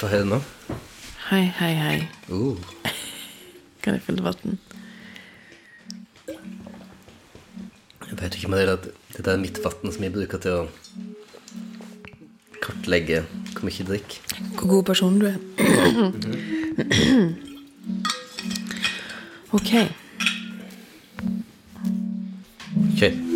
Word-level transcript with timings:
Få 0.00 0.08
høre 0.08 0.24
nå. 0.24 0.38
Hei, 1.28 1.42
hei, 1.58 1.74
hei. 1.76 2.08
Uh. 2.32 2.56
Kan 3.84 3.94
jeg 3.98 4.02
fylle 4.06 4.22
vann? 4.24 4.56
Jeg 8.08 8.16
vet 8.22 8.34
ikke 8.34 8.48
om 8.48 8.56
det 8.56 8.62
er 8.64 8.72
at 8.78 8.88
dette 9.12 9.30
er 9.34 9.42
mitt 9.42 9.60
vann 9.60 9.92
som 9.92 10.06
jeg 10.06 10.14
bruker 10.14 10.40
til 10.40 10.52
å 10.56 10.68
kartlegge 12.64 13.26
hvor 13.52 13.68
mye 13.68 13.76
jeg 13.76 13.88
drikker. 13.92 14.16
Hvor 14.56 14.72
god 14.72 14.84
person 14.88 15.20
du 15.20 15.28
er. 15.28 15.36
ok. 19.60 19.70
Kjør. 22.96 23.29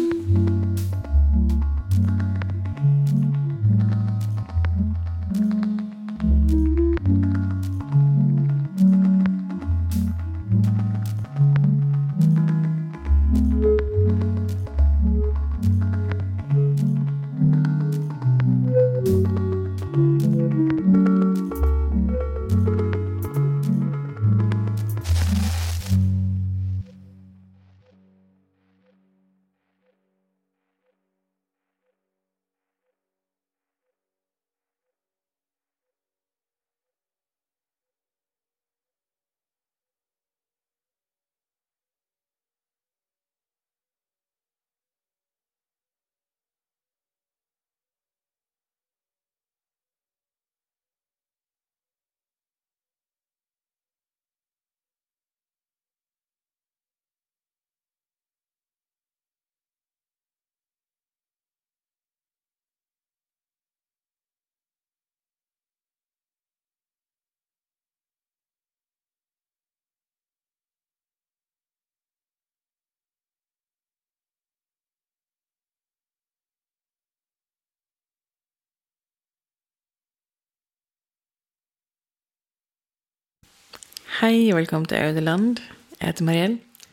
Hei 84.15 84.53
og 84.53 84.61
velkommen 84.61 84.87
til 84.87 85.01
Audeland. 85.03 85.59
Jeg 85.99 86.07
heter 86.07 86.25
Mariell. 86.25 86.53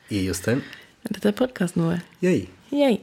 er 0.10 0.24
Jostein. 0.26 0.64
Dette 1.06 1.28
er 1.30 1.36
podkasten 1.38 1.84
vår. 1.84 2.00
Yay. 2.24 2.48
Yay. 2.74 2.96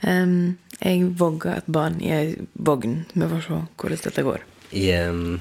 Um, 0.00 0.54
jeg 0.80 1.10
vogga 1.20 1.58
et 1.58 1.66
barn 1.68 1.98
i 2.00 2.08
ei 2.08 2.46
vogn. 2.54 3.02
Vi 3.12 3.26
får 3.28 3.42
se 3.44 3.58
hvordan 3.76 4.00
dette 4.06 4.22
går. 4.24 4.46
Jeg, 4.72 5.10
um, 5.10 5.36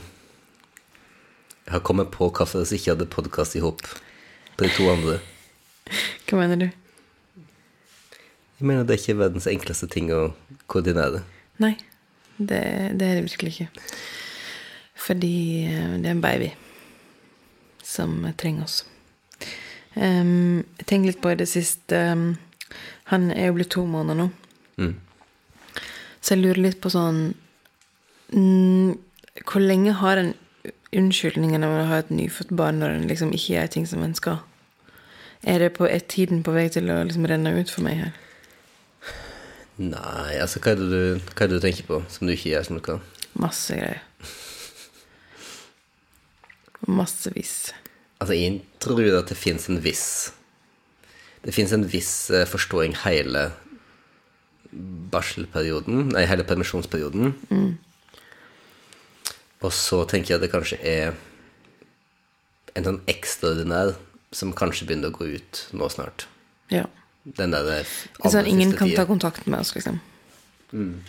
jeg 1.64 1.72
har 1.72 1.80
kommet 1.80 2.12
på 2.12 2.28
hvorfor 2.28 2.66
vi 2.68 2.76
ikke 2.76 2.98
hadde 2.98 3.08
podkast 3.08 3.56
i 3.56 3.62
hop 3.64 3.80
på 4.58 4.66
de 4.66 4.72
to 4.75 4.90
andre. 4.92 5.22
Hva 6.28 6.42
mener 6.42 6.59
du? 6.59 6.66
Jeg 8.59 8.68
mener 8.68 8.84
det 8.84 8.97
er 8.97 9.03
ikke 9.06 9.22
verdens 9.22 9.47
enkleste 9.47 9.88
ting 9.88 10.12
å 10.12 10.34
koordinere. 10.68 11.24
Nei, 11.64 11.78
det, 12.35 12.59
det 12.91 13.08
er 13.08 13.16
det 13.22 13.24
virkelig 13.30 13.56
ikke. 13.56 13.88
Fordi 15.00 15.34
eh, 15.69 15.96
det 15.96 16.12
er 16.12 16.18
en 16.18 16.25
baby 16.28 16.52
som 17.91 18.24
trenger 18.40 18.68
oss. 18.68 18.81
Um, 19.96 20.63
jeg 20.79 20.88
tenker 20.88 21.12
litt 21.12 21.24
på 21.24 21.34
det 21.35 21.50
siste 21.52 21.97
um, 22.16 22.38
Han 23.12 23.25
er 23.34 23.50
jo 23.50 23.57
blitt 23.57 23.74
to 23.75 23.84
måneder 23.84 24.22
nå. 24.22 24.28
Mm. 24.79 24.94
Så 26.22 26.35
jeg 26.35 26.46
lurer 26.46 26.62
litt 26.63 26.78
på 26.79 26.91
sånn 26.94 27.34
mm, 28.31 28.94
Hvor 29.44 29.59
lenge 29.66 29.97
har 30.00 30.22
en 30.22 30.31
unnskyldningen 30.96 31.66
av 31.68 31.75
å 31.75 31.84
ha 31.90 32.00
et 32.00 32.13
nyfødt 32.13 32.53
barn 32.56 32.79
når 32.79 32.96
en 32.96 33.09
liksom 33.09 33.34
ikke 33.35 33.57
gjør 33.57 33.74
ting 33.75 33.90
som 33.90 34.03
en 34.06 34.16
skal? 34.16 34.40
Er, 35.44 35.59
det 35.59 35.73
på, 35.75 35.88
er 35.90 36.03
tiden 36.06 36.44
på 36.46 36.53
vei 36.56 36.68
til 36.72 36.91
å 36.94 37.02
liksom 37.08 37.28
renne 37.28 37.52
ut 37.58 37.72
for 37.73 37.84
meg 37.84 38.00
her? 38.06 38.16
Nei, 39.81 40.38
altså 40.38 40.62
hva 40.62 40.75
er, 40.75 40.81
det 40.81 40.90
du, 40.91 41.31
hva 41.31 41.46
er 41.46 41.50
det 41.50 41.58
du 41.58 41.63
tenker 41.63 41.88
på 41.88 42.02
som 42.12 42.28
du 42.29 42.35
ikke 42.35 42.52
gjør 42.52 42.68
som 42.68 42.78
du 42.78 42.84
kan? 42.85 43.03
Masse 43.40 43.75
greier. 43.75 44.03
Massevis. 46.88 47.72
Altså, 48.22 48.38
jeg 48.38 48.62
tror 48.84 49.02
at 49.18 49.32
det 49.32 49.38
fins 49.40 49.66
en 49.72 49.80
viss 49.82 50.06
Det 51.42 51.54
fins 51.56 51.72
en 51.74 51.88
viss 51.90 52.30
eh, 52.30 52.46
forståing 52.46 52.94
hele 53.02 53.50
barselperioden, 55.12 56.14
nei, 56.14 56.22
hele 56.30 56.46
permisjonsperioden. 56.48 57.34
Og 59.59 59.74
så 59.76 59.98
tenker 60.08 60.32
jeg 60.32 60.38
at 60.40 60.46
det 60.46 60.52
kanskje 60.54 60.78
er 60.80 61.12
en 62.78 62.88
sånn 62.88 63.02
ekstraordinær 63.12 63.98
som 64.32 64.53
kanskje 64.56 64.88
begynner 64.88 65.12
å 65.12 65.18
gå 65.18 65.28
ut 65.36 65.66
nå 65.76 65.90
snart. 65.92 66.30
Ja. 66.72 66.86
Den 67.26 67.52
derre 67.52 67.82
er 67.82 67.92
sånn 68.24 68.48
ingen 68.48 68.72
kan 68.78 68.94
ta 68.96 69.03
kontakt 69.09 69.44
med 69.46 69.59
oss, 69.59 69.76
liksom. 69.76 70.00
Mm. 70.72 71.03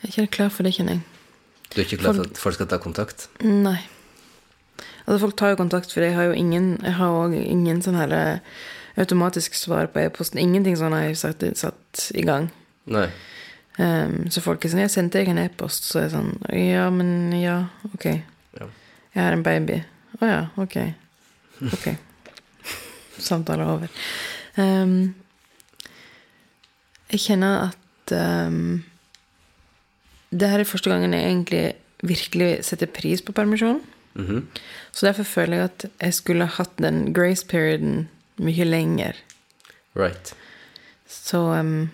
Jeg 0.00 0.08
er 0.08 0.14
ikke 0.14 0.36
klar 0.40 0.50
for 0.54 0.64
det, 0.64 0.72
kjenner 0.78 0.96
jeg. 0.96 1.04
Du 1.70 1.78
er 1.78 1.84
ikke 1.84 2.00
klar 2.00 2.16
for 2.16 2.30
at 2.30 2.40
folk 2.40 2.56
skal 2.56 2.70
ta 2.72 2.80
kontakt? 2.82 3.28
Nei. 3.44 3.78
Altså, 5.10 5.24
folk 5.24 5.34
tar 5.40 5.50
jo 5.50 5.58
kontakt, 5.58 5.90
for 5.90 6.06
jeg 6.06 6.14
har 6.14 6.28
jo 6.30 6.36
ingen 6.38 6.76
Jeg 6.84 6.94
har 6.94 7.10
òg 7.10 7.34
ingen 7.34 7.80
sånn 7.82 7.98
her 7.98 8.12
eh, 8.14 8.38
automatisk 9.00 9.56
svar 9.58 9.88
på 9.90 10.04
e-posten. 10.04 10.38
Ingenting 10.38 10.76
sånn 10.78 10.94
har 10.94 11.08
jeg 11.08 11.18
satt, 11.18 11.42
satt 11.58 12.02
i 12.14 12.22
gang. 12.22 12.46
Nei. 12.86 13.08
Um, 13.80 14.28
så 14.30 14.42
folk 14.44 14.62
er 14.62 14.70
sånn 14.70 14.82
'Jeg 14.82 14.92
sendte 14.92 15.18
deg 15.18 15.30
en 15.32 15.38
e-post.' 15.42 15.86
Så 15.88 15.98
er 15.98 16.02
jeg 16.06 16.14
sånn 16.14 16.32
'Ja, 16.52 16.90
men 16.94 17.32
ja, 17.32 17.70
ok. 17.94 18.06
Ja. 18.60 18.66
Jeg 19.14 19.22
har 19.24 19.32
en 19.32 19.42
baby.' 19.42 19.84
'Å 20.20 20.26
ja, 20.30 20.42
ok. 20.56 20.76
Ok. 21.72 21.86
Samtale 23.18 23.66
over. 23.66 23.88
Um, 24.56 25.14
jeg 27.10 27.20
kjenner 27.20 27.70
at 27.70 28.14
um, 28.14 28.84
det 30.30 30.50
her 30.50 30.60
er 30.60 30.68
første 30.68 30.90
gangen 30.90 31.12
jeg 31.12 31.26
egentlig 31.26 31.64
virkelig 32.02 32.64
setter 32.64 32.86
pris 32.86 33.22
på 33.22 33.32
permisjon. 34.14 34.38
-hmm. 34.38 34.58
Så 34.92 35.06
derfor 35.06 35.22
føler 35.22 35.56
jeg 35.56 35.64
at 35.64 35.86
jeg 36.00 36.14
skulle 36.14 36.46
hatt 36.46 36.78
den 36.78 37.14
grace 37.14 37.46
perioden 37.46 38.08
mye 38.36 38.64
lenger. 38.64 39.12
Right. 39.96 40.34
Så 41.06 41.38
um, 41.38 41.90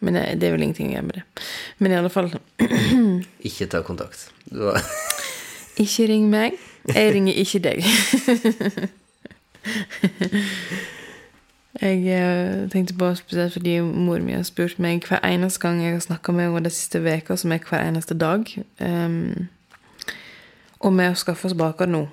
Men 0.00 0.14
det, 0.14 0.40
det 0.40 0.48
er 0.48 0.50
vel 0.50 0.62
ingenting 0.62 0.88
å 0.88 0.92
gjøre 0.92 1.02
med 1.02 1.14
det. 1.14 1.22
Men 1.78 1.92
i 1.92 1.94
alle 1.94 2.10
fall 2.10 2.32
Ikke 3.48 3.66
ta 3.66 3.82
kontakt. 3.86 4.32
Ikke 5.76 6.06
ring 6.10 6.30
meg. 6.30 6.52
Jeg 6.90 7.14
ringer 7.14 7.32
ikke 7.38 7.58
deg. 7.62 7.84
jeg 11.82 12.02
eh, 12.10 12.70
tenkte 12.70 12.96
på 12.98 13.14
spesielt 13.14 13.54
fordi 13.54 13.76
mor 13.80 14.18
mi 14.20 14.34
har 14.34 14.42
spurt 14.46 14.78
meg 14.82 15.06
hver 15.06 15.22
eneste 15.24 15.62
gang 15.62 15.82
jeg 15.82 15.94
har 15.94 16.02
snakka 16.04 16.34
med 16.34 16.50
henne 16.50 16.64
den 16.66 16.74
siste 16.74 17.04
veka, 17.04 17.36
som 17.38 17.54
er 17.54 17.62
hver 17.62 17.86
eneste 17.86 18.18
dag, 18.18 18.42
um, 18.82 19.48
om 20.82 20.98
vi 20.98 21.06
har 21.08 21.16
skaffa 21.18 21.48
oss 21.48 21.56
baker 21.58 21.86
nå. 21.90 22.04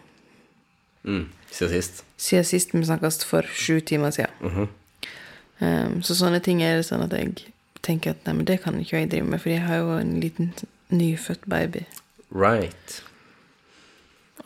mm, 1.04 1.26
Siden 1.52 1.72
sist. 1.74 2.04
Siden 2.18 2.46
sist 2.46 2.74
vi 2.74 2.84
snakkes 2.86 3.24
for 3.26 3.44
sju 3.44 3.80
timer 3.82 4.12
siden. 4.16 4.34
Mhm. 4.42 4.68
Um, 5.60 5.98
så 6.02 6.16
sånne 6.16 6.40
ting 6.40 6.62
er 6.64 6.78
det 6.80 6.86
sånn 6.88 7.02
at 7.04 7.12
jeg 7.12 7.34
tenker 7.84 8.14
at 8.14 8.24
nei, 8.24 8.32
men 8.38 8.46
det 8.48 8.62
kan 8.64 8.78
ikke 8.80 9.02
jeg 9.02 9.10
drive 9.12 9.28
med, 9.28 9.42
for 9.44 9.52
jeg 9.52 9.66
har 9.66 9.82
jo 9.82 9.98
en 9.98 10.14
liten 10.24 10.54
nyfødt 10.88 11.44
baby. 11.52 11.82
Right. 12.32 13.02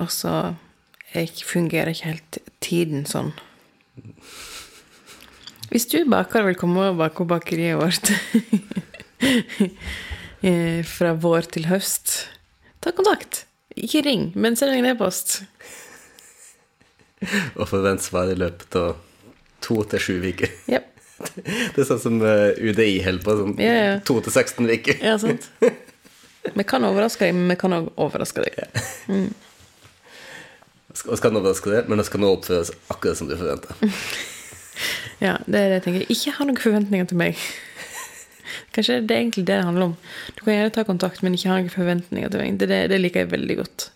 Og 0.02 0.10
så 0.10 0.56
jeg 1.14 1.30
fungerer 1.46 1.94
ikke 1.94 2.10
helt 2.10 2.40
tiden 2.66 3.06
sånn. 3.06 3.30
Hvis 5.69 5.86
du 5.92 6.00
baker, 6.10 6.48
vil 6.48 6.58
komme 6.58 6.88
og 6.90 6.98
bake 6.98 7.28
bakeriet 7.30 7.78
vårt 7.78 8.10
eh, 10.50 10.81
fra 10.86 11.14
vår 11.14 11.46
til 11.54 11.69
høst, 11.69 12.16
ta 12.81 12.90
kontakt. 12.94 13.46
Ikke 13.80 14.04
ring, 14.06 14.28
men 14.36 14.58
send 14.60 14.75
en 14.75 14.90
e-post. 14.92 15.40
Og 17.60 17.68
forvent 17.70 18.04
svar 18.04 18.31
i 18.31 18.36
løpet 18.38 18.75
av 18.80 18.96
to 19.64 19.80
til 19.94 20.02
sju 20.04 20.16
uker. 20.28 20.52
Yep. 20.70 20.90
Det 21.74 21.80
er 21.80 21.88
sånn 21.88 22.02
som 22.04 22.18
eh, 22.28 22.58
UDI 22.60 22.98
holder 23.06 23.24
på. 23.24 23.36
Sånn 23.40 23.54
Ja, 23.64 23.74
ja. 23.78 23.94
to 24.06 24.18
til 24.25 24.34
16 24.36 24.68
uker. 24.74 24.98
Ja, 25.06 25.16
sant? 25.22 25.48
Vi 26.58 26.66
kan 26.68 26.84
overraske 26.84 27.24
deg, 27.24 27.38
men 27.38 27.54
vi 27.54 27.56
kan 27.56 27.72
òg 27.72 27.86
overraske 28.04 28.42
deg. 28.44 28.58
Mm. 29.08 29.30
Vi 30.92 31.19
kan 31.24 31.38
overraske 31.40 31.72
deg, 31.72 31.88
men 31.88 32.02
vi 32.02 32.04
skal 32.10 32.19
nå 32.19 32.31
oppføres 32.36 32.74
akkurat 32.92 33.16
som 33.16 33.30
du 33.30 33.38
forventer. 33.40 33.78
Ja, 35.24 35.38
det 35.48 35.62
er 35.62 35.69
det 35.72 35.78
jeg 35.78 35.86
tenker. 35.86 36.04
Ikke 36.12 36.34
ha 36.36 36.48
noen 36.50 36.60
forventninger 36.60 37.08
til 37.08 37.22
meg. 37.22 37.40
Kanskje 38.76 39.00
det 39.02 39.16
er 39.16 39.22
egentlig 39.24 39.46
det 39.48 39.58
det 39.60 39.66
handler 39.68 39.90
om. 39.92 39.98
Du 40.38 40.44
kan 40.46 40.54
gjerne 40.56 40.74
ta 40.76 40.84
kontakt, 40.88 41.24
men 41.26 41.36
ikke 41.38 41.50
ha 41.52 41.60
noen 41.60 41.74
forventninger 41.74 42.32
til 42.34 42.44
meg. 42.44 42.58
Det, 42.62 42.70
det, 42.72 42.80
det 42.94 43.00
liker 43.02 43.24
jeg 43.26 43.32
veldig 43.34 43.58
godt. 43.62 43.88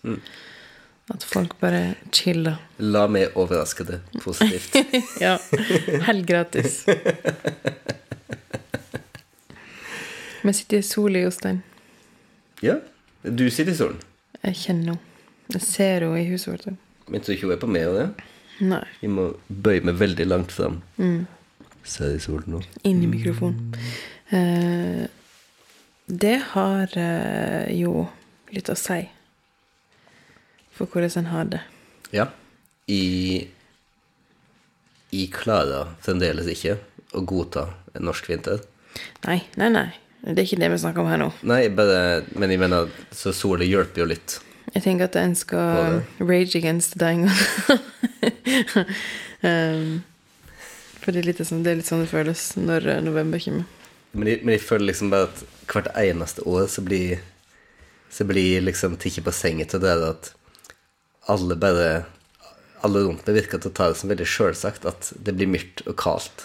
At 1.14 1.24
folk 1.24 1.54
bare 1.62 1.94
chiller. 2.12 2.58
La 2.84 3.06
meg 3.08 3.32
overraske 3.38 3.86
det 3.88 4.00
positivt. 4.22 4.76
Ja. 5.24 5.36
Helt 6.08 6.26
gratis. 6.28 6.82
Vi 10.42 10.52
sitter 10.52 10.78
i 10.78 10.82
sola, 10.86 11.18
Jostein. 11.24 11.62
Ja, 12.62 12.78
du 13.22 13.48
sitter 13.50 13.72
i 13.72 13.78
solen. 13.78 13.98
Jeg 14.44 14.56
kjenner 14.62 14.92
henne. 14.94 15.00
Jeg 15.54 15.64
ser 15.64 16.04
henne 16.04 16.20
i 16.20 16.28
huset 16.28 16.52
vårt. 16.52 16.76
Men 17.08 17.24
tror 17.24 17.34
ikke 17.34 17.48
hun 17.48 17.54
er 17.56 17.62
på 17.62 17.70
meg 17.72 17.88
og 17.88 17.96
det? 17.98 18.06
Nei. 18.68 18.84
Vi 19.00 19.08
må 19.10 19.30
bøye 19.48 19.84
meg 19.86 19.98
veldig 20.00 20.26
langt 20.28 20.52
fram. 20.54 20.80
Ser 21.88 22.14
i 22.16 22.20
solen 22.22 22.52
nå. 22.58 22.62
Inn 22.88 23.00
i 23.06 23.08
mikrofonen. 23.10 23.72
Eh, 24.30 25.04
det 26.06 26.36
har 26.52 26.98
eh, 26.98 27.68
jo 27.76 28.06
litt 28.52 28.68
å 28.68 28.76
si 28.78 29.02
for 30.72 30.88
hvordan 30.88 31.24
en 31.24 31.30
har 31.32 31.48
det. 31.52 31.62
Ja. 32.14 32.28
Jeg, 32.88 33.48
jeg 35.10 35.30
klarer 35.34 35.94
fremdeles 36.04 36.48
ikke 36.52 36.78
å 37.16 37.24
godta 37.26 37.66
en 37.96 38.06
norsk 38.08 38.28
vinter. 38.30 38.62
Nei, 39.26 39.42
nei, 39.60 39.70
nei. 39.74 39.88
Det 40.22 40.42
er 40.42 40.46
ikke 40.46 40.60
det 40.60 40.70
vi 40.72 40.80
snakker 40.82 41.04
om 41.04 41.10
her 41.10 41.20
nå. 41.20 41.28
Nei, 41.46 41.68
bare, 41.72 42.22
men 42.34 42.50
jeg 42.52 42.60
mener, 42.60 42.92
så 43.14 43.32
sola 43.36 43.66
hjelper 43.66 44.02
jo 44.02 44.08
litt. 44.10 44.38
Jeg 44.74 44.84
tenker 44.84 45.08
at 45.08 45.16
en 45.16 45.34
skal 45.38 46.02
rage 46.20 46.58
against 46.58 46.92
the 46.92 46.98
dying 47.00 47.22
um, 49.40 50.02
For 51.00 51.14
det 51.14 51.22
er, 51.22 51.28
litt 51.30 51.40
sånn, 51.40 51.62
det 51.64 51.72
er 51.72 51.78
litt 51.80 51.88
sånn 51.88 52.02
det 52.04 52.10
føles 52.10 52.42
når 52.60 52.88
eh, 52.92 53.00
november 53.06 53.40
kommer. 53.40 53.64
Men 54.12 54.28
jeg, 54.30 54.40
men 54.44 54.54
jeg 54.56 54.64
føler 54.64 54.88
liksom 54.90 55.10
bare 55.12 55.28
at 55.28 55.42
hvert 55.68 55.90
eneste 56.00 56.44
år 56.48 56.66
så 56.72 56.82
blir 56.84 57.18
Så 58.10 58.24
blir 58.24 58.62
liksom 58.64 58.96
tatt 58.96 59.18
på 59.24 59.32
sengen 59.36 59.68
til 59.68 59.82
det 59.84 59.92
at 60.06 60.30
alle 61.28 61.56
bare 61.60 62.06
Alle 62.86 63.02
rundt 63.04 63.26
meg 63.26 63.36
virker 63.36 63.60
til 63.60 63.68
å 63.70 63.74
ta 63.76 63.88
det 63.90 63.98
som 64.00 64.08
veldig 64.08 64.26
sjølsagt 64.26 64.86
at 64.88 65.12
det 65.18 65.34
blir 65.36 65.50
mørkt 65.50 65.82
og 65.86 65.96
kaldt 65.98 66.44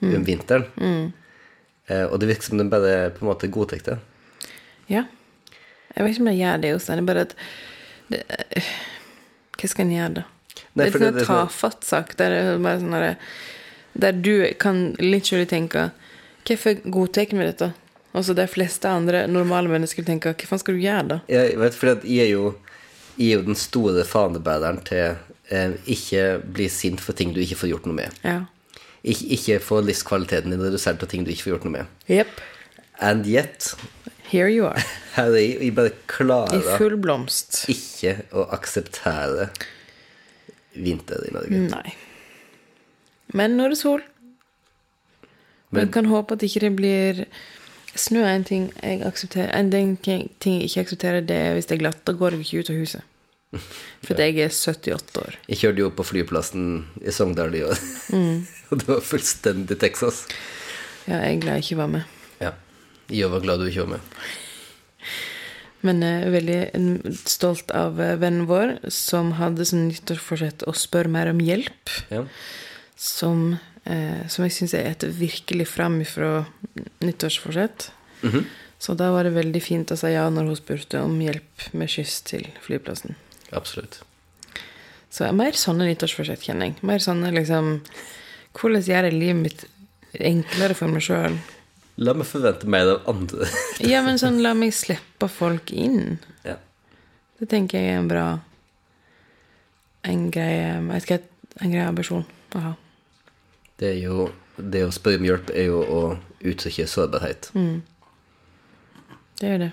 om 0.00 0.22
vinteren. 0.24 0.66
Eh, 1.88 2.04
og 2.06 2.20
det 2.20 2.28
virker 2.28 2.50
som 2.50 2.60
de 2.60 2.66
bare 2.70 3.10
på 3.16 3.24
en 3.24 3.30
måte 3.30 3.48
godtar 3.50 3.80
det. 3.82 3.96
Ja. 4.92 5.02
Jeg 5.96 6.04
vet 6.04 6.12
ikke 6.12 6.22
om 6.22 6.30
jeg 6.30 6.38
gjør 6.42 6.60
det, 6.62 6.70
Jostein. 6.70 7.00
Det 7.00 7.02
er 7.02 7.08
bare 7.10 7.24
at 7.26 7.34
det, 8.12 8.20
øh, 8.30 8.70
Hva 9.56 9.68
skal 9.72 9.86
en 9.86 9.94
gjøre, 9.96 10.14
da? 10.20 10.24
Nei, 10.76 10.84
det 10.84 10.86
er 10.86 10.86
en 10.86 10.92
sånn 10.92 11.18
sånn- 11.24 11.50
tafatt. 11.50 12.16
Der, 12.20 12.58
bare 12.62 12.80
sånn 12.84 12.94
der, 12.94 13.16
der 14.06 14.12
du 14.12 14.32
kan 14.62 14.82
litt 15.00 15.26
selv 15.26 15.48
tenke 15.50 15.88
Hvorfor 16.46 16.78
godtar 16.94 17.32
vi 17.32 17.44
dette? 17.44 17.72
Altså 18.16 18.32
så 18.32 18.36
de 18.38 18.46
fleste 18.48 18.88
andre 18.88 19.26
normale 19.28 19.68
mennesker 19.68 20.04
tenker 20.06 20.32
Hva 20.32 20.48
faen 20.48 20.60
skal 20.62 20.76
du 20.78 20.80
gjøre, 20.80 21.06
da? 21.10 21.18
Jeg 21.28 21.58
vet, 21.60 21.74
fordi 21.76 22.16
jeg 22.16 22.30
er 22.30 22.32
jo 22.32 22.54
Jeg 23.18 23.26
er 23.32 23.40
jo 23.40 23.46
den 23.48 23.58
store 23.58 24.04
fanebæreren 24.04 24.82
til 24.84 25.16
eh, 25.48 25.72
ikke 25.88 26.24
bli 26.52 26.68
sint 26.68 27.00
for 27.00 27.16
ting 27.16 27.32
du 27.32 27.40
ikke 27.40 27.56
får 27.56 27.70
gjort 27.70 27.86
noe 27.88 27.96
med. 27.96 28.18
Ja. 28.24 28.42
Ik 29.06 29.22
ikke 29.38 29.60
få 29.62 29.78
livskvaliteten 29.80 30.52
din 30.52 30.60
redusert 30.60 31.00
av 31.00 31.08
ting 31.08 31.24
du 31.24 31.30
ikke 31.32 31.46
får 31.46 31.54
gjort 31.54 31.64
noe 31.64 31.76
med. 31.78 31.94
Yep. 32.12 32.42
And 33.00 33.26
yet 33.26 33.72
Here 34.28 34.50
you 34.50 34.66
are. 34.66 34.82
her 35.16 35.30
er 35.30 35.38
jeg, 35.38 35.56
jeg 35.62 35.74
bare 35.76 35.92
I 35.94 36.00
klarer 36.10 36.76
full 36.76 36.96
blomst. 37.00 37.62
ikke 37.72 38.18
å 38.34 38.48
akseptere 38.56 39.48
vinter 40.76 41.24
i 41.28 41.32
Norge. 41.32 41.62
Nei. 41.70 41.94
Men 43.36 43.56
nå 43.56 43.68
er 43.68 43.74
det 43.74 43.80
sol. 43.80 44.02
Men- 45.76 45.84
Men 45.84 45.92
kan 45.92 46.08
håpe 46.10 46.36
at 46.36 46.42
ikke 46.46 46.60
det 46.66 46.72
blir 46.76 47.26
Snø 47.96 48.20
er 48.20 48.34
en 48.36 48.44
ting 48.44 48.72
jeg 48.82 49.00
aksepterer. 49.08 49.54
En 49.56 49.70
ting 49.70 49.96
jeg 50.04 50.68
ikke 50.68 50.82
aksepterer, 50.84 51.22
det 51.24 51.36
er 51.36 51.54
hvis 51.56 51.66
det 51.66 51.78
er 51.78 51.80
glatt. 51.80 52.02
Da 52.04 52.12
går 52.12 52.34
jeg 52.36 52.40
ikke 52.44 52.58
ut 52.60 52.70
av 52.70 52.76
huset. 52.76 53.02
For 54.04 54.20
jeg 54.20 54.38
er 54.42 54.50
78 54.52 55.16
år. 55.22 55.36
Jeg 55.48 55.58
kjørte 55.62 55.80
jo 55.80 55.90
på 55.94 56.04
flyplassen 56.04 56.66
i 57.00 57.14
Sogndal 57.14 57.54
mm. 57.54 58.46
og 58.70 58.78
det 58.78 58.88
var 58.88 59.00
fullstendig 59.00 59.78
Texas. 59.80 60.26
Ja, 61.06 61.20
jeg 61.22 61.36
er 61.36 61.40
glad 61.40 61.60
jeg 61.60 61.64
ikke 61.64 61.80
var 61.80 61.92
med. 61.94 62.04
Ja. 62.42 62.50
Jeg 63.08 63.30
var 63.30 63.40
glad 63.40 63.62
du 63.62 63.68
ikke 63.70 63.86
var 63.86 63.96
med. 63.96 64.00
Men 65.86 66.02
jeg 66.02 66.24
er 66.24 66.34
veldig 66.34 66.60
mm, 66.74 67.16
stolt 67.30 67.70
av 67.76 68.00
eh, 68.02 68.16
vennen 68.18 68.48
vår, 68.48 68.78
som 68.90 69.34
hadde 69.38 69.66
som 69.68 69.84
nyttårsforsett 69.86 70.64
å 70.66 70.74
spørre 70.74 71.12
mer 71.12 71.30
om 71.30 71.38
hjelp. 71.42 71.92
Ja. 72.10 72.24
Som, 72.98 73.52
eh, 73.54 73.75
som 74.28 74.42
jeg 74.46 74.52
syns 74.56 74.74
er 74.74 74.88
et 74.90 75.04
virkelig 75.14 75.66
fram 75.70 76.00
fra 76.08 76.44
nyttårsforsett. 77.04 77.90
Mhm. 78.22 78.44
Så 78.78 78.92
da 78.98 79.08
var 79.14 79.24
det 79.24 79.32
veldig 79.32 79.60
fint 79.64 79.88
å 79.94 79.96
si 79.96 80.10
ja 80.12 80.26
når 80.28 80.50
hun 80.50 80.56
spurte 80.58 81.00
om 81.00 81.14
hjelp 81.22 81.62
med 81.72 81.88
skyss 81.88 82.18
til 82.28 82.42
flyplassen. 82.60 83.14
Absolutt. 83.56 84.02
Så 85.08 85.30
mer 85.32 85.56
sånne 85.56 85.86
nyttårsforsett 85.88 86.42
kjenner 86.44 86.68
jeg. 86.72 86.82
Mer 86.84 86.98
sånne 87.00 87.30
liksom 87.32 87.78
Hvordan 88.56 88.82
gjør 88.84 89.04
jeg 89.08 89.14
livet 89.16 89.36
mitt 89.42 89.64
enklere 90.20 90.74
for 90.76 90.88
meg 90.92 91.02
sjøl? 91.04 91.38
La 91.96 92.12
meg 92.16 92.28
forvente 92.28 92.68
mer 92.68 92.90
av 92.94 93.08
andre. 93.14 93.48
Ja, 93.92 94.02
men 94.04 94.18
sånn 94.20 94.42
la 94.44 94.52
meg 94.56 94.74
slippe 94.76 95.28
folk 95.32 95.72
inn. 95.72 96.18
ja. 96.44 96.56
Det 97.40 97.48
tenker 97.52 97.78
jeg 97.80 97.92
er 97.92 97.98
en 98.00 98.08
bra 98.08 98.26
En 100.08 100.30
grei 100.32 100.52
jeg 100.56 100.84
vet 100.88 101.04
ikke, 101.08 101.18
en 101.60 101.72
grei 101.74 101.82
ambisjon 101.84 102.24
å 102.56 102.62
ha. 102.64 102.70
Det 103.76 103.92
jo 104.00 104.30
Det 104.56 104.86
å 104.86 104.92
spørre 104.94 105.20
om 105.20 105.26
hjelp 105.28 105.50
er 105.52 105.66
jo 105.68 105.82
å 105.84 106.02
uttrykke 106.40 106.86
sårbarhet. 106.88 107.50
Det 109.36 109.50
er 109.52 109.58
det. 109.60 109.72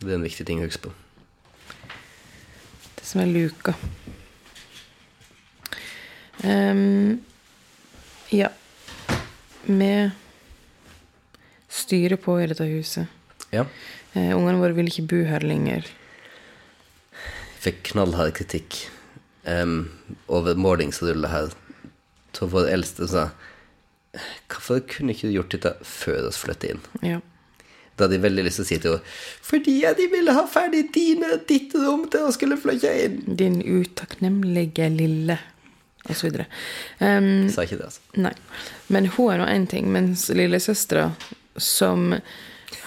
Det 0.00 0.08
er 0.10 0.16
en 0.16 0.24
viktig 0.26 0.46
ting 0.48 0.58
å 0.58 0.66
huske 0.66 0.88
på. 0.88 0.94
Det 2.98 3.06
som 3.06 3.22
er 3.22 3.30
luka. 3.30 3.76
Um, 6.42 7.22
ja. 8.34 8.50
Vi 9.70 9.92
styrer 11.70 12.18
på 12.18 12.40
i 12.42 12.48
dette 12.50 12.66
huset. 12.66 13.06
Ja. 13.54 13.68
Uh, 14.16 14.34
ungene 14.34 14.58
våre 14.58 14.74
vil 14.74 14.90
ikke 14.90 15.06
bo 15.14 15.22
her 15.30 15.46
lenger. 15.46 15.86
Fikk 17.62 17.84
knallhard 17.92 18.34
kritikk 18.34 18.80
um, 19.46 19.92
over 20.26 20.58
målingsrullet 20.58 21.30
her 21.30 21.54
av 22.40 22.54
vår 22.54 22.70
eldste 22.72 23.06
som 23.06 23.12
sa 23.12 23.26
Hvorfor 24.52 24.82
kunne 24.84 25.14
ikke 25.14 25.30
du 25.30 25.36
gjort 25.38 25.54
dette 25.54 25.70
før 25.88 26.26
oss 26.28 26.40
flyttet 26.42 26.74
inn? 26.74 26.82
Ja. 27.14 27.20
Da 27.96 28.04
hadde 28.04 28.18
jeg 28.18 28.24
veldig 28.24 28.44
lyst 28.44 28.58
til 28.60 28.64
å 28.64 28.68
si 28.68 28.78
til 28.82 28.94
henne 28.96 29.14
Fordi 29.48 29.74
de 29.96 30.08
ville 30.12 30.34
ha 30.36 30.44
ferdig 30.50 30.82
dine 30.94 31.38
ditt 31.48 31.72
rom 31.76 32.04
til 32.12 32.28
å 32.28 32.34
skulle 32.34 32.58
flytte 32.60 32.92
inn. 33.06 33.18
Din 33.40 33.60
utakknemlige 33.60 34.88
lille 34.92 35.38
Og 36.08 36.16
så 36.18 36.26
videre. 36.26 36.48
Ehm, 37.00 37.48
Sa 37.52 37.62
ikke 37.64 37.78
det, 37.78 37.88
altså. 37.92 38.00
Nei. 38.20 38.32
Men 38.92 39.06
hun 39.14 39.32
er 39.32 39.38
nå 39.38 39.46
én 39.46 39.68
ting, 39.70 39.86
mens 39.94 40.26
lillesøstera, 40.34 41.12
som 41.56 42.16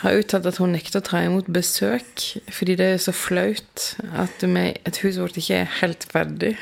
har 0.01 0.17
uttalt 0.19 0.49
at 0.49 0.57
hun 0.59 0.73
nekter 0.75 0.99
å 0.99 1.05
ta 1.05 1.21
imot 1.23 1.47
besøk 1.53 2.25
fordi 2.51 2.75
det 2.75 2.87
er 2.91 2.99
så 2.99 3.13
flaut 3.15 3.85
at 4.19 4.43
med 4.49 4.81
et 4.89 4.99
hus 5.05 5.19
vårt 5.21 5.37
ikke 5.39 5.61
er 5.61 5.71
helt 5.79 6.03
ferdig, 6.11 6.55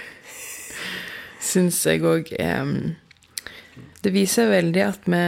syns 1.43 1.81
jeg 1.85 2.03
òg 2.07 2.31
Det 4.03 4.11
viser 4.13 4.51
veldig 4.51 4.83
at 4.85 5.07
vi 5.07 5.21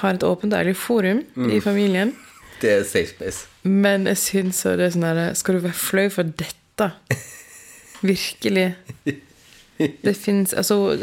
har 0.00 0.14
et 0.14 0.26
åpent 0.26 0.52
og 0.52 0.58
ærlig 0.58 0.76
forum 0.76 1.24
i 1.50 1.60
familien. 1.62 2.14
Det 2.60 2.70
er 2.70 2.82
safe 2.84 3.14
space. 3.14 3.46
Men 3.62 4.06
jeg 4.06 4.18
syns 4.20 4.62
det 4.64 4.86
er 4.86 4.92
sånn 4.94 5.06
her 5.06 5.20
Skal 5.38 5.56
du 5.56 5.64
være 5.64 5.76
flau 5.76 6.08
for 6.12 6.28
dette? 6.42 6.90
Virkelig. 8.12 8.74
Det 9.78 10.16
fins 10.16 10.52
Altså, 10.52 10.98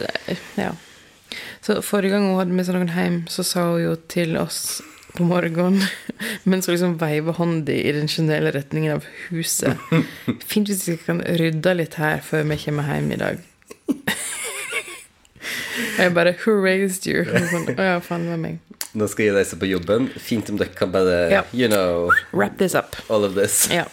ja. 0.58 0.74
Så 1.62 1.82
forrige 1.82 2.14
gang 2.16 2.30
hun 2.30 2.38
hadde 2.40 2.56
med 2.56 2.68
seg 2.68 2.78
noen 2.78 2.94
hjem, 2.94 3.18
så 3.32 3.44
sa 3.44 3.66
hun 3.72 3.82
jo 3.84 3.96
til 4.10 4.38
oss 4.40 4.80
på 5.18 5.26
morgenen 5.28 5.82
mens 6.50 6.68
hun 6.68 6.76
liksom 6.76 6.96
veiva 7.02 7.34
hånda 7.36 7.74
i 7.74 7.94
den 7.96 8.10
generelle 8.12 8.54
retningen 8.54 9.00
av 9.00 9.08
huset 9.32 9.80
Fint 10.50 10.70
hvis 10.70 10.86
vi 10.92 10.98
kan 11.02 11.24
rydde 11.42 11.74
litt 11.80 11.98
her 12.00 12.22
før 12.24 12.46
vi 12.52 12.60
kommer 12.62 12.88
hjem 12.92 13.12
i 13.16 13.22
dag. 13.22 13.47
Jeg 15.98 16.14
bare 16.16 16.34
Who 16.44 16.56
raised 16.64 17.06
you? 17.10 17.24
Sånn, 17.52 17.68
Å 17.78 17.84
ja, 17.94 17.98
faen, 18.04 18.26
det 18.26 18.34
var 18.34 18.42
meg. 18.42 18.58
Nå 18.98 19.06
skal 19.12 19.28
jeg 19.28 19.36
reise 19.38 19.58
på 19.62 19.68
jobben. 19.70 20.08
Fint 20.22 20.50
om 20.50 20.58
dere 20.60 20.74
kan 20.78 20.92
bare 20.94 21.18
Ja. 21.32 21.44
You 21.54 21.70
know 21.70 22.10
Wrap 22.34 22.58
this 22.58 22.74
up. 22.78 22.96
all 23.10 23.26
of 23.28 23.36
this. 23.38 23.68
Ja. 23.74 23.86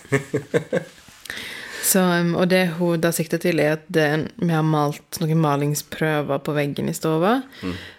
Så, 1.84 2.00
um, 2.00 2.30
og 2.40 2.48
det 2.48 2.62
hun 2.78 3.02
da 3.04 3.10
sikter 3.12 3.36
til, 3.42 3.60
er 3.60 3.74
at 3.76 3.82
det, 3.92 4.06
vi 4.40 4.48
har 4.54 4.64
malt 4.64 5.18
noen 5.20 5.36
malingsprøver 5.44 6.40
på 6.40 6.54
veggen 6.56 6.88
i 6.88 6.96
stova. 6.96 7.42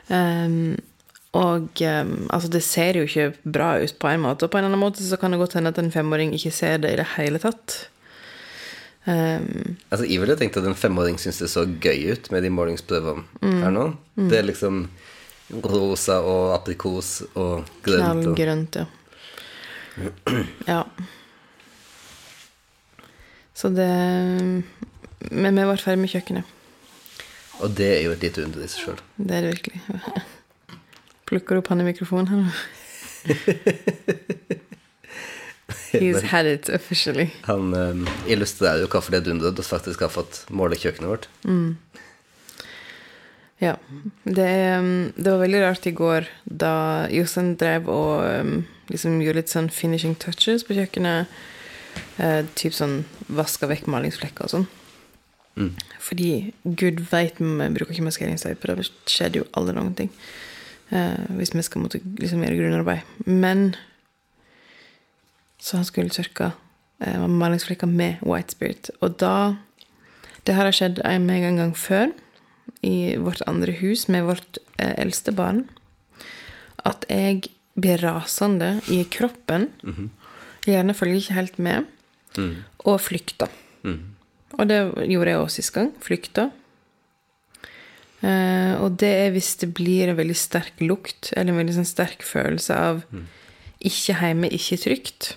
Um, 0.09 0.75
Og 1.35 1.81
um, 1.83 2.13
altså, 2.31 2.47
det 2.49 2.63
ser 2.63 2.95
jo 2.97 3.03
ikke 3.05 3.33
bra 3.43 3.73
ut 3.83 3.97
på 3.99 4.07
en 4.09 4.21
måte, 4.23 4.47
og 4.47 4.53
på 4.53 4.57
en 4.57 4.65
annen 4.69 4.79
måte 4.79 5.03
så 5.05 5.17
kan 5.19 5.35
det 5.35 5.39
godt 5.41 5.57
hende 5.59 5.69
at 5.73 5.77
en 5.81 5.91
femåring 5.93 6.31
ikke 6.33 6.51
ser 6.55 6.77
det 6.81 6.93
i 6.95 6.99
det 7.01 7.05
hele 7.17 7.41
tatt. 7.43 7.89
Um, 9.05 9.75
Altså, 9.93 10.05
jeg 10.09 10.17
ville 10.21 10.33
tenkt 10.39 10.57
at 10.57 10.65
en 10.65 10.73
femåring 10.77 11.19
syns 11.21 11.37
det 11.43 11.49
så 11.51 11.61
gøy 11.67 12.07
ut 12.15 12.31
med 12.33 12.41
de 12.41 12.49
målingsprøvene 12.49 13.23
her 13.61 13.73
nå. 13.75 13.83
Det 14.17 14.39
er 14.39 14.47
liksom 14.47 14.87
rosa 15.61 16.15
og 16.25 16.55
aprikos 16.55 17.19
og 17.37 17.67
grønt. 17.85 18.25
Og, 18.25 18.33
Knallgrønt, 18.33 18.79
ja. 18.81 18.85
Ja. 20.73 20.79
Så 23.55 23.69
det 23.71 23.87
Men 25.31 25.55
vi 25.55 25.63
var 25.69 25.77
ferdig 25.79 26.01
med 26.01 26.11
kjøkkenet. 26.11 26.43
og 27.63 27.71
det 27.77 27.85
er 27.97 28.01
jo 28.03 28.11
et 28.11 28.23
lite 28.25 28.43
under 28.43 28.65
i 28.65 28.67
seg 28.67 28.81
sjøl. 28.83 28.97
Det 29.15 29.35
er 29.37 29.45
det 29.45 29.53
virkelig. 29.53 29.79
Plukker 31.29 31.61
opp 31.61 31.69
han 31.71 31.81
i 31.81 31.87
mikrofonen 31.87 32.27
her 32.27 32.41
nå. 32.41 32.49
He's 36.01 36.27
had 36.31 36.49
it 36.49 36.69
officially. 36.69 37.29
Han 37.47 37.73
um, 37.73 38.05
illustrerer 38.27 38.83
jo 38.83 38.91
hvorfor 38.91 39.15
det 39.15 39.25
dunderet 39.27 39.65
faktisk 39.65 40.05
har 40.05 40.13
fått 40.13 40.43
måle 40.49 40.77
kjøkkenet 40.79 41.11
vårt. 41.11 41.27
Ja. 43.63 43.75
Det, 44.23 44.51
um, 44.79 45.11
det 45.15 45.27
var 45.31 45.43
veldig 45.43 45.61
rart 45.63 45.87
i 45.87 45.95
går 45.95 46.29
da 46.45 46.73
Jostein 47.13 47.55
drev 47.59 47.89
og 47.91 48.25
um, 48.25 48.55
liksom 48.91 49.21
gjorde 49.23 49.43
litt 49.43 49.53
sånn 49.53 49.71
finishing 49.73 50.17
touches 50.21 50.67
på 50.67 50.77
kjøkkenet. 50.77 51.31
Eh, 52.19 52.41
typ 52.59 52.73
sånn 52.75 53.03
vaska 53.31 53.69
vekk 53.71 53.87
malingsflekker 53.91 54.47
og 54.47 54.51
sånn. 54.51 54.65
Fordi 56.03 56.51
gud 56.63 56.99
veit 57.11 57.39
vi 57.39 57.69
bruker 57.77 57.93
ikke 57.95 58.07
maskeringsteip, 58.07 58.59
for 58.61 58.75
det 58.75 58.89
skjedde 59.07 59.41
jo 59.41 59.47
aldri 59.55 59.75
noen 59.77 59.95
ting. 59.97 60.11
Eh, 60.91 61.21
hvis 61.39 61.55
vi 61.55 61.63
skal 61.65 61.83
måtte 61.83 62.01
liksom 62.19 62.43
gjøre 62.43 62.59
grunnarbeid. 62.59 63.13
Men 63.25 63.75
så 65.59 65.79
han 65.79 65.87
skulle 65.87 66.13
tørke 66.13 66.51
eh, 67.03 67.25
malingsflekker 67.27 67.89
med 67.89 68.21
white 68.25 68.55
spirit. 68.55 68.91
Og 69.01 69.17
da 69.21 69.55
Det 70.45 70.53
her 70.53 70.67
har 70.67 70.75
skjedd 70.77 70.99
meg 71.25 71.41
en 71.41 71.57
gang 71.57 71.73
før, 71.73 72.11
i 72.85 73.15
vårt 73.17 73.41
andre 73.47 73.71
hus 73.79 74.07
med 74.07 74.27
vårt 74.27 74.59
eh, 74.77 74.93
eldste 75.01 75.31
barn. 75.33 75.63
At 76.85 77.05
jeg 77.09 77.47
blir 77.73 77.97
rasende 77.97 78.81
i 78.93 79.03
kroppen. 79.09 79.71
Gjerne 80.65 80.93
følger 80.93 81.15
ikke 81.17 81.33
helt 81.39 81.57
med. 81.59 81.85
Og 82.85 83.01
flykter. 83.01 83.49
Og 84.53 84.69
det 84.69 84.77
gjorde 85.09 85.29
jeg 85.31 85.39
også 85.39 85.55
sist 85.55 85.73
gang. 85.73 85.89
Flykta. 86.01 86.49
Eh, 88.21 88.73
og 88.81 88.99
det 89.01 89.09
er 89.25 89.33
hvis 89.33 89.55
det 89.61 89.73
blir 89.73 90.09
en 90.09 90.17
veldig 90.17 90.37
sterk 90.37 90.79
lukt, 90.81 91.33
eller 91.35 91.53
en 91.53 91.59
veldig 91.63 91.75
sånn 91.79 91.89
sterk 91.89 92.23
følelse 92.25 92.73
av 92.77 93.01
ikke 93.85 94.15
hjemme, 94.21 94.49
ikke 94.49 94.77
trygt. 94.81 95.35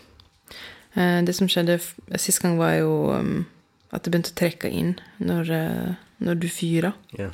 Eh, 0.99 1.21
det 1.25 1.37
som 1.37 1.49
skjedde 1.51 1.79
sist 2.19 2.43
gang, 2.43 2.59
var 2.59 2.75
jo 2.81 2.93
um, 3.15 3.47
at 3.95 4.03
det 4.03 4.13
begynte 4.13 4.35
å 4.35 4.41
trekke 4.41 4.71
inn 4.73 4.97
når, 5.23 5.53
eh, 5.55 5.95
når 6.25 6.43
du 6.43 6.49
fyrer. 6.51 6.97
Yeah. 7.19 7.33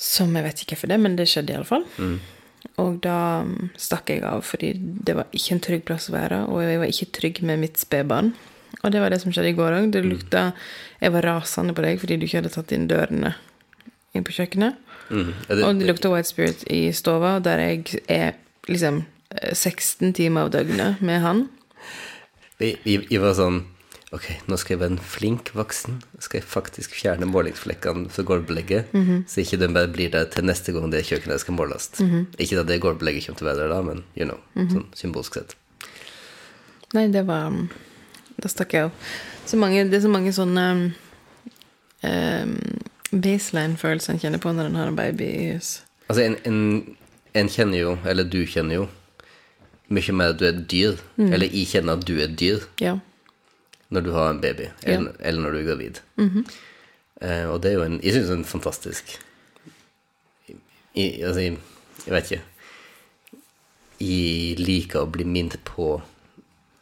Som 0.00 0.34
jeg 0.36 0.46
vet 0.48 0.62
ikke 0.62 0.76
hvorfor 0.76 0.92
det, 0.92 1.00
men 1.00 1.16
det 1.18 1.28
skjedde 1.30 1.54
iallfall. 1.54 1.86
Og 2.80 3.00
da 3.04 3.42
um, 3.46 3.70
stakk 3.78 4.10
jeg 4.12 4.24
av, 4.26 4.42
fordi 4.46 4.72
det 4.76 5.16
var 5.18 5.30
ikke 5.36 5.56
en 5.56 5.64
trygg 5.66 5.84
plass 5.88 6.08
å 6.10 6.16
være. 6.16 6.44
Og 6.50 6.64
jeg 6.64 6.80
var 6.82 6.92
ikke 6.92 7.12
trygg 7.20 7.42
med 7.46 7.62
mitt 7.62 7.80
spedbarn. 7.80 8.34
Og 8.80 8.92
det 8.94 9.02
var 9.02 9.12
det 9.12 9.20
som 9.22 9.32
skjedde 9.34 9.52
i 9.52 9.58
går 9.58 9.76
òg. 9.76 9.92
Det 9.92 10.02
lukta 10.06 10.50
Jeg 11.00 11.12
var 11.12 11.26
rasende 11.26 11.74
på 11.74 11.82
deg 11.84 12.00
fordi 12.00 12.18
du 12.20 12.26
ikke 12.26 12.38
hadde 12.38 12.52
tatt 12.54 12.72
inn 12.76 12.88
dørene 12.90 13.34
inn 14.16 14.26
på 14.26 14.34
kjøkkenet. 14.34 14.78
Mm. 15.10 15.32
Det, 15.46 15.62
Og 15.66 15.80
det 15.80 15.88
lukta 15.88 16.10
White 16.12 16.30
Spirit 16.30 16.62
i 16.70 16.90
stova, 16.94 17.38
der 17.42 17.62
jeg 17.62 18.02
er 18.10 18.38
liksom 18.70 19.04
eh, 19.34 19.54
16 19.54 20.14
timer 20.18 20.46
av 20.46 20.52
døgnet 20.54 21.02
med 21.04 21.22
han. 21.24 21.48
Jeg 22.60 23.20
var 23.22 23.36
sånn 23.38 23.62
Ok, 24.10 24.24
nå 24.50 24.56
skal 24.58 24.72
jeg 24.74 24.80
være 24.80 24.90
en 24.96 25.04
flink 25.06 25.52
voksen. 25.54 26.00
Skal 26.18 26.40
jeg 26.40 26.46
faktisk 26.50 26.96
fjerne 26.98 27.28
målingsflekkene 27.30 28.08
fra 28.10 28.24
gulvbelegget, 28.26 28.88
så 29.30 29.38
ikke 29.44 29.60
den 29.60 29.76
bare 29.76 29.86
blir 29.86 30.10
der 30.10 30.24
til 30.26 30.42
neste 30.48 30.72
gang 30.74 30.90
det 30.90 31.04
kjøkkenet 31.06 31.38
skal 31.44 31.54
måles. 31.54 31.92
Ikke 32.34 32.58
at 32.58 32.66
det 32.66 32.80
gulvbelegget 32.82 33.28
kommer 33.28 33.38
til 33.38 33.46
å 33.46 33.50
være 33.52 33.60
der 33.62 33.70
da, 33.70 33.78
men 33.86 34.02
you 34.18 34.26
know, 34.26 34.40
sånn 34.72 34.88
symbolsk 34.98 35.38
sett. 35.38 35.54
Nei, 36.92 37.06
det 37.14 37.22
var 37.28 37.52
um, 37.54 37.68
Da 38.42 38.50
stakk 38.50 38.74
jeg 38.74 38.88
av. 38.88 38.90
Det 39.46 39.94
er 39.94 40.02
så 40.02 40.10
mange 40.10 40.32
sånne 40.34 40.66
um, 42.02 42.56
baseline-følelser 43.14 44.14
en 44.16 44.22
kjenner 44.22 44.42
på 44.42 44.52
når 44.54 44.72
en 44.72 44.78
har 44.80 44.90
en 44.90 44.98
baby 44.98 45.26
i 45.30 45.52
hus. 45.54 45.84
Altså, 46.08 46.24
en, 46.26 46.36
en, 46.50 46.96
en 47.38 47.50
kjenner 47.50 47.78
jo, 47.78 47.94
eller 48.10 48.26
du 48.26 48.42
kjenner 48.42 48.80
jo, 48.80 48.88
mye 49.90 50.12
mer 50.14 50.32
at 50.34 50.38
du 50.40 50.44
er 50.46 50.52
dyr, 50.70 50.96
dyr. 51.18 51.32
Eller 51.34 51.46
jeg 51.50 51.66
kjenner 51.72 51.98
at 51.98 52.04
du 52.06 52.14
er 52.22 52.28
dyr 52.38 52.60
Ja. 52.80 52.96
når 53.90 54.04
du 54.06 54.12
har 54.14 54.30
en 54.30 54.40
baby, 54.40 54.68
eller, 54.86 55.12
eller 55.20 55.40
når 55.42 55.50
du 55.52 55.58
er 55.58 55.66
gravid. 55.70 56.00
eh, 57.20 57.44
og 57.50 57.62
det 57.62 57.72
er 57.72 57.74
jo 57.78 57.82
en 57.84 58.00
Jeg 58.02 58.12
syns 58.14 58.26
det 58.28 58.34
er 58.34 58.38
en 58.38 58.44
fantastisk 58.44 59.18
jeg, 60.94 61.22
Altså, 61.24 61.40
jeg, 61.40 61.58
jeg 62.06 62.14
vet 62.14 62.30
ikke 62.30 62.42
Jeg 64.00 64.58
liker 64.58 65.02
å 65.02 65.10
bli 65.10 65.24
minnet 65.24 65.58
på 65.64 66.00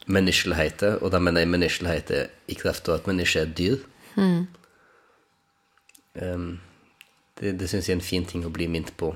menneskeligheter, 0.09 0.95
og 1.03 1.11
da 1.11 1.19
mener 1.19 1.41
jeg 1.43 1.49
menneskeligheter 1.51 2.29
i 2.47 2.55
kraft 2.57 2.87
av 2.89 2.95
at 2.95 3.07
mennesket 3.07 3.41
er 3.43 3.51
dyr. 3.53 3.75
dyr. 4.15 4.45
Um, 6.21 6.59
det 7.39 7.59
det 7.59 7.67
syns 7.69 7.87
jeg 7.87 7.93
er 7.93 7.99
en 7.99 8.05
fin 8.07 8.25
ting 8.25 8.41
å 8.45 8.49
bli 8.49 8.65
minnet 8.67 8.95
på. 8.97 9.15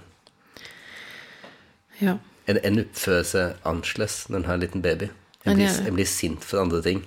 ja. 2.02 2.18
En, 2.48 2.60
en 2.60 2.82
oppfører 2.84 3.28
seg 3.28 3.68
annerledes 3.68 4.24
når 4.30 4.42
en 4.42 4.48
har 4.50 4.58
en 4.58 4.64
liten 4.66 4.84
baby. 4.84 5.10
En 5.44 5.60
blir, 5.60 5.70
en 5.88 5.98
blir 5.98 6.08
sint 6.08 6.44
for 6.44 6.64
andre 6.64 6.82
ting. 6.84 7.04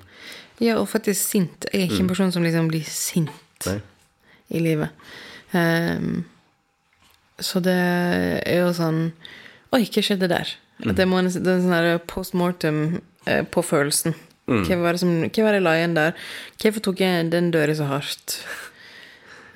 Ja, 0.61 0.79
og 0.81 0.89
faktisk 0.89 1.21
sint. 1.21 1.67
Jeg 1.73 1.83
er 1.83 1.91
ikke 1.91 2.05
en 2.05 2.13
person 2.13 2.33
som 2.33 2.45
liksom 2.45 2.71
blir 2.73 2.85
sint 2.89 3.69
Nei. 3.69 3.81
i 4.49 4.63
livet. 4.65 4.93
Um, 5.53 6.25
så 7.41 7.61
det 7.61 7.77
er 7.77 8.63
jo 8.65 8.73
sånn 8.75 9.11
Oi, 9.75 9.83
hva 9.85 10.03
skjedde 10.03 10.29
der? 10.31 10.49
At 10.87 10.97
det 10.97 11.07
må 11.09 11.21
det 11.25 11.37
er 11.41 11.59
en 11.59 11.67
sånn 11.67 12.07
post 12.09 12.37
mortem 12.37 13.01
eh, 13.29 13.43
på 13.45 13.65
følelsen. 13.65 14.15
Hva 14.47 14.79
var 14.79 14.95
det 14.95 15.03
som 15.03 15.13
Hva 15.27 15.45
var 15.47 15.57
det 15.57 15.65
la 15.65 15.75
igjen 15.77 15.97
der? 15.97 16.15
Hvorfor 16.63 16.85
tok 16.87 17.03
jeg 17.03 17.31
den 17.33 17.51
døra 17.55 17.75
så 17.77 17.89
hardt? 17.91 18.39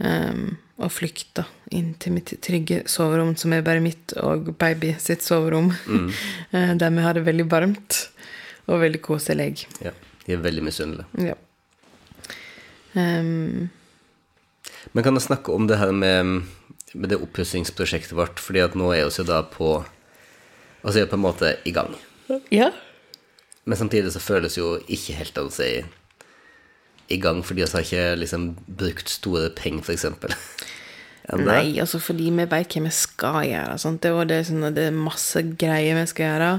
Ehm, 0.01 0.57
og 0.81 0.93
flykta 0.93 1.45
inn 1.77 1.93
til 2.01 2.15
mitt 2.17 2.33
trygge 2.43 2.81
soverom, 2.91 3.35
som 3.39 3.53
er 3.53 3.65
bare 3.67 3.83
mitt 3.85 4.15
og 4.21 4.49
baby 4.61 4.95
sitt 5.03 5.25
soverom. 5.25 5.71
Mm. 5.87 6.09
der 6.81 6.97
vi 6.97 7.05
har 7.05 7.19
det 7.19 7.27
veldig 7.27 7.47
varmt 7.53 8.01
og 8.71 8.81
veldig 8.85 9.03
koselig. 9.05 9.67
Ja, 9.85 9.93
de 10.27 10.37
er 10.37 10.43
veldig 10.43 10.65
misunnelige. 10.65 11.31
Ja. 11.31 11.37
Um, 12.95 13.71
Men 14.93 15.05
kan 15.05 15.15
jeg 15.15 15.29
snakke 15.29 15.53
om 15.55 15.69
det 15.69 15.79
her 15.79 15.93
med, 15.93 16.43
med 16.95 17.13
det 17.13 17.21
oppussingsprosjektet 17.23 18.17
vårt? 18.19 18.41
Fordi 18.43 18.65
at 18.65 18.75
nå 18.75 18.91
er 18.95 19.05
vi 19.05 19.21
jo 19.21 19.27
da 19.29 19.43
på 19.47 19.81
Altså 20.81 21.03
er 21.03 21.11
på 21.11 21.19
en 21.19 21.27
måte 21.27 21.59
i 21.69 21.75
gang. 21.77 21.93
ja. 22.51 22.71
Men 23.69 23.77
samtidig 23.77 24.13
så 24.15 24.21
føles 24.25 24.57
jo 24.57 24.79
ikke 24.89 25.13
helt 25.19 25.37
å 25.37 25.51
si 25.53 25.83
i 27.11 27.19
gang, 27.21 27.43
fordi 27.45 27.61
vi 27.61 27.69
har 27.69 27.85
ikke 27.85 28.17
liksom 28.17 28.47
brukt 28.79 29.11
store 29.11 29.51
penger, 29.51 29.83
for 29.85 29.93
eksempel. 31.31 31.47
det? 31.49 31.57
Nei, 31.57 31.81
altså 31.83 32.01
fordi 32.03 32.31
vi 32.35 32.47
veit 32.51 32.77
hva 32.77 32.83
vi 32.85 32.93
skal 32.95 33.41
gjøre. 33.49 33.79
Sant? 33.83 34.03
Det, 34.05 34.27
det, 34.31 34.41
sånn, 34.49 34.69
det 34.77 34.89
er 34.91 34.97
masse 34.97 35.43
greier 35.61 35.99
vi 36.01 36.07
skal 36.11 36.27
gjøre. 36.27 36.51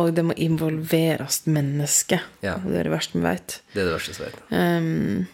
Og 0.00 0.14
det 0.16 0.24
må 0.24 0.36
involveres 0.40 1.42
mennesker. 1.52 2.24
Ja. 2.44 2.56
Det 2.64 2.78
er 2.80 2.88
det 2.88 2.94
verste 2.94 3.18
vi 3.18 3.26
veit. 3.26 3.58
Det 3.74 3.82
er 3.82 3.90
det 3.90 3.96
verste 3.98 4.16
vi 4.16 4.24
vet. 4.24 4.38
Um, 4.48 5.26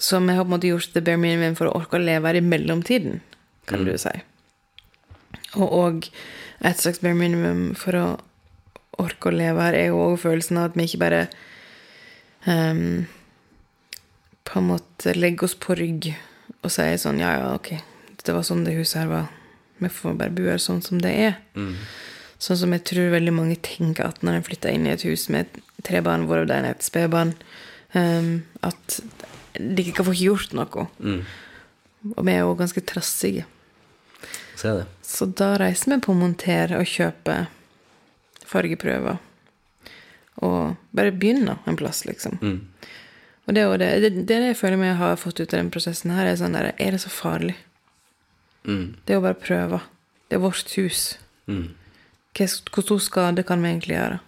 så 0.00 0.18
vi 0.24 0.34
har 0.34 0.42
på 0.42 0.48
en 0.48 0.56
måte 0.56 0.70
gjort 0.70 0.94
the 0.94 1.04
bare 1.04 1.20
minimum 1.20 1.54
for 1.58 1.70
å 1.70 1.76
orke 1.78 2.00
å 2.00 2.02
leve 2.02 2.26
her 2.26 2.40
i 2.40 2.42
mellomtiden, 2.42 3.20
kan 3.70 3.84
du 3.86 3.92
si. 4.00 4.14
Og, 5.58 5.68
og 5.68 6.08
et 6.66 6.80
slags 6.80 7.02
bare 7.04 7.18
minimum 7.18 7.70
for 7.78 7.98
å 7.98 8.06
orke 9.00 9.30
å 9.30 9.36
leve 9.36 9.62
her 9.62 9.76
er 9.76 9.90
jo 9.90 10.00
òg 10.08 10.18
følelsen 10.24 10.58
av 10.60 10.70
at 10.70 10.78
vi 10.78 10.88
ikke 10.88 11.02
bare 11.04 11.22
um, 12.48 13.06
på 14.48 14.58
en 14.58 14.68
måte 14.72 15.14
legger 15.16 15.46
oss 15.46 15.56
på 15.60 15.76
rygg 15.78 16.10
og 16.62 16.72
sier 16.72 16.96
sånn 17.00 17.20
Ja, 17.22 17.34
ja, 17.38 17.54
ok, 17.56 17.74
det 18.24 18.34
var 18.36 18.44
sånn 18.46 18.64
det 18.66 18.76
huset 18.76 19.02
her 19.02 19.10
var. 19.10 19.28
Vi 19.80 19.88
får 19.88 20.16
bare 20.20 20.34
bo 20.36 20.44
her 20.48 20.60
sånn 20.60 20.82
som 20.84 21.00
det 21.00 21.12
er. 21.28 21.38
Sånn 22.40 22.56
som 22.56 22.72
jeg 22.72 22.84
tror 22.88 23.10
veldig 23.14 23.32
mange 23.36 23.56
tenker 23.64 24.06
at 24.08 24.22
når 24.24 24.38
en 24.38 24.44
flytter 24.46 24.72
inn 24.72 24.86
i 24.88 24.92
et 24.94 25.04
hus 25.08 25.28
med 25.32 25.48
tre 25.84 26.00
barn, 26.04 26.26
hvorav 26.28 26.46
det 26.48 26.56
ene 26.56 26.72
er 26.72 26.76
et 26.76 26.84
spedbarn, 26.84 27.34
um, 27.94 28.42
at 28.64 29.00
de 29.58 29.82
ikke 29.82 29.98
kan 30.00 30.08
få 30.08 30.16
gjort 30.16 30.52
noe. 30.56 30.86
Og 32.16 32.22
vi 32.24 32.32
er 32.32 32.44
jo 32.44 32.54
ganske 32.56 32.80
trassige. 32.88 33.44
Så 34.56 34.76
det. 34.78 34.86
Så 35.04 35.26
da 35.26 35.54
reiser 35.60 35.94
vi 35.94 36.00
på 36.04 36.14
Monter 36.16 36.72
og 36.76 36.88
kjøper 36.88 37.48
fargeprøver. 38.46 39.18
Og 40.44 40.76
bare 40.96 41.12
begynner 41.12 41.60
en 41.68 41.76
plass, 41.76 42.04
liksom. 42.08 42.38
Og 43.50 43.56
det 43.56 43.66
det, 43.82 43.90
det, 44.02 44.10
det 44.14 44.26
det 44.30 44.52
jeg 44.52 44.56
føler 44.56 44.84
jeg 44.86 44.96
har 45.00 45.16
fått 45.18 45.40
ut 45.40 45.52
av 45.52 45.58
den 45.58 45.72
prosessen 45.74 46.14
her, 46.14 46.28
er 46.30 46.38
sånn 46.38 46.54
der 46.54 46.70
Er 46.78 46.94
det 46.94 47.02
så 47.02 47.10
farlig? 47.10 47.56
Det 48.62 49.14
er 49.14 49.18
å 49.18 49.24
bare 49.24 49.34
prøve. 49.34 49.80
Det 50.28 50.38
er 50.38 50.42
vårt 50.44 50.74
hus. 50.78 51.18
Mm. 51.50 51.74
hvor 52.70 52.82
stor 52.84 52.98
skade 53.02 53.42
kan 53.42 53.62
vi 53.62 53.72
egentlig 53.72 53.96
gjøre? 53.96 54.18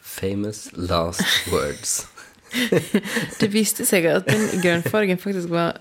Famous 0.00 0.70
last 0.72 1.50
words. 1.52 2.06
Det 3.40 3.50
viste 3.52 3.84
seg 3.84 4.06
at 4.08 4.24
den 4.30 4.62
grønnfargen 4.62 5.18
faktisk 5.18 5.50
var 5.52 5.76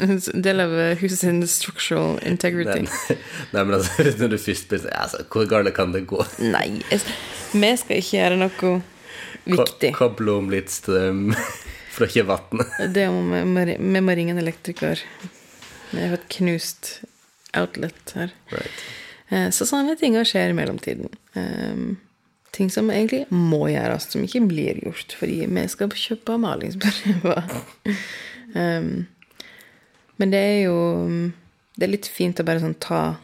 en 0.00 0.20
del 0.42 0.62
av 0.62 0.72
huset 1.02 1.18
sin 1.18 1.42
structural 1.50 2.16
integrity. 2.24 2.86
Nei, 2.86 3.18
nei, 3.52 3.64
men 3.64 3.74
altså, 3.74 4.06
når 4.22 4.32
du 4.32 4.38
først 4.38 4.68
blir 4.70 4.84
sånn 4.84 4.94
altså, 4.94 5.24
Hvor 5.28 5.48
galt 5.50 5.74
kan 5.74 5.92
det 5.92 6.06
gå? 6.08 6.22
Nei, 6.40 6.80
jeg, 6.88 7.02
vi 7.52 7.72
skal 7.76 8.00
ikke 8.00 8.16
gjøre 8.16 8.38
noe 8.40 8.76
viktig. 9.46 9.92
Ko- 9.94 10.08
Koble 10.10 10.36
om 10.40 10.50
litt 10.52 10.70
strøm 10.74 11.30
fra 11.96 12.08
ikke 12.10 12.26
vann. 12.28 12.64
Det 12.92 13.06
må 13.12 13.42
vi, 13.54 13.76
vi- 13.78 14.00
må 14.04 14.16
ringe 14.18 14.34
en 14.36 14.42
elektriker. 14.42 15.00
Vi 15.92 16.02
har 16.02 16.16
et 16.18 16.28
knust 16.36 16.96
outlet 17.56 18.12
her. 18.18 18.32
Right. 18.52 18.80
Eh, 19.30 19.48
Så 19.54 19.64
sånne 19.66 19.94
ting 19.98 20.14
skjer 20.18 20.50
i 20.52 20.56
mellomtiden. 20.58 21.08
Um, 21.38 21.96
ting 22.52 22.70
som 22.72 22.88
egentlig 22.90 23.24
må 23.30 23.66
gjøres, 23.70 24.06
som 24.12 24.22
ikke 24.24 24.40
blir 24.48 24.78
gjort, 24.84 25.12
fordi 25.18 25.42
vi 25.46 25.66
skal 25.68 25.88
kjøpe 25.92 26.36
malingsprøver. 26.40 27.42
um, 28.54 29.06
men 30.18 30.30
det 30.32 30.40
er 30.40 30.60
jo 30.66 30.76
Det 31.76 31.84
er 31.84 31.92
litt 31.92 32.06
fint 32.08 32.38
å 32.40 32.44
bare 32.48 32.62
sånn 32.62 32.76
ta, 32.80 33.16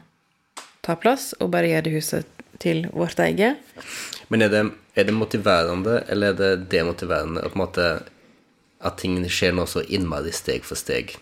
ta 0.85 0.97
plass 1.01 1.31
og 1.41 1.51
bare 1.55 1.71
gjøre 1.71 1.87
det 1.87 1.93
huset 1.95 2.27
til 2.61 2.83
vårt 2.93 3.17
eget. 3.25 3.57
Men 4.29 4.43
er 4.45 4.51
det, 4.53 4.61
er 4.95 5.09
det 5.09 5.15
motiverende, 5.17 6.03
eller 6.13 6.33
er 6.33 6.39
det 6.41 6.71
demotiverende 6.73 7.45
på 7.47 7.57
en 7.57 7.63
måte, 7.63 7.87
at 8.83 8.99
tingene 9.01 9.31
skjer 9.31 9.55
nå 9.57 9.65
så 9.71 9.85
innmari 9.89 10.33
steg 10.35 10.67
for 10.67 10.79
steg? 10.79 11.15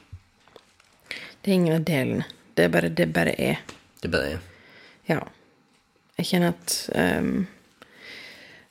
Det 1.41 1.53
er 1.53 1.57
ingen 1.57 1.77
av 1.79 1.87
delene. 1.89 2.27
Det 2.57 2.67
er 2.67 2.73
bare 2.75 2.91
det 2.93 3.07
bare 3.15 3.35
er. 3.39 3.61
Det 4.03 4.11
bare 4.13 4.37
er 4.37 4.41
Ja. 5.09 5.21
Jeg 6.19 6.27
kjenner 6.29 6.53
at 6.53 6.73
um, 6.93 7.47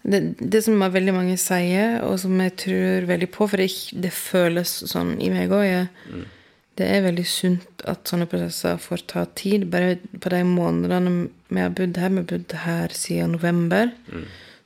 det, 0.06 0.20
det 0.38 0.62
som 0.62 0.78
veldig 0.80 1.14
mange 1.16 1.38
sier, 1.42 1.98
og 2.06 2.20
som 2.22 2.36
jeg 2.44 2.54
tror 2.62 3.08
veldig 3.10 3.30
på, 3.34 3.48
for 3.50 3.62
det, 3.62 3.70
det 4.04 4.12
føles 4.14 4.74
sånn 4.92 5.16
i 5.18 5.32
meg 5.34 5.50
òg, 5.56 5.90
mm. 6.14 6.28
det 6.78 6.92
er 6.94 7.08
veldig 7.08 7.26
sunt 7.28 7.84
at 7.90 8.06
sånne 8.10 8.30
prosesser 8.30 8.78
får 8.84 9.04
ta 9.10 9.26
tid. 9.34 9.66
Bare 9.74 9.98
på 9.98 10.32
de 10.32 10.44
månedene 10.48 11.16
vi 11.50 11.64
har 11.64 11.74
bodd 11.74 11.98
her, 11.98 12.14
vi 12.14 12.22
har 12.22 12.30
bodd 12.36 12.56
her 12.68 12.96
siden 12.96 13.36
november, 13.40 13.92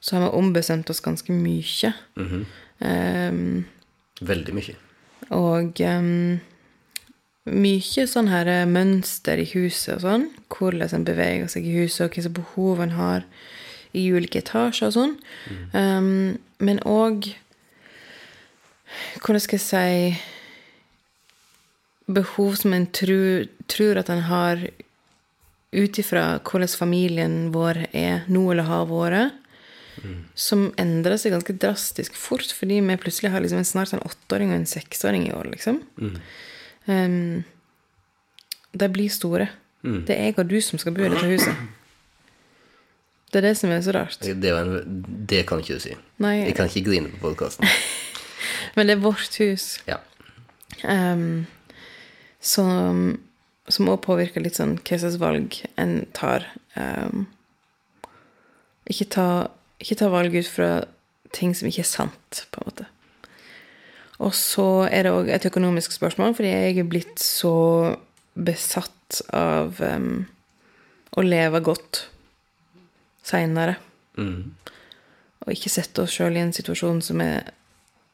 så 0.04 0.18
har 0.18 0.26
vi 0.26 0.38
ombestemt 0.38 0.90
oss 0.92 1.00
ganske 1.04 1.32
mye. 1.32 1.94
Ehm, 2.84 3.64
veldig 4.20 4.56
mye. 4.58 4.76
og 5.32 5.80
um, 5.80 6.40
mye 7.48 8.04
sånn 8.08 8.28
her 8.32 8.50
eh, 8.52 8.66
mønster 8.68 9.40
i 9.40 9.48
huset 9.54 9.96
og 9.96 10.04
sånn. 10.04 10.26
Hvordan 10.52 10.98
en 10.98 11.08
beveger 11.08 11.48
seg 11.52 11.68
i 11.68 11.78
huset, 11.78 12.06
og 12.06 12.18
hvilke 12.18 12.36
behov 12.42 12.84
en 12.84 12.98
har 12.98 13.24
i 13.94 14.04
ulike 14.12 14.42
etasjer 14.44 14.90
og 14.90 14.96
sånn. 14.98 15.16
Um, 15.72 16.36
men 16.60 16.84
òg 16.88 17.32
Hvordan 19.24 19.42
skal 19.42 19.58
jeg 19.58 19.66
si 19.66 20.20
Behov 22.14 22.60
som 22.60 22.76
en 22.76 22.86
tror, 22.94 23.48
tror 23.72 23.98
at 23.98 24.10
en 24.12 24.22
har 24.28 24.60
ut 25.74 25.98
ifra 25.98 26.40
hvordan 26.46 26.70
familien 26.70 27.38
vår 27.56 27.80
er 27.96 28.28
nå 28.30 28.44
eller 28.52 28.68
har 28.68 28.86
vært 28.92 29.43
som 30.36 30.68
endrer 30.82 31.18
seg 31.22 31.34
ganske 31.36 31.56
drastisk 31.60 32.16
fort, 32.20 32.50
fordi 32.56 32.80
vi 32.84 32.98
plutselig 33.02 33.32
har 33.34 33.44
liksom 33.44 33.62
en 33.62 33.68
snart 33.68 33.94
en 33.94 34.04
åtteåring 34.06 34.52
og 34.52 34.62
en 34.62 34.70
seksåring 34.70 35.28
i 35.28 35.34
år, 35.36 35.52
liksom. 35.54 35.82
Um, 36.88 37.44
de 38.74 38.90
blir 38.90 39.14
store. 39.14 39.50
Det 39.84 40.16
er 40.16 40.30
jeg 40.32 40.38
og 40.40 40.50
du 40.50 40.60
som 40.64 40.80
skal 40.80 40.96
bo 40.96 41.04
i 41.06 41.12
dette 41.12 41.28
huset. 41.28 41.66
Det 43.34 43.42
er 43.42 43.48
det 43.50 43.58
som 43.58 43.72
er 43.74 43.82
så 43.82 43.94
rart. 43.96 44.22
Det, 44.22 44.54
en, 44.54 45.04
det 45.30 45.44
kan 45.50 45.62
ikke 45.62 45.80
du 45.80 45.84
si. 45.84 45.96
Nei, 46.22 46.36
Jeg 46.46 46.56
kan 46.56 46.70
ikke 46.70 46.86
grine 46.92 47.10
på 47.12 47.22
podkasten. 47.26 47.68
men 48.76 48.88
det 48.88 48.98
er 48.98 49.04
vårt 49.04 49.38
hus. 49.42 49.78
Ja. 49.90 50.00
Um, 50.84 51.46
som 52.44 53.18
som 53.72 53.90
òg 53.92 54.02
påvirker 54.04 54.44
litt 54.44 54.58
sånn 54.60 54.76
hva 54.82 55.00
slags 55.00 55.20
valg 55.22 55.58
en 55.80 55.96
tar. 56.16 56.46
Um, 56.76 57.28
ikke, 58.90 59.08
ta, 59.16 59.28
ikke 59.84 60.00
ta 60.00 60.10
valg 60.14 60.36
ut 60.36 60.50
fra 60.50 60.72
ting 61.36 61.54
som 61.58 61.68
ikke 61.70 61.84
er 61.84 61.90
sant, 61.90 62.44
på 62.54 62.62
en 62.62 62.70
måte. 62.70 62.90
Og 64.24 64.34
så 64.38 64.86
er 64.88 65.06
det 65.06 65.14
òg 65.14 65.30
et 65.34 65.48
økonomisk 65.50 65.96
spørsmål, 65.96 66.36
fordi 66.38 66.52
jeg 66.54 66.78
er 66.80 66.90
blitt 66.90 67.20
så 67.20 67.56
besatt 68.34 69.22
av 69.36 69.82
um, 69.84 70.24
å 71.14 71.26
leve 71.26 71.62
godt 71.66 72.06
seinere. 73.26 73.76
Og 75.44 75.52
ikke 75.54 75.72
sette 75.74 76.06
oss 76.06 76.16
sjøl 76.16 76.38
i 76.38 76.44
en 76.44 76.56
situasjon 76.56 77.02
som 77.04 77.22
er 77.24 77.52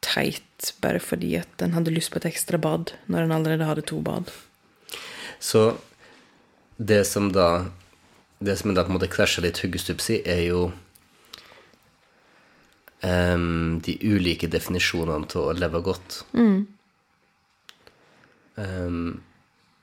teit 0.03 0.71
bare 0.83 1.01
fordi 1.03 1.33
at 1.39 1.61
en 1.63 1.75
hadde 1.75 1.93
lyst 1.93 2.11
på 2.13 2.21
et 2.21 2.29
ekstra 2.31 2.59
bad 2.61 2.93
når 3.11 3.25
en 3.25 3.35
allerede 3.35 3.67
hadde 3.67 3.85
to 3.87 3.99
bad. 4.03 4.31
Så 5.39 5.77
det 6.77 7.05
som 7.07 7.31
da 7.35 7.69
Det 8.39 8.55
som 8.55 8.71
da 8.71 8.85
på 8.85 8.87
en 8.87 8.95
måte 8.95 9.11
krasjer 9.11 9.43
litt 9.43 9.57
huggestups 9.59 10.05
i, 10.15 10.21
er 10.23 10.45
jo 10.47 10.59
em, 13.05 13.79
de 13.85 13.95
ulike 14.03 14.47
definisjonene 14.51 15.27
til 15.31 15.41
å 15.47 15.53
leve 15.55 15.81
godt. 15.85 16.23
Em, 18.59 19.21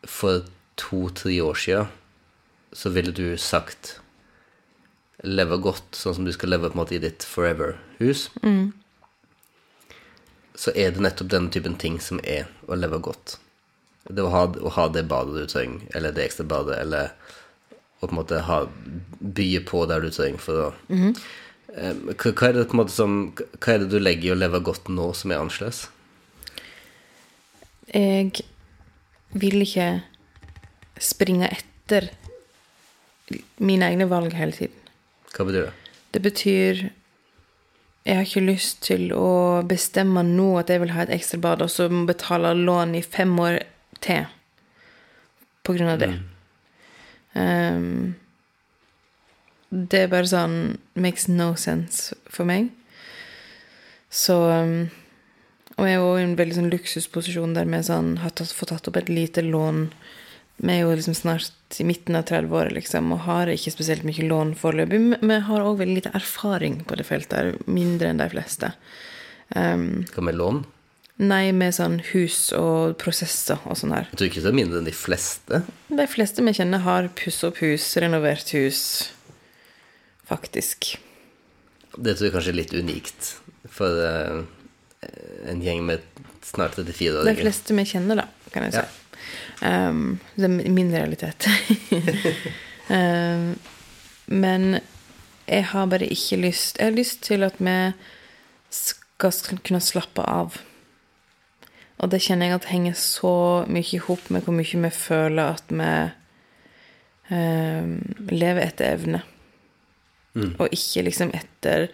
for 0.06 0.44
to-tre 0.76 1.38
år 1.40 1.54
siden 1.56 1.86
så 2.76 2.90
ville 2.92 3.12
du 3.16 3.36
sagt 3.40 4.00
leve 5.24 5.56
godt, 5.64 5.96
sånn 5.96 6.18
som 6.18 6.26
du 6.26 6.32
skal 6.34 6.52
leve 6.52 6.68
på 6.68 6.76
en 6.76 6.82
måte 6.82 6.94
i 6.98 7.00
ditt 7.00 7.24
forever-hus. 7.24 8.26
Så 10.56 10.72
er 10.76 10.92
det 10.92 11.00
nettopp 11.04 11.30
den 11.32 11.48
typen 11.52 11.76
ting 11.80 11.96
som 12.00 12.20
er 12.24 12.50
å 12.68 12.76
leve 12.76 13.00
godt. 13.04 13.38
Det 14.08 14.22
å 14.22 14.30
ha, 14.30 14.44
å 14.46 14.70
ha 14.76 14.86
det 14.92 15.06
badet 15.10 15.34
du 15.40 15.48
trenger, 15.50 15.80
eller 15.96 16.12
det 16.14 16.28
ekstra 16.28 16.44
badet, 16.46 16.76
eller 16.84 17.10
å 18.00 18.06
på 18.06 18.12
en 18.12 18.18
måte 18.20 18.42
ha, 18.44 18.60
bye 19.20 19.62
på 19.66 19.86
der 19.88 20.04
du 20.04 20.10
trenger 20.12 20.38
for 20.44 20.66
å 20.68 20.68
Eh, 20.92 21.22
hva, 21.76 22.32
hva 22.32 22.48
er 22.48 22.56
det 22.56 22.76
måte 22.76 22.94
som 22.94 23.16
Hva 23.36 23.74
er 23.74 23.84
det 23.84 23.90
du 23.92 23.98
legger 24.00 24.30
i 24.30 24.34
å 24.34 24.38
leve 24.38 24.62
godt 24.64 24.88
nå 24.92 25.10
som 25.16 25.32
er 25.32 25.42
annerledes? 25.42 25.86
Jeg 27.92 28.44
vil 29.36 29.62
ikke 29.62 29.88
springe 31.02 31.50
etter 31.52 32.08
mine 33.62 33.90
egne 33.90 34.06
valg 34.08 34.34
hele 34.38 34.54
tiden. 34.56 34.78
Hva 35.34 35.46
betyr 35.46 35.68
det? 35.68 35.74
Det 36.14 36.22
betyr 36.24 36.86
Jeg 38.06 38.14
har 38.14 38.22
ikke 38.22 38.46
lyst 38.46 38.84
til 38.86 39.10
å 39.12 39.62
bestemme 39.66 40.22
nå 40.22 40.52
at 40.60 40.68
jeg 40.70 40.78
vil 40.78 40.92
ha 40.94 41.02
et 41.02 41.10
ekstra 41.16 41.40
bad, 41.42 41.64
og 41.64 41.72
så 41.74 41.88
må 41.90 42.04
betale 42.06 42.52
lån 42.54 42.94
i 42.94 43.02
fem 43.02 43.32
år 43.42 43.58
til 43.98 44.28
på 45.66 45.74
grunn 45.74 45.90
av 45.90 45.98
det. 45.98 46.12
Um, 47.34 48.14
det 49.70 50.04
er 50.04 50.12
bare 50.12 50.28
sånn 50.30 50.76
Makes 50.94 51.26
no 51.28 51.54
sense 51.58 52.14
for 52.30 52.48
meg. 52.48 52.70
Så 54.10 54.36
um, 54.48 54.76
Og 55.76 55.88
jeg 55.88 55.96
er 55.96 56.00
jo 56.00 56.12
i 56.16 56.22
en 56.24 56.36
veldig 56.38 56.56
sånn 56.60 56.70
luksusposisjon 56.72 57.56
der 57.56 57.66
vi 57.68 57.82
sånn, 57.84 58.14
har 58.22 58.32
tatt, 58.32 58.54
fått 58.54 58.70
tatt 58.72 58.86
opp 58.88 58.96
et 59.00 59.10
lite 59.12 59.42
lån. 59.44 59.88
Vi 60.62 60.72
er 60.72 60.86
jo 60.86 60.94
liksom 60.94 61.16
snart 61.18 61.76
i 61.76 61.84
midten 61.84 62.16
av 62.16 62.24
30-åra 62.30 62.70
liksom, 62.72 63.10
og 63.12 63.26
har 63.26 63.50
ikke 63.52 63.74
spesielt 63.74 64.06
mye 64.08 64.24
lån 64.24 64.54
foreløpig. 64.56 65.02
Men 65.18 65.34
vi 65.34 65.42
har 65.50 65.66
òg 65.66 65.82
veldig 65.82 65.98
lite 65.98 66.14
erfaring 66.16 66.78
på 66.88 66.96
det 66.96 67.04
feltet, 67.04 67.58
mindre 67.68 68.08
enn 68.14 68.22
de 68.22 68.30
fleste. 68.32 68.72
Um, 69.52 70.06
Hva 70.14 70.24
med 70.24 70.40
lån? 70.40 70.64
nei, 71.16 71.48
med 71.56 71.72
sånn 71.72 71.94
hus 72.12 72.50
og 72.56 72.96
prosesser 73.00 73.60
og 73.64 73.78
sånn 73.80 73.94
her. 73.96 74.08
Jeg 74.12 74.18
tror 74.20 74.28
ikke 74.28 74.42
det 74.44 74.50
er 74.50 74.58
mindre 74.58 74.80
enn 74.82 74.88
de 74.88 74.92
fleste. 74.96 75.60
De 75.88 76.06
fleste 76.12 76.44
vi 76.44 76.52
kjenner, 76.58 76.82
har 76.84 77.08
pussa 77.16 77.48
opp 77.48 77.60
hus, 77.64 77.86
renovert 78.02 78.52
hus, 78.52 78.80
faktisk. 80.28 80.96
Det 81.96 82.16
tror 82.16 82.28
jeg 82.28 82.34
kanskje 82.34 82.52
er 82.52 82.60
litt 82.60 82.76
unikt 82.76 83.32
for 83.72 84.02
eh, 84.04 84.42
en 85.50 85.62
gjeng 85.64 85.84
med 85.86 86.04
snart 86.44 86.76
34 86.76 87.20
år. 87.20 87.28
De 87.28 87.36
fleste 87.38 87.76
vi 87.76 87.86
kjenner, 87.88 88.22
da, 88.22 88.50
kan 88.54 88.66
jeg 88.66 88.76
si. 88.76 88.84
Ja. 88.84 89.88
Um, 89.88 90.18
det 90.36 90.44
er 90.48 90.70
min 90.70 90.92
realitet. 90.92 91.48
um, 92.92 93.54
men 94.26 94.78
jeg 95.46 95.64
har 95.70 95.86
bare 95.86 96.08
ikke 96.10 96.40
lyst 96.42 96.80
Jeg 96.80 96.88
har 96.88 96.96
lyst 96.96 97.20
til 97.22 97.46
at 97.46 97.58
vi 97.62 97.76
skal 98.74 99.60
kunne 99.64 99.80
slappe 99.80 100.22
av. 100.22 100.58
Og 101.96 102.10
det 102.12 102.20
kjenner 102.26 102.50
jeg 102.50 102.58
at 102.58 102.68
henger 102.68 102.96
så 102.98 103.64
mye 103.70 103.94
i 103.96 104.02
hop 104.02 104.26
med 104.30 104.44
hvor 104.44 104.56
mye 104.56 104.82
vi 104.82 104.90
føler 104.92 105.54
at 105.54 105.72
vi 105.72 105.92
um, 107.32 107.94
lever 108.28 108.66
etter 108.66 108.92
evne. 108.92 109.22
Og 110.36 110.68
ikke 110.74 111.06
liksom 111.06 111.32
etter 111.36 111.88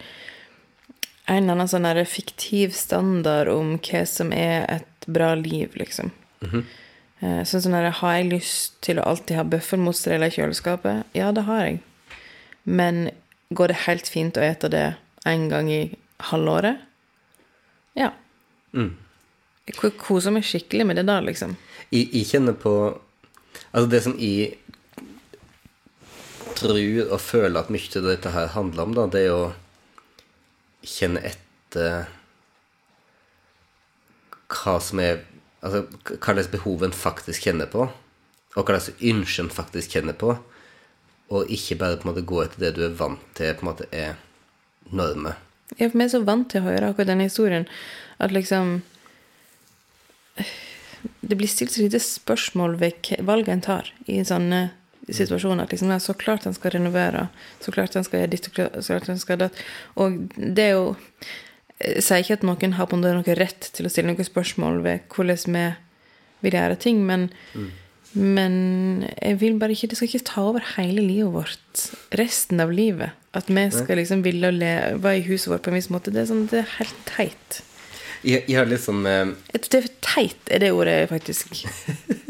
en 1.31 1.43
eller 1.45 1.55
annen 1.55 1.69
sånn 1.71 2.05
fiktiv 2.09 2.73
standard 2.75 3.47
om 3.47 3.77
hva 3.79 4.01
som 4.09 4.33
er 4.35 4.65
et 4.69 5.07
bra 5.07 5.33
liv, 5.39 5.71
liksom. 5.79 6.11
Eh, 7.23 7.43
Sånn 7.47 7.61
som 7.63 7.71
der, 7.71 7.89
Har 7.89 8.17
jeg 8.17 8.31
lyst 8.33 8.81
til 8.81 8.99
å 8.99 9.05
alltid 9.07 9.37
ha 9.37 9.43
bøffelmozzarella 9.47 10.27
i 10.27 10.35
kjøleskapet? 10.35 11.05
Ja, 11.15 11.31
det 11.31 11.45
har 11.47 11.65
jeg. 11.65 11.79
Men 12.65 13.11
går 13.53 13.67
det 13.71 13.83
helt 13.87 14.07
fint 14.07 14.35
å 14.37 14.43
ete 14.43 14.69
det 14.69 14.95
en 15.25 15.47
gang 15.49 15.69
i 15.71 15.95
halvåret? 16.31 16.81
Ja. 17.95 18.11
Jeg 18.73 19.93
koser 19.97 20.31
meg 20.35 20.43
skikkelig 20.43 20.85
med 20.89 20.99
det 20.99 21.07
da, 21.07 21.21
liksom. 21.23 21.55
Jeg, 21.91 22.09
jeg 22.11 22.27
kjenner 22.27 22.53
på 22.59 22.99
Altså, 23.73 23.89
det 23.89 23.99
som 24.01 24.13
jeg 24.17 24.57
tror 26.57 26.79
og 27.05 27.19
føler 27.21 27.59
at 27.59 27.71
mye 27.73 27.99
av 27.99 28.07
dette 28.07 28.33
her 28.33 28.51
handler 28.55 28.87
om, 28.87 28.95
da, 28.97 29.07
det 29.11 29.25
er 29.27 29.35
å 29.35 29.51
kjenne 30.83 31.23
etter 31.23 32.09
hva 34.53 34.79
som 34.83 35.01
er 35.03 35.23
Altså 35.63 35.85
hva 35.87 36.33
slags 36.35 36.49
behov 36.51 36.81
en 36.83 36.91
faktisk 36.91 37.45
kjenner 37.45 37.69
på, 37.71 37.85
og 37.87 38.65
hva 38.67 38.81
slags 38.83 38.99
ønske 38.99 39.45
en 39.45 39.51
faktisk 39.55 39.93
kjenner 39.95 40.17
på, 40.19 40.33
og 41.31 41.53
ikke 41.55 41.77
bare 41.79 41.95
på 41.95 42.03
en 42.03 42.09
måte 42.09 42.25
gå 42.27 42.41
etter 42.43 42.65
det 42.65 42.71
du 42.75 42.81
er 42.83 42.97
vant 42.99 43.21
til 43.37 43.53
på 43.55 43.63
en 43.63 43.69
måte 43.69 43.87
er 43.95 44.17
normer. 44.91 45.37
Ja, 45.77 45.87
for 45.87 45.95
vi 45.95 46.03
er 46.03 46.11
så 46.11 46.19
vant 46.27 46.49
til 46.51 46.59
å 46.59 46.67
høre 46.67 46.89
akkurat 46.91 47.13
denne 47.13 47.29
historien 47.29 47.63
at 48.19 48.35
liksom 48.35 48.81
Det 51.23 51.35
blir 51.39 51.47
stilt 51.47 51.71
så 51.71 51.83
lite 51.83 51.99
spørsmål 52.03 52.75
ved 52.81 53.09
valget 53.23 53.53
en 53.53 53.63
tar 53.63 53.89
i 54.09 54.19
sånne 54.25 54.65
situasjoner. 55.09 55.65
At 55.65 55.75
liksom, 55.75 55.91
ja, 55.91 55.99
så 55.99 56.15
klart 56.17 56.47
han 56.47 56.55
skal 56.55 56.75
renovere, 56.77 57.27
så 57.63 57.73
klart 57.75 57.97
han 57.97 58.05
skal 58.07 58.23
gjøre 58.23 58.33
ditt, 58.33 58.49
så 58.49 58.93
klart 58.93 59.11
han 59.11 59.21
skal 59.21 59.41
datt. 59.45 59.63
Og 59.99 60.23
det 60.35 60.69
er 60.69 60.75
jo 60.77 60.95
Jeg 61.83 62.03
sier 62.05 62.21
ikke 62.21 62.35
at 62.37 62.43
noen 62.47 62.75
har 62.77 62.87
på 62.87 62.95
noe 62.95 63.33
rett 63.35 63.65
til 63.75 63.87
å 63.87 63.89
stille 63.91 64.07
noen 64.07 64.23
spørsmål 64.23 64.77
ved 64.85 65.07
hvordan 65.11 65.55
vi 65.57 65.63
vil 66.45 66.55
gjøre 66.55 66.77
ting, 66.79 67.01
men 67.03 67.25
men 68.13 69.05
jeg 69.09 69.39
vil 69.41 69.55
bare 69.57 69.73
ikke, 69.73 69.87
det 69.89 69.97
skal 69.97 70.09
ikke 70.11 70.27
ta 70.29 70.41
over 70.45 70.65
hele 70.75 71.01
livet 71.01 71.33
vårt 71.33 71.83
resten 72.19 72.61
av 72.61 72.71
livet. 72.71 73.17
At 73.33 73.49
vi 73.49 73.63
skal 73.73 73.97
liksom 73.97 74.21
ville 74.21 74.51
leve 74.53 75.15
i 75.17 75.23
huset 75.25 75.49
vårt 75.49 75.63
på 75.65 75.71
en 75.71 75.79
viss 75.79 75.89
måte. 75.89 76.13
Det 76.13 76.21
er, 76.21 76.27
sånn, 76.29 76.45
det 76.51 76.61
er 76.61 76.75
helt 76.77 76.99
teit. 77.09 77.63
Jeg, 78.21 78.45
jeg 78.45 78.59
har 78.59 78.69
litt 78.69 78.83
sånn 78.83 79.01
uh... 79.03 79.33
Det 79.49 79.81
er 79.81 79.89
teit 80.05 80.53
er 80.53 80.61
det 80.63 80.69
ordet 80.77 80.99
faktisk 81.09 81.57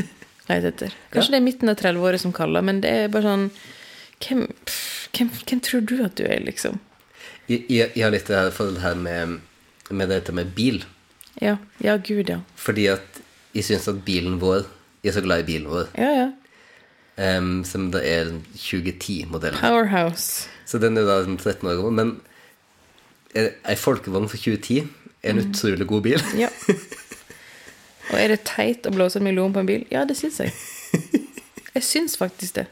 leter 0.50 0.72
etter. 0.72 0.96
Kanskje 1.14 1.36
det 1.36 1.40
er 1.40 1.46
midten 1.46 1.72
av 1.72 1.78
30-året 1.80 2.22
som 2.24 2.34
kaller, 2.36 2.66
men 2.66 2.82
det 2.84 2.92
er 2.92 3.14
bare 3.14 3.30
sånn 3.30 3.46
hvem, 4.24 4.48
pff, 4.64 5.08
hvem, 5.16 5.30
hvem 5.44 5.62
tror 5.64 5.86
du 5.88 5.98
at 6.06 6.18
du 6.20 6.26
er, 6.28 6.44
liksom? 6.44 6.82
jeg, 7.48 7.64
jeg, 7.70 7.92
jeg 7.96 8.06
har 8.06 8.14
litt 8.14 8.30
det 8.30 8.38
her 8.38 8.54
forhold 8.56 8.80
her 8.84 8.96
med, 9.00 9.40
med 9.92 10.12
dette 10.12 10.36
med 10.36 10.54
bil. 10.56 10.84
Ja, 11.42 11.58
ja 11.84 11.98
gud, 11.98 12.30
ja. 12.30 12.40
Fordi 12.60 12.88
at 12.94 13.22
jeg 13.54 13.68
syns 13.68 13.90
at 13.90 14.00
bilen 14.06 14.40
vår 14.42 14.66
Jeg 15.04 15.12
er 15.12 15.16
så 15.18 15.22
glad 15.26 15.44
i 15.44 15.48
bilen 15.50 15.68
vår. 15.68 15.90
Ja, 16.00 16.12
ja. 16.16 16.28
Um, 17.14 17.66
som 17.68 17.90
det 17.92 18.02
er 18.08 18.30
2010-modellen. 18.56 19.60
Powerhouse. 19.60 20.48
Så 20.66 20.80
den 20.80 20.96
er 20.98 21.04
da 21.06 21.18
sånn 21.26 21.36
13 21.36 21.68
år 21.68 21.82
gammel. 21.82 21.98
Men 22.00 23.50
ei 23.68 23.76
folkevogn 23.76 24.30
for 24.32 24.40
2010 24.40 24.88
er 25.24 25.34
en 25.34 25.42
utrolig 25.44 25.90
god 25.90 26.06
bil. 26.08 26.24
Ja. 26.40 26.48
Og 28.12 28.18
er 28.20 28.34
det 28.34 28.42
teit 28.50 28.88
å 28.90 28.92
blåse 28.94 29.20
en 29.22 29.26
million 29.28 29.54
på 29.56 29.62
en 29.64 29.70
bil? 29.70 29.86
Ja, 29.94 30.04
det 30.10 30.18
syns 30.20 30.42
jeg. 30.44 30.52
Jeg 31.74 31.82
syns 31.88 32.14
faktisk 32.20 32.60
det. 32.60 32.68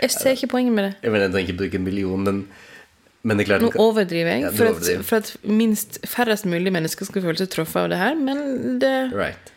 Jeg 0.00 0.10
ser 0.14 0.30
ikke 0.32 0.48
poenget 0.54 0.72
med 0.72 0.86
det. 0.86 0.92
Jeg 1.02 1.12
mener, 1.12 1.26
jeg 1.26 1.32
trenger 1.34 1.50
ikke 1.50 1.58
bruke 1.58 1.76
en 1.76 1.84
million, 1.84 2.22
men, 2.24 2.38
men 3.22 3.36
det 3.36 3.44
er 3.44 3.48
klart 3.50 3.64
Nå 3.66 3.68
overdriver 3.84 4.30
jeg, 4.32 4.44
Ja, 4.46 4.52
for, 4.56 4.70
for, 4.78 4.94
at, 4.94 5.04
for 5.04 5.16
at 5.20 5.50
minst 5.60 5.98
færrest 6.08 6.48
mulig 6.48 6.72
mennesker 6.72 7.04
skal 7.04 7.20
føle 7.26 7.36
seg 7.36 7.50
truffet 7.52 7.82
av 7.82 7.90
det 7.92 7.98
her, 8.00 8.16
men 8.16 8.78
det 8.80 8.94
Right. 9.12 9.52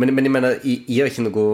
Men, 0.00 0.14
men 0.16 0.24
jeg 0.30 0.32
mener, 0.38 0.56
jeg 0.64 0.96
har 1.02 1.12
ikke 1.12 1.26
noe 1.26 1.44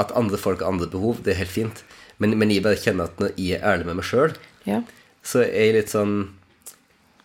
At 0.00 0.16
andre 0.16 0.40
folk 0.40 0.64
har 0.64 0.72
andre 0.72 0.88
behov, 0.88 1.20
det 1.26 1.34
er 1.34 1.42
helt 1.42 1.52
fint. 1.52 1.84
Men, 2.16 2.38
men 2.40 2.56
jeg 2.56 2.64
bare 2.64 2.80
kjenner 2.80 3.12
at 3.12 3.20
når 3.20 3.36
jeg 3.36 3.60
er 3.60 3.68
ærlig 3.74 3.90
med 3.90 4.00
meg 4.00 4.08
sjøl, 4.08 4.32
Ja. 4.64 4.80
så 5.20 5.44
er 5.44 5.66
jeg 5.68 5.76
litt 5.82 5.92
sånn 5.92 6.16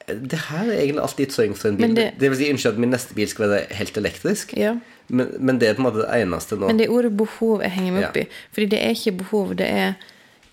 Det 0.08 0.38
her 0.50 0.68
er 0.70 0.80
egentlig 0.84 1.02
alltid 1.02 1.28
et 1.28 1.34
søring 1.34 1.56
for 1.58 1.68
en 1.72 1.78
bil. 1.80 1.88
Det, 1.96 1.96
det- 1.96 2.20
det 2.20 2.30
vil 2.30 2.38
si, 2.38 2.50
Unnskyld 2.54 2.74
at 2.74 2.80
min 2.84 2.92
neste 2.94 3.16
bil 3.18 3.28
skal 3.32 3.50
være 3.50 3.74
helt 3.80 3.98
elektrisk, 3.98 4.54
ja. 4.58 4.76
men, 5.10 5.32
men 5.40 5.58
det 5.60 5.70
er 5.70 5.74
på 5.78 5.82
en 5.82 5.88
måte 5.88 6.04
det 6.04 6.22
eneste 6.22 6.58
nå. 6.60 6.68
Men 6.70 6.78
det 6.78 6.86
er 6.86 6.94
ordet 6.94 7.16
behov 7.18 7.62
jeg 7.66 7.72
henger 7.72 7.92
meg 7.96 8.04
opp 8.10 8.18
i. 8.22 8.28
Fordi 8.54 8.68
det 8.76 8.82
er 8.86 8.94
ikke 8.94 9.16
behov, 9.24 9.56
det 9.58 9.70
er 9.72 9.96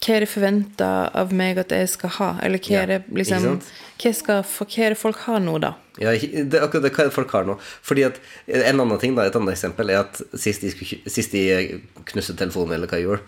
hva 0.03 0.15
er 0.17 0.25
det 0.25 0.29
forventa 0.33 0.87
av 1.15 1.31
meg 1.33 1.59
at 1.63 1.71
jeg 1.71 1.89
skal 1.93 2.11
ha? 2.17 2.31
Eller 2.43 2.59
hva 2.59 2.81
er 2.81 2.87
det 2.91 2.97
liksom 3.15 3.45
hva, 4.03 4.13
skal, 4.19 4.41
hva 4.43 4.67
er 4.83 4.89
det 4.97 4.99
folk 4.99 5.21
har 5.29 5.39
nå, 5.45 5.59
da? 5.63 5.75
Ja, 6.01 6.11
det 6.17 6.57
er 6.59 6.65
akkurat 6.65 6.83
det 6.89 6.95
hva 6.97 7.07
folk 7.15 7.31
har 7.37 7.45
nå. 7.47 7.55
Fordi 7.87 8.03
at 8.09 8.17
En 8.49 8.81
annen 8.83 8.99
ting 8.99 9.15
da, 9.15 9.29
et 9.29 9.37
annet 9.39 9.53
eksempel 9.55 9.93
er 9.95 10.01
at 10.03 10.19
sist 10.35 10.65
de, 10.65 10.73
sist 11.07 11.31
de 11.37 11.45
knuste 12.11 12.35
telefonen, 12.35 12.73
eller 12.75 12.91
hva 12.91 12.99
jeg 12.99 13.07
gjorde, 13.07 13.23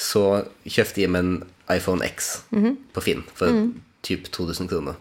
så 0.00 0.24
kjøpte 0.66 0.94
de 1.02 1.06
meg 1.12 1.20
en 1.28 1.44
iPhone 1.76 2.02
X 2.08 2.32
på 2.50 3.00
Finn 3.04 3.22
for 3.36 3.52
typ 4.06 4.30
2000 4.32 4.68
kroner. 4.70 4.94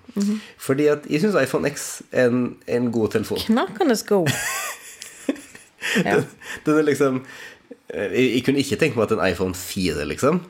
Fordi 0.58 0.90
at 0.92 1.06
jeg 1.10 1.22
syns 1.24 1.38
iPhone 1.40 1.70
X 1.70 2.02
er 2.12 2.32
en, 2.32 2.58
en 2.68 2.92
god 2.92 3.16
telefon. 3.16 3.40
Knakende 3.46 3.96
sko. 4.00 4.26
ja. 6.08 6.20
Den 6.66 6.82
er 6.82 6.88
liksom 6.88 7.24
jeg, 7.90 8.26
jeg 8.34 8.44
kunne 8.46 8.62
ikke 8.62 8.78
tenkt 8.82 8.98
meg 8.98 9.08
at 9.08 9.16
en 9.16 9.24
iPhone 9.32 9.56
4, 9.58 10.06
liksom. 10.12 10.44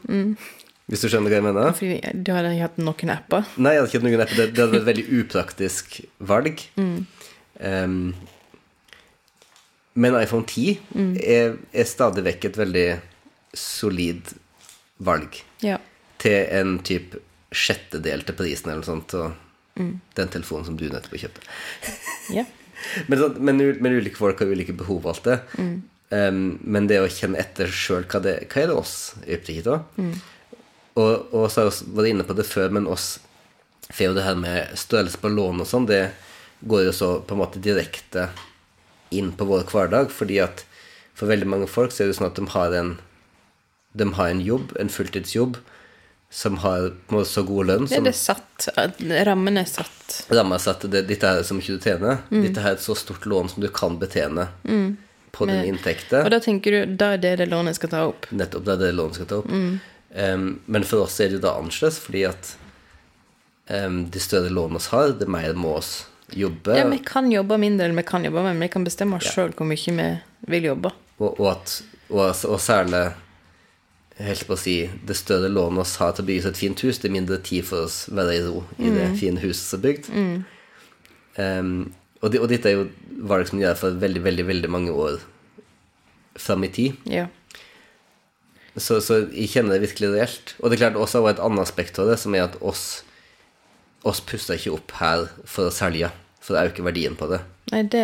Hvis 0.89 1.03
du 1.05 1.11
skjønner 1.11 1.29
hva 1.29 1.37
jeg 1.37 1.45
mener? 1.45 1.75
Fordi 1.77 1.99
du 2.25 2.33
hadde 2.33 2.55
hatt 2.57 2.81
noen 2.81 3.13
apper. 3.13 3.45
Nei, 3.61 3.75
jeg 3.75 3.83
hadde 3.83 3.91
ikke 3.91 3.99
hatt 3.99 4.07
noen 4.07 4.25
apper. 4.25 4.39
Det, 4.39 4.47
det 4.55 4.63
hadde 4.63 4.73
vært 4.73 4.81
et 4.81 4.89
veldig 4.89 5.21
upraktisk 5.21 5.99
valg. 6.31 6.65
Um, 6.79 8.01
men 9.99 10.17
iPhone 10.17 10.47
10 10.47 10.79
er, 11.21 11.55
er 11.73 11.87
stadig 11.89 12.25
vekk 12.25 12.49
et 12.49 12.59
veldig 12.59 12.87
solid 13.53 14.33
valg. 15.05 15.39
Ja. 15.65 15.77
Til 16.19 16.41
en 16.59 16.77
type 16.87 17.21
sjettedel 17.55 18.21
til 18.27 18.35
prisen 18.37 18.69
eller 18.69 18.81
noe 18.83 18.89
sånt. 18.89 19.13
Og 19.19 19.31
den 20.15 20.27
telefonen 20.33 20.65
som 20.67 20.75
du 20.77 20.89
nettopp 20.91 21.13
kjøpte. 21.21 21.45
yeah. 22.33 22.45
Men, 23.11 23.19
sånn, 23.19 23.37
men, 23.43 23.57
men 23.83 23.95
ulike 23.99 24.15
folk 24.15 24.39
har 24.39 24.47
ulike 24.51 24.71
behov 24.75 25.03
og 25.05 25.09
alt 25.13 25.25
det. 25.27 25.37
Um, 26.15 26.59
men 26.63 26.87
det 26.87 27.01
å 27.03 27.09
kjenne 27.11 27.37
etter 27.41 27.67
sjøl 27.67 28.05
hva, 28.07 28.21
det- 28.23 28.45
hva 28.49 28.61
er 28.63 28.69
det 28.71 28.75
oss 28.79 28.93
er 29.25 29.35
opptatt 29.37 29.57
Mm. 29.99 30.13
Og, 30.99 31.33
og 31.35 31.45
så 31.51 31.65
vi 31.69 31.97
vært 31.99 32.09
inne 32.13 32.25
på 32.27 32.35
det 32.39 32.45
før, 32.47 32.71
men 32.75 32.87
oss 32.87 33.19
For 33.91 34.07
jo 34.09 34.15
det 34.15 34.23
her 34.25 34.35
med 34.39 34.71
størrelse 34.79 35.19
på 35.21 35.31
lån 35.31 35.59
og 35.63 35.67
sånn, 35.69 35.85
det 35.91 36.01
går 36.71 36.85
jo 36.87 36.93
så 36.95 37.09
på 37.27 37.35
en 37.35 37.41
måte 37.43 37.61
direkte 37.63 38.29
inn 39.15 39.31
på 39.35 39.47
vår 39.49 39.63
hverdag, 39.69 40.09
fordi 40.13 40.39
at 40.43 40.63
for 41.19 41.27
veldig 41.31 41.47
mange 41.51 41.67
folk 41.71 41.91
så 41.91 42.03
er 42.05 42.11
det 42.11 42.17
sånn 42.19 42.29
at 42.31 42.39
de 42.39 42.47
har 42.55 42.75
en 42.79 42.95
De 43.97 44.05
har 44.13 44.29
en 44.31 44.41
jobb, 44.45 44.71
en 44.79 44.89
fulltidsjobb, 44.93 45.57
som 46.29 46.57
har 46.61 46.91
så 47.25 47.43
god 47.43 47.65
lønn 47.65 47.85
Det 47.89 47.97
er 47.97 48.05
det 48.05 48.13
satt. 48.13 48.67
Rammen 49.25 49.57
er 49.57 49.65
satt. 49.65 50.19
Rammen 50.29 50.55
er 50.59 50.61
satt. 50.61 50.85
det, 50.91 51.07
dette 51.09 51.27
er 51.27 51.43
så 51.43 51.57
mye 51.57 51.77
du 51.77 51.81
tjener. 51.81 52.19
Dette 52.29 52.61
her 52.61 52.75
er 52.75 52.77
et 52.77 52.85
så 52.85 52.95
stort 52.97 53.25
lån 53.25 53.49
som 53.49 53.63
du 53.63 53.69
kan 53.73 53.97
betjene 54.01 54.45
på 55.31 55.47
din 55.49 55.63
inntekt. 55.71 56.13
Og 56.13 56.29
da 56.29 56.39
tenker 56.43 56.75
du 56.75 56.97
da 56.99 57.13
er 57.15 57.23
det 57.23 57.35
det 57.41 57.49
lånet 57.49 57.79
skal 57.79 57.93
ta 57.93 58.03
opp. 58.11 58.29
Nettopp 58.29 58.67
det 58.67 58.75
er 58.75 58.83
det 58.83 58.91
lånet 58.97 59.17
skal 59.17 59.29
ta 59.31 59.41
opp. 59.41 59.49
Um, 59.49 60.45
men 60.65 60.85
for 60.89 61.05
oss 61.05 61.19
er 61.21 61.29
det 61.29 61.37
jo 61.37 61.43
da 61.43 61.55
annerledes, 61.59 61.99
fordi 62.01 62.23
at 62.25 62.53
um, 63.69 64.03
de 64.09 64.21
større 64.21 64.49
lånene 64.53 64.81
vi 64.81 64.93
har, 64.93 65.13
det 65.19 65.29
mer 65.29 65.53
må 65.57 65.75
oss 65.81 65.93
jobbe. 66.33 66.77
Ja, 66.77 66.87
vi 66.89 67.01
kan 67.05 67.31
jobbe 67.31 67.57
mindre 67.61 67.89
enn 67.89 67.97
vi 67.97 68.05
kan 68.05 68.25
jobbe 68.25 68.43
men 68.45 68.61
vi 68.61 68.69
kan 68.69 68.85
bestemme 68.85 69.17
oss 69.17 69.29
sjøl 69.33 69.53
hvor 69.57 69.69
mye 69.69 69.95
vi 69.97 70.09
vil 70.53 70.69
jobbe. 70.71 70.93
og, 71.17 71.39
og, 71.39 71.47
at, 71.51 71.75
og, 72.09 72.21
og 72.49 72.61
særlig 72.61 73.07
helt 74.19 74.45
på 74.47 74.55
å 74.55 74.59
si, 74.59 74.75
det 75.07 75.15
større 75.17 75.49
lånet 75.51 75.85
oss 75.85 75.95
har 76.01 76.13
til 76.15 76.25
å 76.25 76.29
bygge 76.29 76.45
seg 76.45 76.55
et 76.55 76.61
fint 76.61 76.83
hus, 76.85 76.99
det 76.99 77.09
er 77.09 77.15
mindre 77.15 77.39
tid 77.45 77.67
for 77.67 77.87
oss 77.87 78.01
å 78.11 78.17
være 78.19 78.35
i 78.35 78.45
ro 78.45 78.63
i 78.77 78.91
det 78.93 79.07
fine 79.19 79.41
huset 79.43 79.63
som 79.63 79.79
er 79.79 79.85
bygd. 79.85 80.09
Um, 81.39 81.73
og, 82.19 82.31
det, 82.33 82.41
og 82.43 82.49
dette 82.51 82.67
er 82.67 82.75
jo 82.75 82.87
valg 83.29 83.47
som 83.47 83.61
gjør 83.61 83.77
for 83.79 83.99
veldig, 84.01 84.23
veldig, 84.25 84.45
veldig 84.49 84.71
mange 84.71 84.95
år 84.95 85.21
fram 86.39 86.65
i 86.67 86.71
tid. 86.75 86.97
Ja. 87.07 87.27
Så, 88.75 88.99
så 89.03 89.21
jeg 89.27 89.49
kjenner 89.51 89.75
det 89.75 89.87
virkelig 89.87 90.11
reelt. 90.13 90.55
Og 90.59 90.69
det 90.69 90.77
er 90.77 90.85
klart 90.85 90.99
også 90.99 91.23
et 91.27 91.41
annet 91.43 91.63
aspekt 91.63 91.99
av 91.99 92.11
det, 92.11 92.19
som 92.21 92.35
er 92.35 92.47
at 92.47 92.57
oss, 92.59 93.03
oss 94.07 94.21
puster 94.23 94.59
ikke 94.59 94.75
opp 94.77 94.95
her 94.99 95.27
for 95.47 95.69
å 95.69 95.75
selge, 95.75 96.11
for 96.43 96.55
å 96.55 96.67
øke 96.67 96.85
verdien 96.85 97.15
på 97.19 97.27
det. 97.31 97.41
Nei, 97.73 97.83
det 97.91 98.03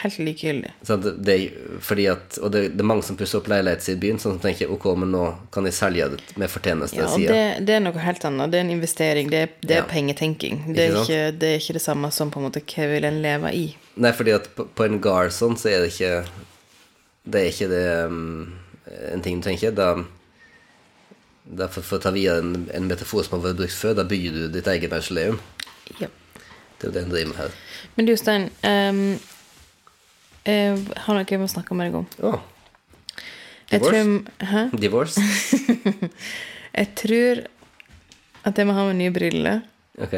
helt 0.00 0.18
likegyldig. 0.18 0.70
Så 0.86 0.96
det, 1.00 1.36
fordi 1.84 2.06
at, 2.12 2.38
og 2.40 2.52
det, 2.54 2.62
det 2.74 2.82
er 2.84 2.88
mange 2.88 3.04
som 3.06 3.16
pusser 3.20 3.40
opp 3.40 3.48
leiligheter 3.52 3.94
i 3.94 3.98
byen, 4.00 4.20
sånn 4.22 4.36
som 4.36 4.40
tenker 4.42 4.70
ok, 4.72 4.86
men 5.00 5.12
nå 5.14 5.24
kan 5.54 5.66
de 5.68 5.72
selge 5.74 6.08
det 6.14 6.20
med 6.40 6.52
fortjeneste. 6.52 6.98
Ja, 7.00 7.08
og 7.10 7.20
det, 7.20 7.66
det 7.68 7.76
er 7.76 7.84
noe 7.84 8.04
helt 8.04 8.24
annet. 8.28 8.52
Det 8.52 8.60
er 8.60 8.66
en 8.66 8.72
investering. 8.76 9.30
Det 9.32 9.42
er, 9.46 9.52
det 9.62 9.78
Ja. 9.80 9.84
pengetenking. 9.90 10.64
Det 10.74 10.88
er, 10.88 10.98
Ikke 11.02 11.20
det 11.38 11.52
er 11.52 11.62
ikke 11.62 11.78
det 11.78 11.84
samme 11.84 12.10
som 12.14 12.30
på 12.34 12.40
en 12.40 12.48
måte 12.48 12.62
hva 12.64 12.88
vil 12.94 13.04
en 13.08 13.22
leve 13.24 13.52
i. 13.54 13.64
Nei, 13.96 14.12
fordi 14.16 14.34
at 14.36 14.50
på, 14.56 14.66
på 14.66 14.88
en 14.88 15.00
gard 15.04 15.32
sånn, 15.34 15.56
så 15.60 15.70
er 15.72 15.84
det 15.84 15.92
ikke 15.94 16.24
Det 17.24 17.40
er 17.40 17.48
ikke 17.52 17.68
det 17.70 17.84
um, 18.10 18.52
en 19.12 19.22
ting 19.24 19.40
du 19.40 19.46
tenker. 19.48 19.72
Da, 19.72 19.94
da 21.44 21.68
for, 21.72 21.84
å 21.96 22.02
ta 22.02 22.12
videre 22.14 22.42
en, 22.42 22.66
en 22.74 22.88
metafor 22.88 23.24
som 23.24 23.38
har 23.38 23.50
vært 23.50 23.60
brukt 23.62 23.76
før, 23.76 23.94
da 23.98 24.04
bygger 24.08 24.36
du 24.36 24.42
ditt 24.58 24.68
eget 24.68 24.92
mausoleum. 24.92 25.38
Ja. 26.00 26.08
Det 26.78 26.88
er 26.88 26.90
jo 26.90 26.94
det 26.96 27.02
en 27.04 27.12
driver 27.14 27.30
med 27.30 27.38
her. 27.38 27.54
Men 27.96 28.08
du, 28.08 28.12
Stein, 28.18 28.48
ehm, 28.66 29.02
Jeg 30.44 30.76
har 31.06 31.16
noe 31.16 31.24
jeg 31.28 31.40
må 31.40 31.48
snakke 31.48 31.76
med 31.76 31.88
deg 31.88 31.98
om. 32.02 32.06
Oh. 32.22 32.40
Jeg 33.70 33.80
Divorce? 33.80 34.04
tror, 34.04 34.46
hæ? 34.50 34.62
divorce? 34.76 35.20
jeg 36.80 36.88
tror 37.00 37.44
at 38.44 38.58
jeg 38.60 38.68
må 38.68 38.74
ha 38.76 38.84
meg 38.90 38.98
nye 38.98 39.14
briller. 39.14 39.62
Ok. 39.98 40.16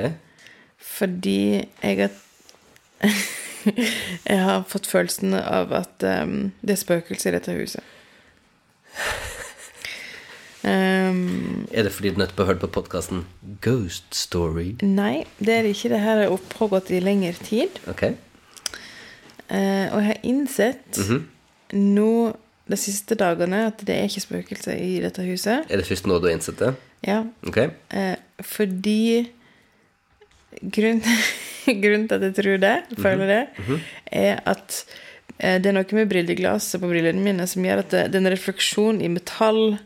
Fordi 0.83 1.39
jeg 1.83 1.99
har 2.01 2.15
Jeg 4.27 4.39
har 4.47 4.62
fått 4.71 4.87
følelsen 4.87 5.35
av 5.35 5.73
at 5.75 6.05
um, 6.23 6.53
det 6.62 6.77
er 6.77 6.79
spøkelser 6.81 7.33
i 7.33 7.39
dette 7.39 7.55
huset. 7.57 7.83
Um, 10.67 11.67
Er 11.75 11.87
det 11.87 11.93
fordi 11.95 12.12
du 12.15 12.21
nettopp 12.23 12.45
har 12.45 12.53
hørt 12.53 12.62
på 12.62 12.71
podkasten 12.79 13.25
Ghost 13.62 14.15
Story? 14.15 14.77
nei, 14.83 15.25
det 15.39 15.55
er 15.55 15.67
det 15.67 15.75
ikke. 15.75 15.91
Det 15.95 16.03
her 16.03 16.23
har 16.23 16.47
pågått 16.55 16.91
i 16.95 17.03
lengre 17.03 17.35
tid. 17.43 17.79
Ok. 17.91 18.09
Eh, 19.49 19.87
og 19.93 20.01
jeg 20.01 20.09
har 20.11 20.27
innsett 20.27 20.99
nå 21.77 22.11
de 22.67 22.79
siste 22.79 23.15
dagene 23.19 23.67
at 23.69 23.83
det 23.87 23.95
er 23.95 24.09
ikke 24.09 24.25
spøkelser 24.25 24.79
i 24.83 24.99
dette 25.05 25.23
huset. 25.27 25.69
Er 25.71 25.79
det 25.81 25.87
først 25.87 26.09
nå 26.11 26.19
du 26.19 26.27
har 26.29 26.35
innsett 26.35 26.59
det? 26.59 26.73
Ja, 27.07 27.23
Ok. 27.47 27.59
eh, 27.95 28.17
fordi 28.43 29.29
grunnen, 30.73 31.03
grunnen 31.83 32.09
til 32.09 32.17
at 32.17 32.27
jeg 32.27 32.35
tror 32.41 32.63
det, 32.63 32.77
føler 32.99 33.31
det, 33.31 33.43
er 34.11 34.41
at 34.47 34.81
eh, 35.39 35.61
det 35.63 35.71
er 35.71 35.77
noe 35.79 35.99
med 35.99 36.11
brilleglasset 36.11 36.83
på 36.83 36.91
brillene 36.91 37.23
mine 37.23 37.47
som 37.47 37.63
gjør 37.67 37.85
at 37.85 37.95
det, 37.95 38.03
det 38.11 38.19
er 38.19 38.25
en 38.25 38.35
refleksjon 38.35 38.99
i 39.05 39.13
metall 39.13 39.79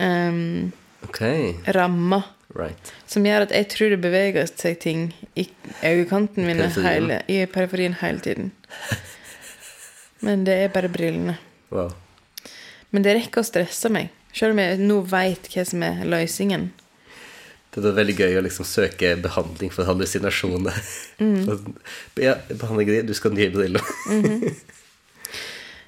um, 0.00 0.72
okay. 1.08 1.52
ramma 1.76 2.22
Right. 2.54 2.92
som 3.10 3.26
gjør 3.26 3.48
at 3.48 3.52
jeg 3.52 3.66
tror 3.72 3.90
det 3.92 3.98
beveger 4.00 4.46
seg 4.48 4.78
ting 4.80 5.00
i 5.36 5.48
øyekanten 5.84 6.46
min 6.46 6.62
hele, 6.62 7.18
i 7.28 7.42
periferien 7.50 7.98
hele 8.00 8.22
tiden. 8.22 8.52
Men 10.26 10.46
det 10.46 10.54
er 10.54 10.72
bare 10.72 10.88
brillene. 10.88 11.36
Wow. 11.70 11.92
Men 12.90 13.04
det 13.04 13.16
rekker 13.18 13.42
å 13.42 13.46
stresse 13.46 13.90
meg. 13.92 14.14
Selv 14.36 14.54
om 14.54 14.62
jeg 14.62 14.78
nå 14.80 15.00
veit 15.10 15.50
hva 15.52 15.64
som 15.68 15.82
er 15.84 16.04
løsningen. 16.08 16.70
Det 17.76 17.84
er 17.84 17.96
veldig 17.98 18.14
gøy 18.16 18.38
å 18.38 18.44
liksom 18.46 18.64
søke 18.64 19.10
behandling 19.20 19.72
for 19.74 19.84
hallusinasjoner. 19.88 20.78
Mm. 21.20 21.74
ja, 22.26 22.38
behandling 22.48 23.04
Du 23.04 23.12
skal 23.16 23.34
ha 23.34 23.40
nye 23.42 23.52
briller. 23.52 23.84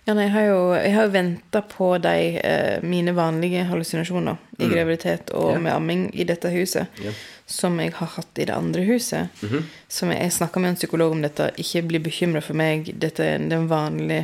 Ja, 0.09 0.15
nei, 0.17 0.25
jeg 0.25 0.33
har 0.33 0.45
jo, 0.47 0.61
jeg 0.73 0.93
har 0.95 1.05
jo 1.05 1.13
venta 1.13 1.61
på 1.69 1.87
de 2.01 2.13
eh, 2.41 2.79
mine 2.81 3.13
vanlige 3.13 3.67
hallusinasjoner 3.69 4.39
i 4.57 4.71
graviditet 4.71 5.35
og 5.37 5.51
yeah. 5.51 5.61
Med 5.61 5.75
amming 5.75 6.07
i 6.17 6.25
dette 6.25 6.49
huset, 6.49 6.89
yeah. 7.05 7.19
som 7.45 7.77
jeg 7.77 7.93
har 7.99 8.09
hatt 8.15 8.41
i 8.41 8.47
det 8.49 8.55
andre 8.57 8.87
huset. 8.89 9.29
Mhm. 9.45 9.67
Som 9.93 10.15
jeg, 10.15 10.23
jeg 10.25 10.37
snakka 10.39 10.63
med 10.65 10.73
en 10.73 10.81
psykolog 10.81 11.13
om 11.13 11.21
dette. 11.21 11.51
Ikke 11.61 11.85
bli 11.91 12.01
bekymra 12.01 12.41
for 12.41 12.57
meg. 12.57 12.89
Dette 12.97 13.27
er 13.27 13.37
den 13.37 13.51
det 13.53 13.59
er 13.59 13.67
en 13.67 13.69
vanlig 13.75 14.23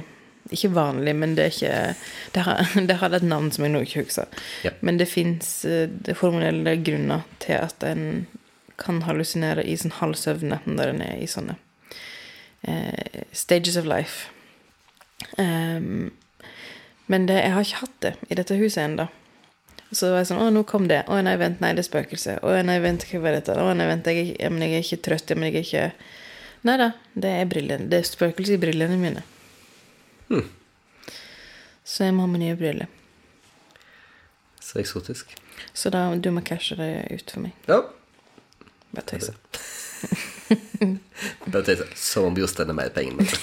Ikke 0.56 0.72
vanlig, 0.72 1.14
men 1.16 1.36
det 1.36 1.44
er 1.44 1.52
ikke 1.52 1.94
Det, 2.32 2.40
har, 2.48 2.72
det 2.88 2.96
hadde 3.02 3.20
et 3.20 3.28
navn 3.28 3.52
som 3.52 3.68
jeg 3.68 3.76
nå 3.76 3.84
ikke 3.84 4.06
husker. 4.06 4.42
Yeah. 4.64 4.80
Men 4.80 4.96
det 4.96 5.12
fins 5.12 5.66
hormonelle 6.22 6.78
grunner 6.80 7.28
til 7.44 7.60
at 7.60 7.84
en 7.84 8.24
kan 8.80 9.04
hallusinere 9.04 9.68
i 9.68 9.76
sånn 9.76 9.98
halvsøvne 10.00 10.64
når 10.64 10.94
en 10.94 11.04
er 11.12 11.20
i 11.20 11.28
sånne 11.28 11.58
eh, 12.64 13.28
stages 13.36 13.76
of 13.76 13.84
life. 13.84 14.30
Ehm, 15.38 16.10
men 17.06 17.26
det, 17.28 17.36
jeg 17.42 17.52
har 17.52 17.66
ikke 17.66 17.82
hatt 17.82 18.00
det 18.00 18.14
i 18.30 18.34
dette 18.38 18.56
huset 18.56 18.82
ennå. 18.84 19.08
Så 19.94 20.08
var 20.10 20.22
jeg 20.22 20.30
sånn 20.32 20.40
Å, 20.42 20.48
nå 20.50 20.62
kom 20.66 20.88
det. 20.90 21.02
Å 21.06 21.20
nei, 21.22 21.36
vent, 21.38 21.60
nei, 21.62 21.72
det 21.76 21.84
er 21.84 21.88
spøkelse. 21.90 22.38
Å 22.42 22.54
nei, 22.66 22.78
vent, 22.82 23.04
hva 23.10 23.20
var 23.22 23.36
dette? 23.36 23.54
Å 23.60 23.74
nei, 23.76 23.86
vent, 23.86 24.06
jeg, 24.10 24.16
er 24.16 24.32
ikke- 24.32 24.50
men 24.50 24.62
jeg 24.62 24.72
er 24.78 24.84
ikke 24.86 25.02
trøtt. 25.08 25.34
Men 25.36 25.52
jeg 25.52 25.54
er 25.60 25.66
ikke 25.68 25.92
Nei 26.64 26.78
da, 26.80 26.86
det 27.14 27.28
er 27.28 27.44
brillene. 27.44 27.90
Det 27.92 27.98
er 28.00 28.06
spøkelse 28.08 28.54
i 28.54 28.56
brillene 28.56 28.96
mine. 28.96 29.22
Hmm. 30.30 30.46
Så 31.84 32.06
jeg 32.06 32.14
må 32.16 32.24
ha 32.24 32.26
med 32.26 32.40
nye 32.40 32.56
briller. 32.56 32.86
Så 34.64 34.78
eksotisk. 34.80 35.34
Så 35.74 35.90
da 35.92 36.06
du 36.16 36.30
må 36.32 36.40
cashe 36.40 36.74
det 36.78 36.88
ut 37.12 37.30
for 37.30 37.40
meg. 37.44 37.52
Ja. 37.68 37.82
Bare 38.94 39.04
tøyse. 39.12 39.34
Bare 41.46 41.62
tenk 41.64 41.80
Som 41.96 42.24
om 42.30 42.36
Jostein 42.38 42.70
er 42.72 42.76
mer 42.76 42.90
penger 42.94 43.14
med 43.16 43.26
det. 43.30 43.36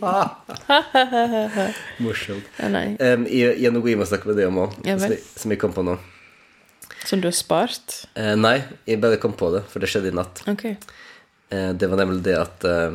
Morsomt. 2.04 2.46
Ja. 2.58 2.66
Um, 2.70 3.26
jeg, 3.28 3.58
jeg 3.58 3.66
har 3.68 3.74
noe 3.76 3.90
jeg 3.90 3.98
må 4.00 4.06
snakke 4.08 4.26
med 4.30 4.36
deg 4.40 4.46
om 4.48 4.58
òg, 4.64 4.70
som, 4.86 5.10
jeg- 5.12 5.24
som 5.42 5.48
jeg 5.54 5.60
kom 5.60 5.72
på 5.76 5.82
nå. 5.86 5.94
Som 7.08 7.18
du 7.22 7.26
har 7.30 7.36
spart? 7.36 7.88
Uh, 8.16 8.34
nei, 8.40 8.56
jeg 8.88 9.00
bare 9.02 9.18
kom 9.20 9.34
på 9.36 9.46
det, 9.54 9.62
for 9.72 9.78
det 9.82 9.88
skjedde 9.92 10.10
i 10.12 10.16
natt. 10.16 10.36
Okay. 10.52 10.74
Uh, 11.52 11.70
det 11.76 11.86
var 11.90 11.98
nemlig 12.02 12.22
det 12.28 12.36
at 12.38 12.58
uh, 12.68 12.92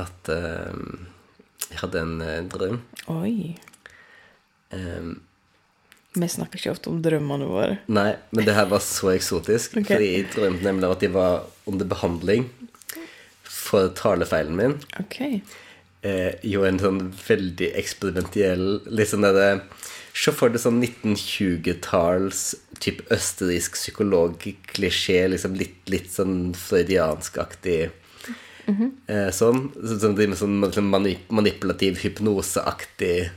At 0.00 0.28
jeg 0.28 1.78
hadde 1.80 1.98
en 2.04 2.48
drøm. 2.52 2.76
Oi. 3.10 3.56
Um, 4.76 5.10
Vi 6.16 6.28
snakker 6.32 6.56
ikke 6.58 6.70
ofte 6.72 6.88
om 6.88 7.02
drømmene 7.04 7.46
våre. 7.50 7.78
nei, 7.92 8.14
men 8.32 8.44
det 8.46 8.54
her 8.56 8.66
var 8.70 8.80
så 8.80 9.10
eksotisk. 9.12 9.76
okay. 9.76 9.84
Fordi 9.96 10.10
jeg 10.14 10.30
drømte 10.34 10.64
nemlig 10.64 10.90
at 10.90 11.02
jeg 11.04 11.12
var 11.12 11.42
under 11.68 11.84
behandling 11.90 12.48
for 13.44 13.88
talefeilen 13.98 14.56
min. 14.56 14.78
Okay. 15.00 15.42
eh, 16.02 16.34
jo 16.46 16.64
en 16.64 16.78
sånn 16.78 17.00
veldig 17.28 17.72
eksperimentiell 17.80 18.80
Litt 18.86 19.08
sånn 19.10 19.24
derre 19.26 19.62
Se 20.16 20.32
for 20.32 20.48
deg 20.48 20.62
sånn 20.62 20.78
1920-talls 20.80 22.54
typ 22.80 23.02
østerriksk 23.12 23.74
psykologklisjé, 23.76 25.18
liksom 25.32 25.56
litt, 25.60 25.82
litt 25.92 26.08
sånn 26.12 26.54
freudianskaktig. 26.56 27.90
eh, 28.66 29.28
sånn. 29.30 29.68
Så- 29.74 29.98
Sånn, 30.00 30.16
driver 30.16 30.28
med 30.60 30.72
sånn 30.74 30.88
manip 30.90 31.28
manipulativ, 31.30 31.98
hypnoseaktig 32.00 33.30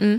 eh, 0.00 0.16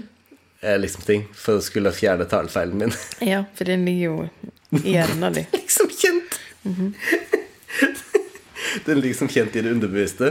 liksom 0.62 1.02
ting. 1.08 1.24
For 1.34 1.58
å 1.60 1.64
skulle 1.66 1.92
fjerne 1.96 2.28
talefeilen 2.30 2.78
min. 2.86 2.94
Ja, 3.34 3.44
for 3.58 3.70
den 3.70 3.86
ligger 3.88 4.06
jo 4.06 4.82
i 4.82 4.96
hjernen 4.96 5.34
din. 5.40 5.48
liksom 5.58 5.90
kjent. 5.94 6.40
Den 8.86 9.02
ligger 9.02 9.18
som 9.18 9.28
kjent 9.28 9.56
i 9.58 9.62
det 9.66 9.72
underbevisste. 9.74 10.30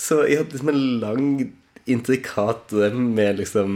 Så 0.00 0.24
jeg 0.26 0.40
hadde 0.40 0.56
liksom 0.56 0.70
en 0.72 0.80
lang, 1.02 1.26
intrikat 1.86 2.64
drøm 2.72 3.10
med 3.14 3.36
liksom 3.42 3.74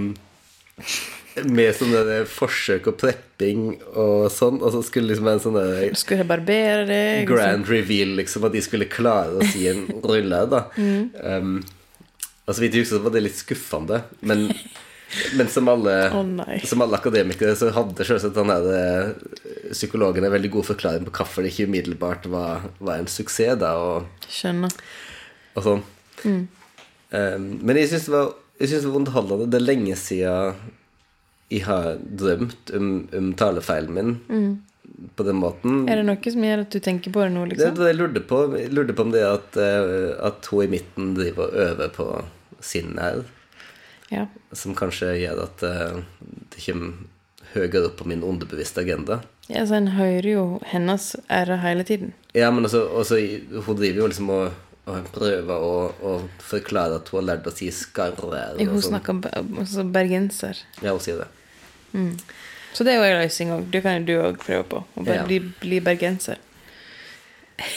Med 1.45 1.75
sånne 1.77 2.23
forsøk 2.27 2.89
og 2.91 2.97
prepping 2.99 3.77
og 3.93 4.25
sånn. 4.35 4.59
Og 4.65 4.73
så 4.75 4.81
skulle 4.87 5.13
liksom 5.13 5.29
en 5.31 5.43
sånn 5.45 5.59
der 5.61 5.93
Skulle 6.01 6.27
barbere 6.27 6.87
deg? 6.89 7.29
grand 7.29 7.69
reveal, 7.71 8.17
liksom, 8.19 8.49
at 8.49 8.57
de 8.57 8.65
skulle 8.65 8.89
klare 8.91 9.37
å 9.39 9.47
si 9.53 9.69
en 9.71 9.85
rulle. 10.03 10.41
da 10.51 10.65
um, 10.75 11.61
Altså 12.49 12.65
Vidt 12.65 12.75
jeg 12.81 12.87
husker, 12.87 12.97
så 12.99 13.05
var 13.05 13.15
det 13.15 13.27
litt 13.29 13.39
skuffende. 13.39 14.03
Men, 14.27 14.49
men 15.39 15.49
som, 15.49 15.69
alle, 15.73 15.95
oh, 16.13 16.55
som 16.69 16.83
alle 16.85 16.99
akademikere 16.99 17.55
så 17.57 17.71
hadde 17.73 18.05
selvsagt 18.05 18.37
den 18.37 18.51
der 18.53 18.67
eh, 18.77 19.73
psykologen 19.73 20.25
en 20.29 20.35
veldig 20.35 20.51
god 20.59 20.67
forklaring 20.69 21.07
på 21.09 21.15
hvorfor 21.21 21.43
det 21.47 21.53
ikke 21.55 21.69
umiddelbart 21.71 22.27
var, 22.33 22.67
var 22.79 23.01
en 23.01 23.09
suksess. 23.09 23.57
da 23.61 23.73
Og, 23.81 24.07
Skjønner. 24.29 24.75
og 25.57 25.65
sånn. 25.65 25.83
Um, 26.25 27.45
men 27.65 27.77
jeg 27.81 27.89
syns 27.93 28.05
det, 28.09 28.13
var- 28.13 28.35
jeg 28.61 28.69
synes 28.69 28.83
det 28.85 28.91
var 28.93 29.01
underholdende. 29.01 29.51
Det 29.51 29.61
er 29.63 29.67
lenge 29.69 29.97
siden 29.97 30.55
jeg 31.49 31.63
har 31.65 31.95
drømt 32.05 32.73
om, 32.77 32.89
om 33.17 33.31
talefeilen 33.41 33.95
min 33.97 34.59
på 35.17 35.25
den 35.25 35.39
måten. 35.41 35.87
Er 35.89 36.01
det 36.01 36.05
noe 36.09 36.33
som 36.33 36.43
gjør 36.45 36.63
at 36.67 36.75
du 36.75 36.81
tenker 36.85 37.13
på 37.15 37.23
det 37.23 37.31
nå, 37.33 37.47
Det, 37.47 37.55
liksom? 37.57 37.75
det 37.79 37.89
jeg 37.93 37.97
lurte 38.01 38.23
på, 38.29 38.41
jeg 38.59 38.73
lurte 38.77 38.97
på 38.99 39.05
om 39.07 39.13
det 39.15 39.23
at, 39.25 39.57
eh, 39.63 40.13
at 40.29 40.49
hun 40.53 40.65
i 40.67 40.71
midten 40.75 41.15
driver 41.17 41.49
og 41.49 41.59
øver 41.65 41.93
på 41.97 42.07
sin 42.61 42.93
nerv, 42.99 43.25
Ja. 44.11 44.27
som 44.57 44.75
kanskje 44.75 45.11
gjør 45.21 45.43
at 45.45 45.63
eh, 45.69 45.99
det 46.55 46.63
kommer 46.65 46.95
høyere 47.55 47.87
opp 47.91 47.97
på 48.01 48.07
min 48.09 48.23
underbevisste 48.25 48.81
agenda. 48.81 49.21
ja, 49.49 49.65
så 49.67 49.75
en 49.79 49.89
hører 49.97 50.29
jo 50.31 50.45
hennes 50.69 51.11
ære 51.33 51.57
hele 51.63 51.85
tiden. 51.85 52.13
Ja, 52.35 52.51
men 52.51 52.65
også, 52.69 52.83
også 52.89 53.19
hun 53.67 53.77
driver 53.77 54.03
jo 54.03 54.07
liksom 54.13 54.31
og, 54.31 54.53
og 54.89 55.07
prøver 55.13 55.53
å, 55.69 55.73
og 56.03 56.27
forklare 56.45 56.97
at 57.01 57.09
hun 57.13 57.21
har 57.23 57.27
lært 57.37 57.47
å 57.49 57.55
si 57.57 57.71
skarre. 57.73 58.43
Hun 58.59 58.69
sånn. 58.81 58.91
snakker 58.91 59.21
be- 59.25 59.33
altså 59.61 59.85
bergenser. 59.85 60.61
Ja, 60.83 60.93
hun 60.97 61.01
sier 61.05 61.25
det. 61.25 61.29
Så 62.77 62.85
det 62.85 62.93
er 62.95 63.01
jo 63.01 63.07
en 63.09 63.23
løsning 63.23 63.53
òg. 63.57 63.71
Det 63.73 63.81
kan 63.83 63.97
jo 64.01 64.05
du 64.09 64.15
òg 64.23 64.37
prøve 64.45 64.65
på. 64.69 64.83
Å 65.01 65.07
Ja. 65.09 65.25
bli, 65.27 65.39
bli 65.61 65.81
bergenser. 65.81 66.37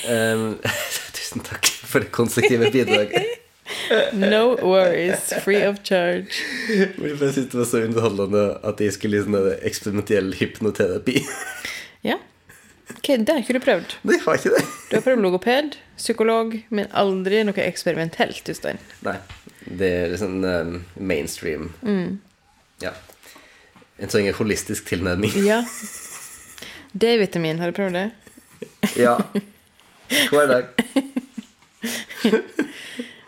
Um, 0.07 0.59
tusen 1.15 1.41
takk 1.47 1.65
for 1.87 2.03
det 2.03 2.11
konstruktive 2.11 2.71
bidraget. 2.71 3.37
No 4.13 4.55
worries. 4.61 5.33
Free 5.43 5.63
of 5.67 5.81
charge. 5.83 6.41
Jeg 6.69 7.17
bare 7.19 7.31
syntes 7.33 7.51
det 7.51 7.59
var 7.59 7.67
så 7.69 7.83
underholdende 7.85 8.43
at 8.67 8.81
jeg 8.83 8.95
skulle 8.95 9.19
i 9.19 9.23
sånn 9.25 9.37
der 9.37 9.61
eksperimentell 9.67 10.33
hypnoterapi. 10.39 11.21
Ja. 12.07 12.17
Okay, 12.97 13.17
Det 13.17 13.29
har 13.33 13.43
ikke 13.43 13.55
du 13.55 13.63
prøvd. 13.63 13.93
Nei, 14.03 14.17
jeg 14.17 14.23
har 14.25 14.39
ikke 14.39 14.53
det. 14.55 14.63
Du 14.89 14.95
har 14.97 15.03
prøvd 15.05 15.23
logoped, 15.23 15.77
psykolog, 15.97 16.57
men 16.69 16.89
aldri 16.97 17.43
noe 17.47 17.63
eksperimentelt, 17.63 18.41
Jostein. 18.47 18.81
Nei. 19.05 19.17
Det 19.61 19.89
er 20.01 20.11
liksom 20.15 20.39
um, 20.43 20.73
mainstream. 20.97 21.69
Ja. 22.81 22.95
En 24.01 24.09
sånn 24.11 24.27
holistisk 24.35 24.89
tilnærming. 24.89 25.35
Ja. 25.45 25.61
D-vitamin, 26.91 27.61
har 27.61 27.71
du 27.71 27.77
prøvd 27.77 27.95
det? 27.99 28.07
Ja. 28.99 29.15
Hver 30.33 30.49
dag. 30.51 30.65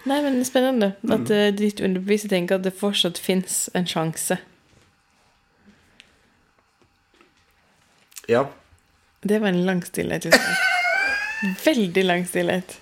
Nei, 0.04 0.20
men 0.20 0.36
det 0.36 0.44
er 0.44 0.50
spennende 0.50 0.90
at 1.08 1.30
mm. 1.30 1.56
ditt 1.60 1.80
underbevisse 1.80 2.28
tenker 2.32 2.60
at 2.60 2.66
det 2.66 2.74
fortsatt 2.76 3.20
fins 3.22 3.70
en 3.78 3.88
sjanse. 3.88 4.38
Ja. 8.28 8.46
Det 9.24 9.40
var 9.40 9.48
en 9.48 9.66
lang 9.66 9.86
stillhet. 9.86 10.26
Jostein. 10.26 10.56
Veldig 11.66 12.04
lang 12.04 12.28
stillhet. 12.28 12.78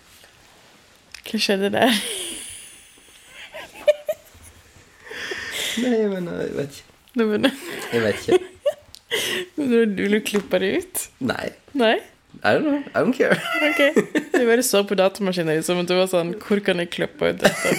Hva 1.25 1.39
skjedde 1.41 1.69
der? 1.73 1.93
Nei, 5.81 5.99
men 6.11 6.27
eh, 6.27 6.41
jeg 6.45 6.55
vet 6.57 6.79
ikke. 6.79 6.87
Begynner 7.11 7.53
Jeg 7.91 8.01
vet 8.03 8.27
ikke. 8.27 8.39
Vil 9.55 10.13
du 10.13 10.19
klippe 10.25 10.59
det 10.63 10.71
ut? 10.77 11.05
Nei. 11.19 11.51
Nei? 11.77 11.95
I 12.43 12.53
don't 12.53 12.63
know. 12.63 12.83
I 12.95 13.03
don't 13.03 13.13
care. 13.13 13.41
Ok. 13.69 13.95
Du 14.31 14.47
bare 14.47 14.63
så 14.63 14.83
på 14.83 14.95
datamaskinen 14.95 15.55
din 15.55 15.63
som 15.63 15.77
om 15.77 15.85
du 15.85 15.93
var 15.93 16.07
sånn 16.09 16.33
Hvor 16.41 16.59
kan 16.65 16.79
jeg 16.81 16.89
klippe 16.95 17.29
ut 17.29 17.39
dette? 17.43 17.71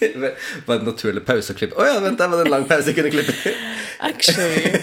Var 0.00 0.74
det 0.74 0.80
en 0.80 0.88
naturlig 0.88 1.22
pause 1.24 1.52
å 1.54 1.56
klippe? 1.56 1.76
Å 1.80 1.84
ja, 1.86 2.00
vent, 2.02 2.18
der 2.18 2.28
var 2.28 2.36
det 2.36 2.44
en 2.44 2.50
lang 2.52 2.66
pause 2.68 2.86
jeg 2.90 2.96
kunne 2.98 3.10
klippe. 3.14 3.32
Actually. 4.08 4.72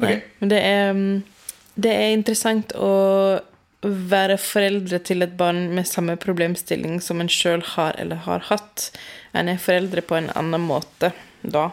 Nei, 0.00 0.14
men 0.40 0.48
det 0.50 0.60
er, 0.64 0.92
mm, 0.96 1.22
det 1.84 1.92
er 1.92 2.16
interessant 2.16 2.72
å 2.74 2.90
være 3.84 4.36
foreldre 4.40 4.98
til 5.06 5.22
et 5.24 5.36
barn 5.38 5.74
med 5.76 5.88
samme 5.88 6.16
problemstilling 6.20 7.00
som 7.04 7.20
en 7.22 7.30
sjøl 7.30 7.62
har 7.76 7.92
eller 8.00 8.16
har 8.26 8.40
hatt. 8.50 8.90
En 9.36 9.48
er 9.48 9.58
foreldre 9.62 10.02
på 10.04 10.14
en 10.18 10.30
annen 10.34 10.62
måte 10.66 11.12
da. 11.42 11.70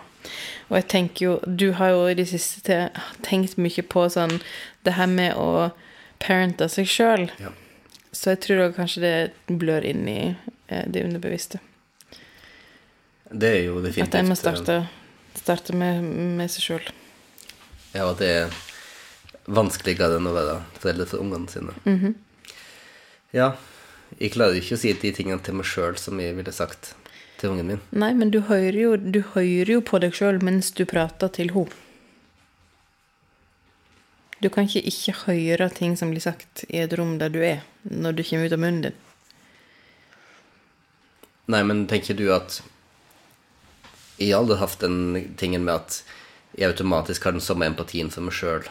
Og 0.67 0.77
jeg 0.79 0.87
tenker 0.91 1.25
jo 1.25 1.35
Du 1.45 1.71
har 1.79 1.93
jo 1.93 2.07
i 2.09 2.17
det 2.17 2.27
siste 2.31 2.89
tenkt 3.25 3.57
mye 3.61 3.83
på 3.83 4.07
sånn 4.11 4.39
det 4.87 4.95
her 4.97 5.09
med 5.11 5.35
å 5.35 5.71
parente 6.23 6.67
seg 6.71 6.89
sjøl. 6.89 7.27
Ja. 7.41 7.53
Så 8.11 8.33
jeg 8.33 8.43
tror 8.45 8.71
kanskje 8.75 9.03
det 9.03 9.57
blør 9.61 9.85
inn 9.85 10.07
i 10.09 10.21
eh, 10.33 10.85
det 10.87 11.03
underbevisste. 11.05 11.59
Det 13.29 13.49
er 13.57 13.63
jo 13.67 13.81
definitivt 13.83 14.15
At 14.15 14.21
en 14.21 14.31
må 14.31 14.37
eh, 14.37 14.39
starte, 14.39 14.77
starte 15.37 15.75
med, 15.75 16.03
med 16.39 16.51
seg 16.51 16.69
sjøl. 16.69 16.87
Ja, 17.93 18.07
og 18.07 18.17
det 18.21 18.29
er 18.31 18.55
vanskeligere 19.47 20.19
enn 20.19 20.29
å 20.29 20.35
være 20.35 20.59
foreldre 20.79 21.09
for 21.09 21.23
ungene 21.23 21.51
sine. 21.51 21.75
Mhm. 21.87 22.15
Ja. 23.35 23.55
Jeg 24.17 24.31
klarer 24.37 24.55
ikke 24.55 24.77
å 24.77 24.79
si 24.79 24.93
de 24.95 25.11
tingene 25.11 25.43
til 25.43 25.57
meg 25.59 25.67
sjøl 25.67 25.97
som 25.99 26.19
jeg 26.23 26.37
ville 26.37 26.53
sagt 26.55 26.93
til 27.37 27.53
ungen 27.53 27.73
min. 27.73 27.81
Nei, 27.91 28.13
men 28.17 28.31
du 28.33 28.41
hører 28.47 28.77
jo, 28.77 28.95
du 28.97 29.21
hører 29.33 29.77
jo 29.77 29.83
på 29.85 29.99
deg 30.03 30.15
sjøl 30.17 30.39
mens 30.43 30.71
du 30.75 30.85
prater 30.89 31.31
til 31.33 31.53
henne. 31.55 31.83
Du 34.37 34.51
kan 34.53 34.67
ikke 34.67 34.83
ikke 34.85 35.15
høre 35.23 35.65
ting 35.73 35.95
som 35.97 36.11
blir 36.13 36.21
sagt 36.21 36.61
i 36.69 36.83
et 36.83 36.93
rom 36.97 37.15
der 37.17 37.31
du 37.33 37.39
er, 37.41 37.63
når 37.89 38.19
du 38.19 38.23
kommer 38.27 38.45
ut 38.45 38.53
av 38.53 38.61
munnen 38.61 38.83
din. 38.85 38.99
Nei, 41.47 41.63
men 41.63 41.87
tenker 41.87 42.17
du 42.17 42.27
at 42.35 42.61
Jeg 44.17 44.33
har 44.33 44.41
aldri 44.41 44.57
hatt 44.57 44.79
den 44.81 45.33
tingen 45.37 45.65
med 45.65 45.75
at 45.77 46.01
jeg 46.57 46.71
automatisk 46.71 47.23
har 47.27 47.35
den 47.35 47.43
samme 47.43 47.67
empatien 47.69 48.09
for 48.09 48.25
meg 48.25 48.33
sjøl, 48.33 48.63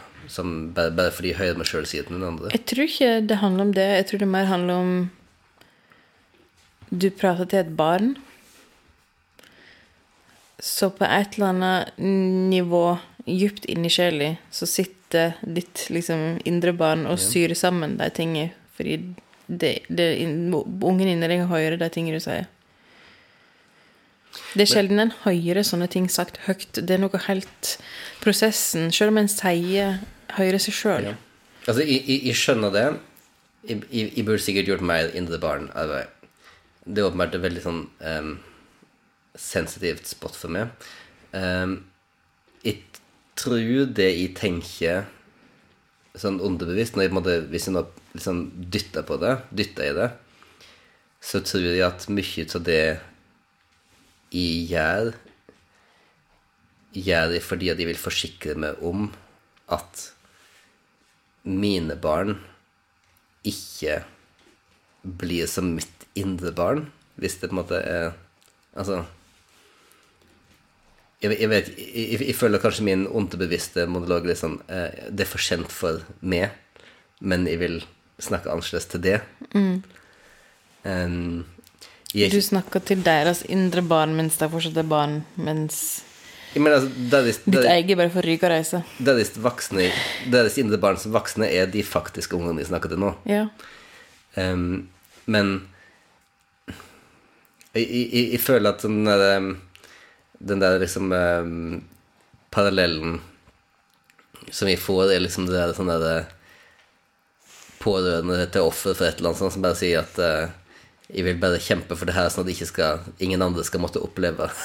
bare, 0.75 0.91
bare 0.91 1.11
fordi 1.15 1.31
jeg 1.31 1.39
hører 1.39 1.59
meg 1.61 1.69
sjøl 1.69 1.85
si 1.87 2.01
det 2.01 2.09
til 2.09 2.17
den 2.17 2.25
andre. 2.27 2.51
Jeg 2.51 2.65
tror 2.67 2.83
ikke 2.83 3.11
det 3.29 3.37
handler 3.39 3.63
om 3.63 3.71
det. 3.77 3.85
Jeg 3.95 4.07
tror 4.09 4.23
det 4.23 4.27
mer 4.27 4.49
handler 4.49 4.81
om 4.81 4.91
Du 6.89 7.09
prater 7.11 7.47
til 7.47 7.59
et 7.59 7.71
barn. 7.79 8.15
Så 10.67 10.89
på 10.91 11.07
et 11.07 11.37
eller 11.37 11.53
annet 11.53 12.01
nivå, 12.51 12.97
djupt 13.27 13.65
inni 13.71 13.91
sjela, 13.91 14.33
så 14.51 14.67
sitter 14.67 15.37
ditt 15.41 15.85
liksom 15.93 16.41
indre 16.47 16.73
barn 16.75 17.05
og 17.07 17.21
syr 17.23 17.53
sammen 17.55 17.95
de 18.01 18.09
tingene. 18.11 18.51
Fordi 18.75 18.97
det, 19.47 19.71
det, 19.87 20.07
ungen 20.19 21.07
inni 21.07 21.29
deg 21.31 21.45
hører 21.47 21.79
de 21.79 21.87
tingene 21.93 22.19
du 22.19 22.25
sier. 22.25 22.49
Det 24.53 24.65
er 24.65 24.69
sjelden 24.69 25.01
en 25.01 25.13
hører 25.23 25.63
sånne 25.65 25.87
ting 25.91 26.09
sagt 26.11 26.41
høyt. 26.45 26.75
Det 26.75 26.97
er 26.97 27.01
noe 27.01 27.23
helt 27.27 27.77
Prosessen, 28.21 28.91
selv 28.93 29.13
om 29.13 29.21
en 29.21 29.31
sier 29.31 30.01
hører 30.35 30.59
seg 30.61 30.75
sjøl. 30.75 31.09
Ja. 31.11 31.15
Altså, 31.67 31.83
jeg, 31.83 32.03
jeg, 32.03 32.19
jeg 32.27 32.39
skjønner 32.39 32.73
det. 32.75 32.85
Jeg, 33.67 33.81
jeg, 33.91 34.25
burde 34.27 34.43
sikkert 34.43 34.69
gjort 34.71 34.85
mer 34.85 35.09
indre 35.17 35.39
barn-arbeid. 35.41 36.13
Det 36.87 37.01
er 37.01 37.09
åpenbart 37.09 37.35
veldig 37.43 37.63
sånn 37.63 37.81
em, 38.07 38.35
sensitivt 39.37 40.09
spot 40.09 40.35
for 40.37 40.53
meg. 40.53 40.89
Em, 41.37 41.79
jeg 42.65 42.81
tror 43.37 43.87
det 43.95 44.09
jeg 44.09 44.33
tenker 44.37 45.05
sånn 46.17 46.41
underbevisst, 46.41 46.97
når 46.97 47.07
jeg, 47.07 47.13
måtte, 47.13 47.35
hvis 47.51 47.67
jeg 47.69 47.75
nå 47.75 47.83
liksom 48.17 48.41
dytter 48.73 49.05
på 49.05 49.19
det, 49.21 49.35
dytter 49.53 49.91
i 49.91 49.95
det, 49.97 50.09
så 51.21 51.41
tror 51.45 51.67
jeg 51.67 51.85
at 51.85 52.07
mye 52.09 52.45
av 52.47 52.65
det 52.65 52.81
jeg 54.33 54.67
gjør, 54.71 55.13
gjør 56.97 57.33
jeg 57.35 57.45
fordi 57.45 57.71
at 57.71 57.81
jeg 57.81 57.89
vil 57.91 58.01
forsikre 58.01 58.57
meg 58.59 58.81
om 58.85 59.09
at 59.73 60.07
mine 61.47 61.95
barn 62.01 62.35
ikke 63.47 64.01
blir 65.03 65.47
som 65.47 65.69
mitt 65.77 66.07
indre 66.17 66.51
barn, 66.55 66.87
hvis 67.15 67.37
det 67.39 67.51
på 67.51 67.55
en 67.55 67.61
måte 67.61 67.81
er 67.81 68.15
Altså 68.77 68.99
Jeg, 71.23 71.33
jeg 71.33 71.49
vet 71.49 71.69
jeg, 71.73 72.19
jeg, 72.21 72.35
føler 72.37 72.61
kanskje 72.61 72.85
min 72.85 73.07
underbevisste 73.09 73.87
monolog 73.89 74.27
litt 74.29 74.37
sånn 74.37 74.59
eh, 74.69 75.07
Det 75.09 75.25
er 75.25 75.29
for 75.31 75.41
kjent 75.41 75.71
for 75.73 76.03
meg, 76.21 76.51
men 77.25 77.47
jeg 77.49 77.57
vil 77.63 77.77
snakke 78.21 78.51
annerledes 78.53 78.85
til 78.91 79.01
det. 79.01 79.15
Um, 80.85 81.45
jeg, 82.13 82.29
Du 82.33 82.41
snakker 82.41 82.83
til 82.85 83.01
deres 83.05 83.41
indre 83.49 83.81
barn 83.85 84.13
mens 84.17 84.37
de 84.37 84.49
fortsatt 84.51 84.77
er 84.77 84.85
barn, 84.89 85.23
mens 85.41 86.03
mener, 86.55 86.79
altså, 86.79 87.07
deres, 87.11 87.39
ditt 87.43 87.57
deres, 87.57 87.71
eget 87.73 87.97
bare 87.99 88.13
får 88.13 88.25
ryke 88.25 88.47
og 88.47 88.53
reise. 88.53 88.83
deres 89.03 89.33
voksne 89.41 89.89
Deres 90.31 90.57
indre 90.61 90.79
barn 90.81 90.97
som 91.01 91.13
voksne 91.13 91.49
er 91.49 91.67
de 91.69 91.83
faktiske 91.85 92.37
ungene 92.37 92.61
de 92.61 92.69
snakker 92.69 92.93
til 92.93 93.01
nå. 93.01 93.11
Ja. 93.29 93.47
Um, 94.37 94.87
men 95.25 95.59
jeg, 97.77 98.39
føler 98.41 98.71
at 98.71 98.81
sånn 98.85 99.05
ehm, 99.11 99.49
den 100.39 100.61
der 100.61 100.79
liksom 100.79 101.11
um, 101.11 101.81
parallellen 102.53 103.19
som 104.51 104.67
vi 104.67 104.77
får, 104.79 105.11
er 105.11 105.23
liksom 105.23 105.47
det 105.47 105.57
der 105.57 105.73
sånn 105.75 105.91
der 105.91 106.29
pårørende 107.81 108.45
til 108.51 108.67
offer 108.67 108.95
for 108.95 109.07
et 109.07 109.19
eller 109.19 109.31
annet 109.31 109.41
sånt, 109.41 109.55
som 109.55 109.65
bare 109.65 109.77
sier 109.79 110.01
at 110.01 110.17
uh, 110.21 110.53
jeg 111.07 111.23
vil 111.23 111.37
bare 111.39 111.59
kjempe 111.63 111.95
for 111.95 112.09
det 112.09 112.15
her, 112.17 112.27
sånn 112.31 112.47
at 112.47 112.67
skal, 112.67 113.05
ingen 113.23 113.43
andre 113.43 113.63
skal 113.63 113.79
måtte 113.83 114.03
oppleve. 114.03 114.49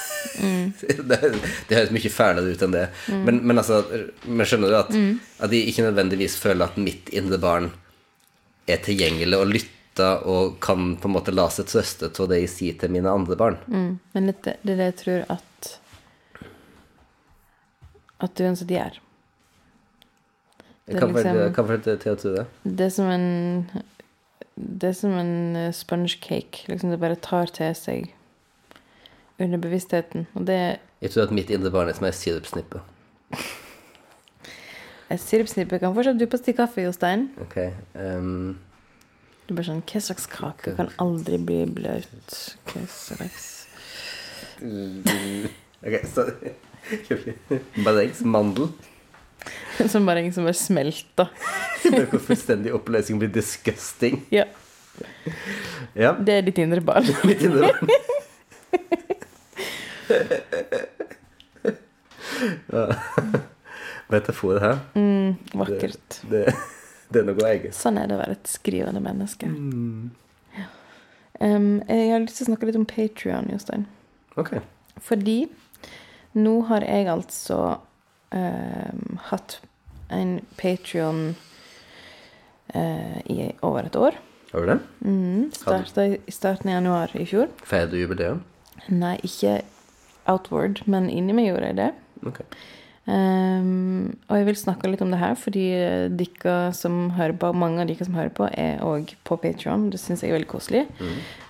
Det, 0.83 1.17
det 1.69 1.77
høres 1.77 1.91
mye 1.93 2.09
fælere 2.11 2.51
ut 2.51 2.63
enn 2.65 2.73
det. 2.73 2.87
Men, 3.07 3.39
men 3.47 3.59
altså, 3.61 3.83
men 4.25 4.47
skjønner 4.47 4.71
du 4.71 4.75
at, 4.79 4.89
at 5.45 5.53
jeg 5.53 5.69
ikke 5.69 5.85
nødvendigvis 5.85 6.35
føler 6.41 6.65
at 6.67 6.79
mitt 6.81 7.11
indre 7.15 7.37
barn 7.39 7.69
er 8.67 8.81
tilgjengelig 8.83 9.39
og 9.39 9.51
lytter 9.53 9.82
og 10.01 10.59
kan 10.59 10.95
på 10.97 11.07
en 11.07 11.13
måte 11.13 11.33
la 11.33 11.49
seg 11.49 11.65
trøste 11.69 12.09
av 12.09 12.29
det 12.29 12.39
jeg 12.41 12.49
sier 12.49 12.77
til 12.79 12.89
mine 12.91 13.09
andre 13.11 13.35
barn. 13.35 13.57
Mm. 13.67 13.99
Men 14.13 14.25
dette, 14.31 14.57
det 14.63 14.73
er 14.73 14.77
det 14.81 14.89
jeg 14.91 14.99
tror 15.03 15.25
at 15.37 15.79
At 18.23 18.35
du 18.35 18.43
uansett 18.45 18.69
gjør. 18.71 18.99
Det 20.85 20.95
er 20.95 20.99
Hva 20.99 21.07
liksom- 21.07 21.55
får 21.67 21.83
det 21.83 21.99
til 22.01 22.13
å 22.13 22.19
tro 22.19 22.33
det? 22.35 22.45
Det 22.63 22.85
er 22.85 22.89
som 22.89 23.09
en 23.09 23.83
Det 24.55 24.89
er 24.89 24.93
som 24.93 25.11
en 25.11 25.55
eh, 25.55 25.71
sponge 25.71 26.19
cake. 26.21 26.67
Liksom 26.67 26.91
det 26.91 26.99
bare 26.99 27.15
tar 27.15 27.47
til 27.47 27.73
seg 27.73 28.11
under 29.39 29.57
bevisstheten. 29.57 30.27
Og 30.35 30.45
det 30.45 30.79
Jeg 31.01 31.11
tror 31.11 31.23
at 31.23 31.31
mitt 31.31 31.49
indre 31.49 31.71
barn 31.71 31.89
er 31.89 31.93
som 31.93 32.05
ei 32.05 32.11
sirupsnippe. 32.11 32.81
er 35.09 35.17
sirupsnippe 35.17 35.79
kan 35.79 35.93
fortsatt 35.95 36.19
du 36.19 36.27
på 36.27 36.37
stikke 36.37 36.57
kaffe, 36.57 36.83
Jostein. 36.85 37.29
Ok. 37.41 37.57
ehm, 37.95 38.57
Du 39.47 39.53
bare 39.55 39.67
sånn 39.67 39.83
Hva 39.89 39.99
slags 40.03 40.27
kake 40.31 40.75
kan 40.77 40.91
aldri 41.03 41.37
bli 41.41 41.63
blaut? 41.67 42.37
Hva 42.69 42.85
slags 42.91 43.49
ok, 45.83 45.95
så 46.07 46.27
Barengs 47.85 48.21
mandel. 48.21 48.69
Som 49.91 50.05
bare 50.05 50.19
ingen 50.19 50.33
som 50.33 50.43
bare 50.47 50.53
smelter. 50.55 51.27
det 51.83 52.05
går 52.11 52.21
fullstendig 52.23 52.73
oppløsning 52.75 53.19
blir 53.19 53.31
disgusting. 53.33 54.21
Ja. 54.31 54.45
Ja. 55.97 56.13
Det 56.15 56.37
er 56.37 56.45
ditt 56.47 56.59
indre 56.63 56.79
barn. 56.85 57.07
Mitt 57.27 57.41
indre 57.43 57.71
barn. 57.73 57.87
Metafor 64.13 64.59
her. 64.63 64.79
Mm, 64.95 65.35
vakkert. 65.59 66.21
Det, 66.29 66.45
det 66.45 66.55
er 67.21 67.27
noe 67.27 67.47
eget. 67.49 67.75
Sånn 67.77 67.99
er 68.01 68.09
det 68.09 68.17
å 68.17 68.21
være 68.21 68.37
et 68.37 68.49
skrivende 68.49 69.01
menneske. 69.03 69.49
Ja. 70.57 70.67
Um, 71.39 71.81
jeg 71.89 72.11
har 72.13 72.23
lyst 72.23 72.39
til 72.39 72.47
å 72.47 72.49
snakke 72.51 72.69
litt 72.69 72.79
om 72.79 72.87
Patrion, 72.89 73.49
Jostein. 73.53 73.85
Ok. 74.39 74.55
Fordi 75.03 75.37
nå 76.33 76.55
har 76.69 76.85
jeg 76.87 77.09
altså 77.11 77.59
um, 78.33 79.19
hatt 79.29 79.59
en 80.13 80.39
Patrion 80.57 81.33
i 82.73 83.51
over 83.61 83.85
et 83.85 83.97
år. 83.99 84.15
Har 84.49 84.63
du 84.63 84.69
det? 84.71 84.77
Starta 85.57 86.05
i 86.07 86.33
starten 86.33 86.71
av 86.71 86.79
januar 86.79 87.11
i 87.17 87.25
fjor. 87.29 87.51
Feirer 87.67 87.91
du 87.91 87.99
jubileum? 87.99 88.39
Nei, 88.89 89.15
ikke 89.25 89.59
outward, 90.29 90.81
men 90.89 91.09
inni 91.11 91.35
meg 91.37 91.51
gjorde 91.51 91.69
jeg 91.69 91.77
det. 91.77 91.89
Ok. 92.29 92.39
Ehm, 93.11 94.15
og 94.29 94.37
jeg 94.37 94.47
vil 94.47 94.57
snakke 94.59 94.87
litt 94.87 95.01
om 95.03 95.11
det 95.11 95.19
her, 95.19 95.35
fordi 95.35 95.65
eh, 95.75 96.05
dere 96.07 96.71
som 96.75 97.09
hører 97.17 97.35
på, 97.39 97.51
mange 97.55 97.83
av 97.83 97.89
dere 97.89 98.07
som 98.07 98.15
hører 98.15 98.31
på, 98.35 98.47
er 98.47 98.79
òg 98.85 99.11
på 99.27 99.37
Patreon. 99.43 99.89
Det 99.91 99.99
syns 99.99 100.23
jeg 100.23 100.31
er 100.31 100.37
veldig 100.37 100.51
koselig. 100.53 100.85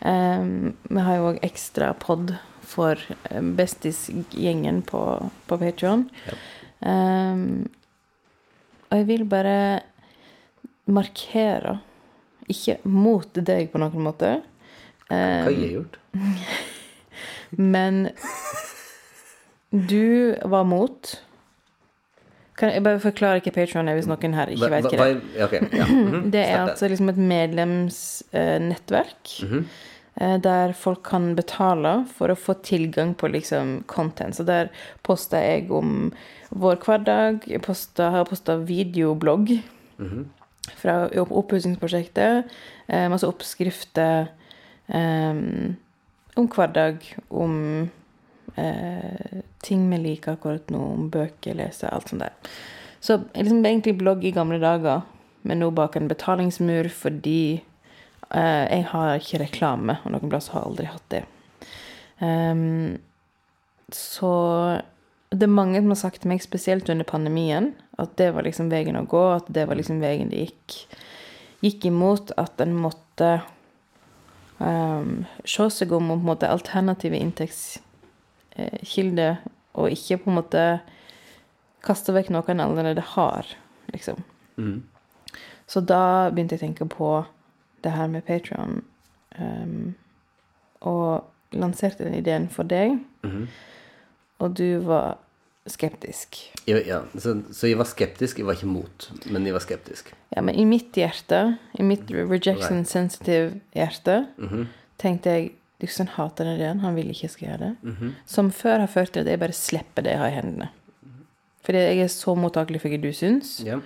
Ehm, 0.09 0.73
vi 0.89 1.05
har 1.05 1.19
jo 1.19 1.29
òg 1.33 1.39
ekstra 1.45 1.93
pod 1.99 2.35
for 2.73 2.97
bestisgjengen 2.97 3.55
Bestis-gjengen 3.57 4.81
på, 4.87 5.01
på 5.49 5.57
Patreon. 5.61 6.07
Ja. 6.25 6.37
Um, 6.83 7.69
og 8.89 8.97
jeg 8.97 9.07
vil 9.07 9.25
bare 9.29 9.57
markere, 10.91 11.77
ikke 12.51 12.79
mot 12.89 13.29
deg 13.37 13.69
på 13.71 13.79
noen 13.79 14.03
måte, 14.03 14.31
Hva 15.07 15.19
har 15.45 15.53
jeg 15.53 15.75
gjort? 15.75 15.99
men 17.75 18.07
du 19.71 20.33
var 20.49 20.65
mot 20.67 21.13
kan 22.57 22.69
Jeg 22.69 22.83
bare 22.83 22.99
forklare 22.99 23.39
hva 23.41 23.51
Patreon 23.51 23.87
er, 23.89 23.93
hvis 23.95 24.07
noen 24.07 24.33
her 24.37 24.47
ikke 24.53 24.69
vet 24.69 24.83
hva- 24.83 24.91
det 24.91 24.99
er. 24.99 25.21
ja, 25.73 25.85
mhm. 25.85 26.29
Det 26.31 26.39
er 26.49 26.57
altså 26.67 26.87
liksom 26.89 27.09
et 27.09 27.17
medlemsnettverk 27.17 29.41
Mhm. 29.43 29.65
eh, 30.21 30.37
der 30.37 30.73
folk 30.73 31.03
kan 31.03 31.35
betale 31.35 32.05
for 32.17 32.27
å 32.29 32.35
få 32.37 32.53
tilgang 32.61 33.15
på 33.15 33.27
liksom 33.31 33.83
content. 33.87 34.35
Så 34.35 34.43
der 34.45 34.67
poster 35.03 35.37
jeg 35.41 35.71
om 35.71 36.13
vår 36.51 36.75
hverdag. 36.85 37.47
Jeg 37.47 37.61
poster, 37.61 38.09
har 38.11 38.23
posta 38.25 38.57
videoblogg 38.57 39.61
Mhm. 39.99 40.25
fra 40.75 41.07
opp- 41.09 41.31
oppussingsprosjektet. 41.31 42.43
Eh, 42.89 43.07
masse 43.09 43.23
oppskrifter 43.27 44.27
eh, 44.89 45.33
om 46.35 46.47
hverdag, 46.47 46.95
om 47.31 47.89
eh, 48.57 49.41
ting 49.63 49.85
vi 49.91 49.99
liker 50.01 50.37
akkurat 50.37 50.71
nå, 50.73 50.81
om 50.97 51.09
bøker, 51.13 51.57
lese, 51.57 51.89
alt 51.89 52.11
sånt 52.11 52.25
der. 52.25 52.53
Så 53.03 53.19
liksom 53.35 53.65
egentlig 53.65 53.97
blogg 53.99 54.23
i 54.23 54.33
gamle 54.35 54.59
dager, 54.63 55.03
men 55.43 55.59
nå 55.59 55.71
bak 55.75 55.97
en 55.99 56.07
betalingsmur 56.07 56.87
fordi 56.93 57.59
eh, 58.29 58.65
jeg 58.69 58.83
har 58.93 59.19
ikke 59.19 59.41
reklame, 59.43 59.97
og 60.03 60.15
noen 60.15 60.31
plasser 60.31 60.55
har 60.55 60.69
aldri 60.69 60.87
hatt 60.87 61.09
det. 61.11 61.23
Um, 62.23 62.95
så 63.91 64.31
det 65.33 65.43
er 65.43 65.51
mange 65.51 65.81
som 65.81 65.91
har 65.91 65.99
sagt 65.99 66.21
til 66.23 66.31
meg, 66.31 66.41
spesielt 66.45 66.89
under 66.93 67.05
pandemien, 67.09 67.73
at 67.99 68.15
det 68.21 68.29
var 68.35 68.43
liksom 68.45 68.69
veien 68.71 68.99
å 68.99 69.09
gå, 69.09 69.23
at 69.35 69.45
det 69.53 69.67
var 69.69 69.75
liksom 69.79 70.01
veien 70.03 70.31
det 70.31 70.39
gikk, 70.45 70.67
gikk 71.65 71.81
imot, 71.89 72.25
at 72.39 72.61
en 72.63 72.73
måtte 72.77 73.29
um, 74.59 75.25
se 75.43 75.69
seg 75.73 75.91
om 75.91 76.07
på 76.11 76.15
en 76.19 76.25
måte 76.29 76.49
alternative 76.49 77.17
inntektskilder, 77.19 79.35
og 79.75 79.89
ikke 79.91 80.17
på 80.23 80.29
en 80.31 80.37
måte 80.37 80.63
kaste 81.83 82.13
vekk 82.15 82.29
noe 82.31 82.43
en 82.53 82.59
allerede 82.63 83.01
har, 83.01 83.45
liksom. 83.93 84.23
Mm. 84.57 84.83
Så 85.67 85.81
da 85.85 86.29
begynte 86.29 86.55
jeg 86.55 86.61
å 86.61 86.65
tenke 86.67 86.85
på 86.89 87.25
det 87.83 87.91
her 87.91 88.07
med 88.07 88.25
Patreon 88.27 88.83
og 90.83 91.23
lanserte 91.57 92.03
den 92.05 92.15
ideen 92.17 92.47
for 92.51 92.63
deg. 92.67 92.97
Mm. 93.25 93.47
Og 94.43 94.53
du 94.57 94.79
var 94.85 95.17
skeptisk. 95.69 96.37
Jeg- 96.67 96.85
Ja, 96.87 97.01
så, 97.15 97.41
så 97.53 97.67
jeg 97.69 97.77
var 97.77 97.85
skeptisk, 97.85 98.37
jeg 98.37 98.45
var 98.45 98.53
ikke 98.57 98.67
mot, 98.67 99.11
men 99.31 99.45
jeg 99.45 99.53
var 99.53 99.61
skeptisk. 99.63 100.11
Ja, 100.35 100.41
men 100.41 100.55
i 100.55 100.65
mitt 100.65 100.91
hjerte, 100.93 101.57
i 101.79 101.83
mitt 101.83 102.09
rejection 102.11 102.83
sensitive 102.85 103.61
hjerte, 103.75 104.27
Mhm. 104.37 104.67
tenkte 104.99 105.25
jeg 105.29 105.51
Dixon 105.83 106.09
hater 106.15 106.47
den 106.47 106.57
ideen, 106.57 106.79
han 106.83 106.95
vil 106.95 107.11
ikke 107.11 107.27
jeg 107.27 107.33
skal 107.35 107.47
gjøre 107.49 107.59
det. 107.65 107.71
Mhm. 107.91 108.13
Som 108.25 108.49
før 108.55 108.79
har 108.85 108.91
ført 108.91 109.11
til 109.13 109.23
at 109.25 109.29
jeg 109.33 109.41
bare 109.43 109.55
slipper 109.57 110.05
det 110.05 110.15
jeg 110.15 110.21
har 110.23 110.31
i 110.31 110.37
hendene. 110.39 110.69
Fordi 111.63 111.79
jeg 111.79 111.99
er 112.03 112.11
så 112.11 112.33
mottakelig 112.35 112.81
for 112.83 112.91
hva 112.91 112.99
du 112.99 113.11
syns, 113.15 113.61
yeah. 113.63 113.79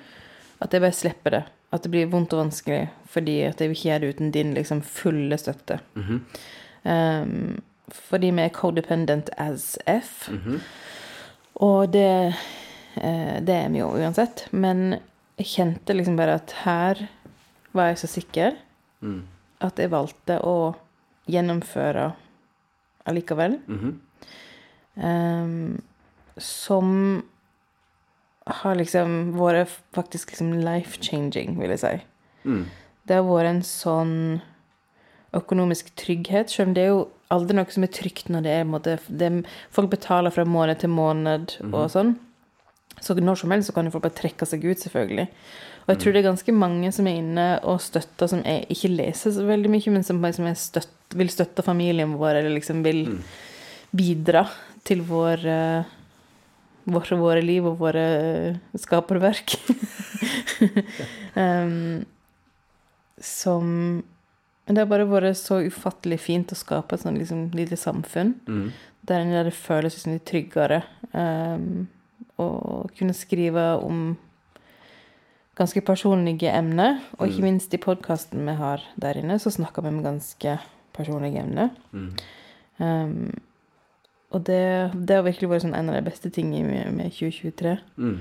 at 0.61 0.73
jeg 0.73 0.81
bare 0.81 0.97
slipper 0.97 1.35
det. 1.35 1.43
At 1.73 1.83
det 1.83 1.91
blir 1.93 2.07
vondt 2.09 2.33
og 2.33 2.39
vanskelig 2.45 2.87
fordi 3.11 3.41
at 3.45 3.59
jeg 3.61 3.69
vil 3.69 3.75
ikke 3.77 3.89
gjøre 3.89 3.99
det 4.05 4.09
uten 4.15 4.31
din 4.31 4.53
liksom 4.55 4.81
fulle 4.81 5.37
støtte. 5.37 5.79
Mhm. 5.99 6.21
Um, 6.87 7.61
fordi 7.91 8.29
vi 8.35 8.41
er 8.43 8.49
codependent 8.55 9.29
as 9.37 9.77
F. 9.87 10.29
Mhm. 10.31 10.61
Og 11.61 11.91
det, 11.93 12.35
eh, 13.01 13.39
det 13.41 13.55
er 13.55 13.69
vi 13.69 13.79
jo 13.79 13.87
uansett. 13.95 14.47
Men 14.51 14.99
jeg 15.37 15.47
kjente 15.47 15.95
liksom 15.95 16.17
bare 16.17 16.35
at 16.41 16.51
her 16.63 17.07
var 17.73 17.87
jeg 17.91 17.97
så 17.97 18.07
sikker 18.07 18.55
Mm. 19.01 19.23
at 19.61 19.77
jeg 19.77 19.91
valgte 19.91 20.39
å 20.41 20.75
gjennomføre 21.27 22.11
allikevel. 23.07 23.59
Mhm. 23.67 24.01
Um, 24.97 25.81
som 26.37 27.23
har 28.47 28.77
liksom 28.79 29.33
vært 29.37 29.73
faktisk 29.95 30.31
liksom 30.31 30.53
life-changing, 30.63 31.57
vil 31.59 31.73
jeg 31.75 31.81
si. 31.83 31.95
Mm. 32.47 32.63
Det 33.07 33.17
har 33.17 33.27
vært 33.27 33.51
en 33.51 33.63
sånn 33.65 34.15
økonomisk 35.37 35.91
trygghet, 35.99 36.49
selv 36.49 36.69
om 36.69 36.75
det 36.77 36.85
er 36.85 36.93
jo 36.93 37.07
aldri 37.33 37.57
noe 37.57 37.73
som 37.73 37.83
er 37.83 37.91
trygt 37.91 38.31
når 38.31 38.45
det 38.45 38.53
er, 38.55 38.67
måte, 38.67 38.97
det 39.09 39.31
Folk 39.75 39.91
betaler 39.91 40.33
fra 40.33 40.45
måned 40.47 40.79
til 40.79 40.93
måned 40.93 41.57
og 41.67 41.89
sånn. 41.91 42.15
Så 43.03 43.13
når 43.19 43.41
som 43.41 43.51
helst 43.53 43.69
så 43.69 43.75
kan 43.75 43.85
jo 43.85 43.93
folk 43.93 44.07
bare 44.07 44.17
trekke 44.17 44.47
seg 44.47 44.63
ut, 44.65 44.79
selvfølgelig. 44.81 45.27
Og 45.87 45.93
jeg 45.93 45.99
tror 46.03 46.13
det 46.13 46.19
er 46.19 46.27
ganske 46.27 46.51
mange 46.51 46.89
som 46.91 47.07
er 47.07 47.21
inne 47.21 47.43
og 47.63 47.79
støtter, 47.79 48.27
som 48.27 48.41
jeg 48.43 48.65
ikke 48.73 48.89
leser 48.91 49.31
så 49.31 49.45
veldig 49.47 49.69
mye, 49.71 49.93
men 49.95 50.03
som 50.03 50.19
som 50.35 50.49
er 50.49 50.57
støtt, 50.59 50.91
vil 51.15 51.29
støtte 51.31 51.63
familien 51.63 52.17
vår, 52.19 52.41
eller 52.41 52.57
liksom 52.57 52.83
vil 52.83 53.05
bidra 53.95 54.43
til 54.83 55.05
vår 55.07 55.45
eh, 55.47 55.93
våre, 56.91 57.17
våre 57.19 57.41
liv 57.43 57.65
og 57.67 57.79
våre 57.79 58.03
eh, 58.17 58.59
skaperverk. 58.79 59.55
um, 61.39 62.03
som 63.17 64.03
det 64.67 64.81
har 64.81 64.89
bare 64.91 65.07
vært 65.07 65.39
så 65.39 65.61
ufattelig 65.63 66.19
fint 66.19 66.51
å 66.51 66.59
skape 66.59 66.97
et 66.97 67.03
sånn 67.05 67.19
liksom, 67.19 67.47
lite 67.55 67.79
samfunn 67.79 68.35
Mm. 68.47 68.71
der, 69.07 69.23
der 69.31 69.47
det 69.47 69.55
føles 69.55 69.95
liksom 69.95 70.17
litt 70.17 70.27
tryggere. 70.27 70.81
Um, 71.13 71.87
å 72.37 72.85
kunne 72.97 73.15
skrive 73.17 73.77
om 73.81 74.17
ganske 75.57 75.81
personlige 75.85 76.53
emner. 76.53 77.01
Og 77.17 77.31
ikke 77.31 77.45
minst 77.45 77.73
i 77.73 77.81
podkasten 77.81 78.45
vi 78.47 78.55
har 78.59 78.83
der 79.01 79.19
inne, 79.19 79.39
så 79.41 79.53
snakker 79.53 79.85
vi 79.85 79.91
om 79.93 80.03
ganske 80.05 80.57
personlige 80.97 81.43
emner. 81.43 81.69
Mm. 81.91 82.09
Um, 82.77 83.33
og 84.35 84.43
det, 84.45 84.63
det 85.07 85.15
har 85.17 85.25
virkelig 85.25 85.49
vært 85.49 85.65
sånn 85.65 85.77
en 85.77 85.89
av 85.91 85.97
de 85.97 86.05
beste 86.05 86.31
tingene 86.33 86.67
med, 86.67 86.91
med 86.97 87.13
2023. 87.15 87.77
Mm. 87.97 88.17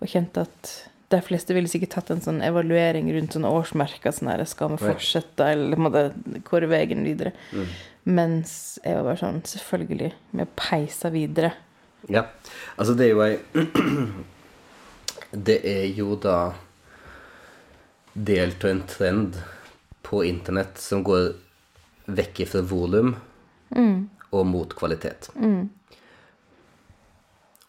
Og 0.00 0.08
kjent 0.10 0.40
at 0.40 0.72
de 1.10 1.18
fleste 1.26 1.54
ville 1.56 1.68
sikkert 1.70 1.96
tatt 1.96 2.12
en 2.14 2.22
sånn 2.22 2.38
evaluering 2.46 3.08
rundt 3.16 3.34
sånne 3.34 3.50
årsmerker. 3.50 4.14
Sånn 4.14 4.30
her, 4.30 4.42
skal 4.48 4.72
vi 4.72 4.80
fortsette, 4.82 5.48
eller 5.52 5.80
måtte, 5.80 6.04
hvor 6.46 6.62
er 6.62 6.70
veien 6.70 7.02
videre? 7.06 7.34
Mm. 7.50 7.72
Mens 8.10 8.52
jeg 8.80 8.96
var 8.96 9.10
bare 9.10 9.20
sånn 9.20 9.42
Selvfølgelig. 9.44 10.12
Vi 10.38 10.46
peiser 10.56 11.12
videre. 11.12 11.52
Ja. 12.08 12.24
Altså, 12.78 12.94
det 12.96 13.10
er 13.10 13.12
jo 13.12 13.24
ei 13.26 13.34
Det 15.50 15.58
er 15.68 15.84
jo 15.94 16.16
da 16.18 16.38
del 18.14 18.54
av 18.62 18.70
en 18.70 18.82
trend 18.86 19.42
på 20.02 20.24
internett 20.24 20.78
som 20.78 21.04
går 21.06 21.32
vekk 22.10 22.42
fra 22.50 22.62
volum 22.66 23.14
og 24.30 24.46
mot 24.46 24.72
kvalitet. 24.74 25.30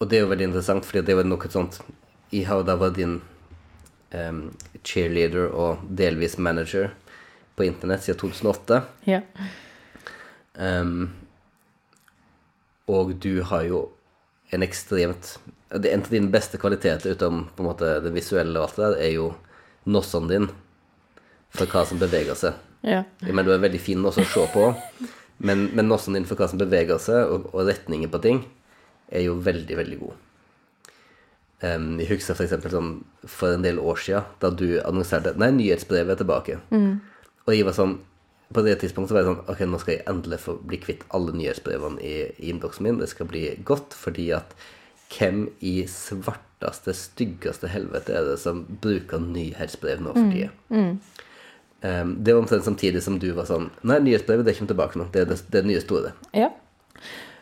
Og 0.01 0.09
det 0.09 0.17
er 0.17 0.23
jo 0.23 0.31
veldig 0.31 0.47
interessant, 0.49 0.85
fordi 0.87 1.03
det 1.05 1.13
er 1.13 1.27
noe 1.29 1.51
sånt 1.53 1.77
Jeg 2.31 2.47
har 2.47 2.63
da 2.65 2.77
vært 2.79 2.95
din 2.97 3.19
um, 4.15 4.43
cheerleader 4.87 5.51
og 5.51 5.83
delvis 5.85 6.37
manager 6.39 6.93
på 7.55 7.67
internett 7.67 8.05
siden 8.05 8.19
2008. 8.23 8.81
Ja. 9.05 9.21
Um, 10.55 11.11
og 12.89 13.13
du 13.21 13.43
har 13.51 13.67
jo 13.67 13.81
en 14.51 14.63
ekstremt 14.65 15.37
En 15.71 16.01
av 16.03 16.09
dine 16.11 16.27
beste 16.27 16.59
kvaliteter 16.59 17.13
utenom 17.13 17.45
på 17.55 17.63
en 17.63 17.69
måte 17.69 17.91
det 18.03 18.11
visuelle 18.11 18.59
og 18.59 18.65
alt 18.65 18.79
det 18.79 18.87
der, 18.89 18.97
er 19.05 19.13
jo 19.15 19.27
nossene 19.89 20.29
dine 20.29 20.51
for 21.51 21.67
hva 21.67 21.83
som 21.87 21.99
beveger 22.01 22.37
seg. 22.37 22.57
ja. 23.21 23.31
Mener, 23.33 23.45
du 23.47 23.53
er 23.55 23.63
veldig 23.65 23.81
fin 23.81 24.05
også 24.05 24.23
å 24.23 24.31
se 24.31 24.47
på, 24.53 24.65
men, 25.45 25.67
men 25.75 25.89
nossen 25.89 26.15
din 26.17 26.27
for 26.29 26.39
hva 26.39 26.47
som 26.49 26.61
beveger 26.61 27.01
seg, 27.01 27.29
og, 27.29 27.49
og 27.53 27.67
retningen 27.67 28.11
på 28.13 28.21
ting, 28.23 28.43
er 29.11 29.25
jo 29.25 29.39
veldig, 29.43 29.77
veldig 29.77 29.97
god. 30.01 30.19
Um, 31.61 31.99
jeg 32.01 32.09
husker 32.15 32.33
for 32.33 32.47
eksempel 32.47 32.73
sånn 32.73 32.93
for 33.29 33.53
en 33.53 33.65
del 33.65 33.77
år 33.77 33.99
siden, 34.01 34.29
da 34.41 34.49
du 34.49 34.79
annonserte 34.81 35.35
Nei, 35.37 35.51
nyhetsbrevet 35.53 36.15
er 36.15 36.21
tilbake. 36.23 36.55
Og 37.45 37.53
jeg 37.53 37.67
var 37.67 37.75
sånn 37.77 37.99
På 38.51 38.63
det 38.65 38.79
tidspunktet 38.81 39.13
var 39.13 39.21
jeg 39.21 39.29
sånn 39.29 39.51
Ok, 39.53 39.61
nå 39.69 39.77
skal 39.79 39.93
jeg 39.93 40.05
endelig 40.09 40.39
få 40.41 40.55
bli 40.57 40.79
kvitt 40.81 41.05
alle 41.13 41.35
nyhetsbrevene 41.37 42.01
i, 42.01 42.15
i 42.41 42.49
innboksen 42.49 42.87
min. 42.87 42.97
Det 42.97 43.11
skal 43.11 43.29
bli 43.29 43.43
godt, 43.67 43.93
fordi 43.93 44.31
at 44.33 44.55
hvem 45.13 45.45
i 45.61 45.83
svarteste, 46.61 46.93
styggeste 46.93 47.67
helvete 47.67 48.13
er 48.13 48.25
det 48.29 48.39
som 48.39 48.63
bruker 48.81 49.19
nyhetsbrev 49.19 50.01
nå 50.01 50.13
for 50.13 50.31
tida? 50.31 50.51
Em, 51.81 52.15
det 52.23 52.35
var 52.35 52.43
omtrent 52.43 52.65
samtidig 52.65 53.01
som 53.01 53.17
du 53.19 53.31
var 53.33 53.47
sånn 53.49 53.71
Nei, 53.81 53.97
nyhetsbrevet 54.05 54.45
det 54.45 54.53
kommer 54.53 54.69
tilbake 54.69 54.99
nå. 55.01 55.07
Det 55.13 55.23
er 55.23 55.31
det, 55.31 55.39
det 55.49 55.63
nye 55.65 55.81
store. 55.81 56.13
Ja. 56.37 56.51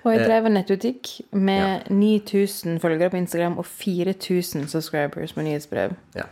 Og 0.06 0.14
Eh, 0.14 0.16
jeg 0.16 0.28
drev 0.30 0.46
en 0.48 0.56
nettbutikk 0.56 1.10
med 1.36 1.90
9000 1.92 2.80
følgere 2.80 3.10
på 3.10 3.20
Instagram 3.20 3.58
og 3.58 3.66
4000 3.66 4.68
subscribers 4.72 5.36
med 5.36 5.50
nyhetsbrev. 5.50 5.98
Ja. 6.16 6.30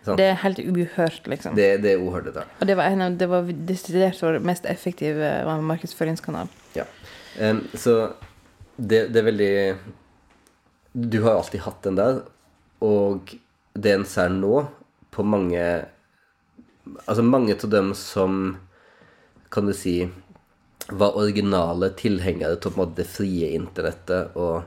Sånn. 0.00 0.16
Det 0.16 0.24
er 0.24 0.38
helt 0.40 0.58
uhørt, 0.64 1.26
liksom. 1.28 1.54
Det, 1.58 1.82
det 1.84 1.92
er 1.92 2.00
uhørte 2.00 2.32
tall. 2.32 2.48
Og 2.60 2.66
det 2.66 2.76
var, 2.78 2.88
en 2.88 3.04
av, 3.04 3.18
det 3.20 3.28
var 3.28 3.52
desidert 3.68 4.22
vår 4.22 4.40
mest 4.40 4.64
effektive 4.64 5.20
eh, 5.20 5.60
markedsføringskanal. 5.60 6.48
Ja. 6.74 6.88
Um, 7.36 7.66
så 7.76 8.14
det, 8.80 9.10
det 9.12 9.20
er 9.20 9.26
veldig 9.28 9.52
Du 10.92 11.22
har 11.22 11.38
alltid 11.38 11.60
hatt 11.60 11.82
den 11.86 11.98
der, 12.00 12.22
og 12.82 13.34
det 13.74 13.92
en 13.94 14.06
ser 14.08 14.32
nå 14.34 14.64
på 15.14 15.22
mange 15.26 15.62
Altså 17.06 17.22
mange 17.22 17.54
av 17.54 17.70
dem 17.70 17.92
som 17.94 18.56
Kan 19.52 19.68
du 19.68 19.74
si 19.76 20.10
var 20.90 21.14
originale 21.20 21.92
tilhengere 21.94 22.56
til 22.58 22.72
på 22.72 22.80
en 22.80 22.82
måte 22.82 22.98
det 22.98 23.06
frie 23.06 23.50
internettet 23.54 24.34
og 24.34 24.64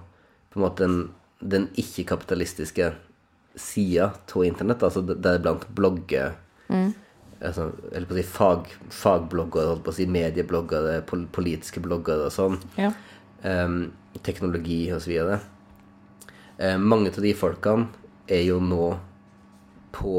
på 0.54 0.60
en 0.60 0.64
måte 0.64 0.86
den, 0.86 0.94
den 1.40 1.66
ikke-kapitalistiske 1.76 2.94
sida 3.60 4.06
av 4.14 4.46
internett, 4.46 4.86
altså 4.86 5.02
deriblant 5.04 5.66
blogge 5.76 6.30
altså, 7.44 7.72
eller 7.92 8.08
på 8.08 8.16
å 8.16 8.20
si 8.20 8.26
fag, 8.28 8.70
fagbloggere, 8.94 9.74
holdt 9.74 9.84
på 9.86 9.94
å 9.94 9.98
si 9.98 10.08
mediebloggere, 10.10 11.02
pol 11.10 11.26
politiske 11.34 11.84
bloggere 11.84 12.30
og 12.30 12.36
sånn, 12.36 12.60
Ja. 12.80 12.94
Um, 13.44 13.92
teknologi 14.24 14.86
og 14.94 15.02
så 15.04 15.10
videre. 15.12 15.42
Eh, 16.60 16.78
mange 16.78 17.10
av 17.10 17.22
de 17.24 17.34
folkene 17.34 17.88
er 18.30 18.44
jo 18.48 18.60
nå 18.62 18.92
på 19.94 20.14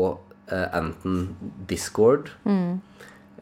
eh, 0.50 0.66
enten 0.76 1.34
Discord, 1.70 2.30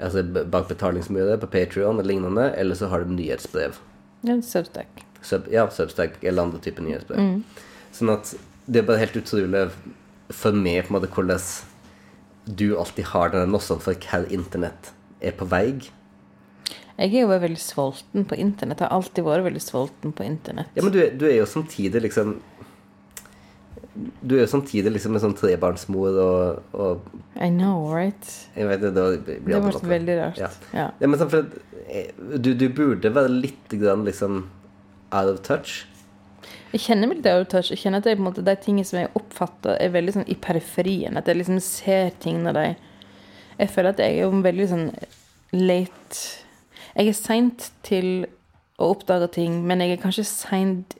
altså 0.01 0.23
b- 0.25 0.45
bak 0.49 0.69
betalingsmurer 0.71 1.41
på 1.43 1.49
Patrion 1.53 1.99
eller 1.99 2.09
lignende, 2.15 2.51
eller 2.57 2.75
så 2.79 2.89
har 2.93 3.05
de 3.05 3.17
nyhetsbrev. 3.17 3.77
Ja, 4.23 4.37
Substack. 4.43 5.03
Sub, 5.23 5.49
ja, 5.53 5.67
Substack 5.71 6.23
eller 6.25 6.43
andre 6.47 6.61
typer 6.63 6.83
nyhetsbrev. 6.87 7.43
Sånn 7.95 8.13
at 8.15 8.33
det 8.67 8.83
er 8.83 8.87
bare 8.89 9.03
helt 9.03 9.17
utrolig 9.19 9.67
for 10.33 10.55
meg 10.57 10.87
på 10.87 10.93
en 10.95 11.01
måte 11.01 11.11
hvordan 11.13 11.43
du 12.47 12.73
alltid 12.81 13.05
har 13.13 13.31
denne 13.35 13.51
nossen 13.53 13.79
for 13.83 13.95
hva 14.03 14.23
internett 14.35 14.93
er 15.23 15.35
på 15.39 15.47
vei. 15.51 15.67
Jeg 16.99 17.15
er 17.17 17.23
jo 17.25 17.29
veldig 17.33 17.59
sulten 17.61 18.25
på 18.29 18.37
internett. 18.39 18.81
Jeg 18.83 18.89
har 18.91 18.97
alltid 18.97 19.25
vært 19.27 19.45
veldig 19.47 19.63
sulten 19.63 20.13
på 20.15 20.25
internett. 20.27 20.71
Ja, 20.77 20.83
men 20.85 20.93
du, 20.95 21.01
du 21.19 21.25
er 21.29 21.37
jo 21.41 21.47
samtidig 21.51 22.03
liksom 22.05 22.37
Du 23.95 24.37
er 24.37 24.47
jo 24.47 24.49
samtidig 24.49 24.95
liksom 24.95 25.17
en 25.19 25.23
sånn 25.27 25.37
trebarnsmor 25.37 26.19
og, 26.23 26.73
og 26.73 27.11
I 27.37 27.51
know, 27.53 27.85
right? 27.93 28.31
Jeg 28.57 28.71
vet 28.71 28.85
det, 28.87 28.93
Det 29.27 29.39
ble 29.45 29.61
veldig 29.93 30.17
rart. 30.17 30.41
Ja. 30.41 30.49
Ja. 30.73 30.87
Ja, 30.97 31.11
men 31.11 31.21
sånn 31.21 31.51
eh, 31.85 32.09
du, 32.17 32.55
du 32.57 32.69
burde 32.73 33.13
være 33.13 33.33
litt 33.35 33.75
grann 33.77 34.07
liksom 34.09 34.47
out 35.13 35.29
of 35.29 35.43
touch. 35.45 35.83
Jeg 36.73 36.87
kjenner 36.87 37.11
meg 37.11 37.21
litt 37.21 37.29
out 37.29 37.45
of 37.45 37.51
touch. 37.53 37.69
Jeg 37.75 37.83
kjenner 37.83 38.01
at 38.01 38.07
det 38.07 38.15
er 38.15 38.21
på 38.21 38.25
en 38.25 38.29
måte 38.31 38.45
de 38.47 38.55
tingene 38.65 38.89
som 38.89 39.03
jeg 39.03 39.13
oppfatter, 39.19 39.77
er 39.77 39.93
veldig 39.93 40.15
sånn 40.17 40.31
i 40.33 40.39
periferien. 40.41 41.19
At 41.21 41.29
jeg 41.29 41.43
liksom 41.43 41.61
ser 41.65 42.15
ting 42.23 42.41
når 42.47 42.59
de 42.59 42.67
Jeg 43.61 43.69
føler 43.69 43.93
at 43.93 44.01
jeg 44.01 44.23
er 44.25 44.39
veldig 44.43 44.67
sånn 44.71 44.87
late 45.53 46.23
Jeg 46.97 47.11
er 47.11 47.19
seint 47.19 47.69
til 47.85 48.25
å 48.81 48.89
oppdage 48.95 49.29
ting, 49.37 49.61
men 49.69 49.85
jeg 49.85 49.93
er 49.95 50.01
kanskje 50.01 50.25
seint 50.25 50.97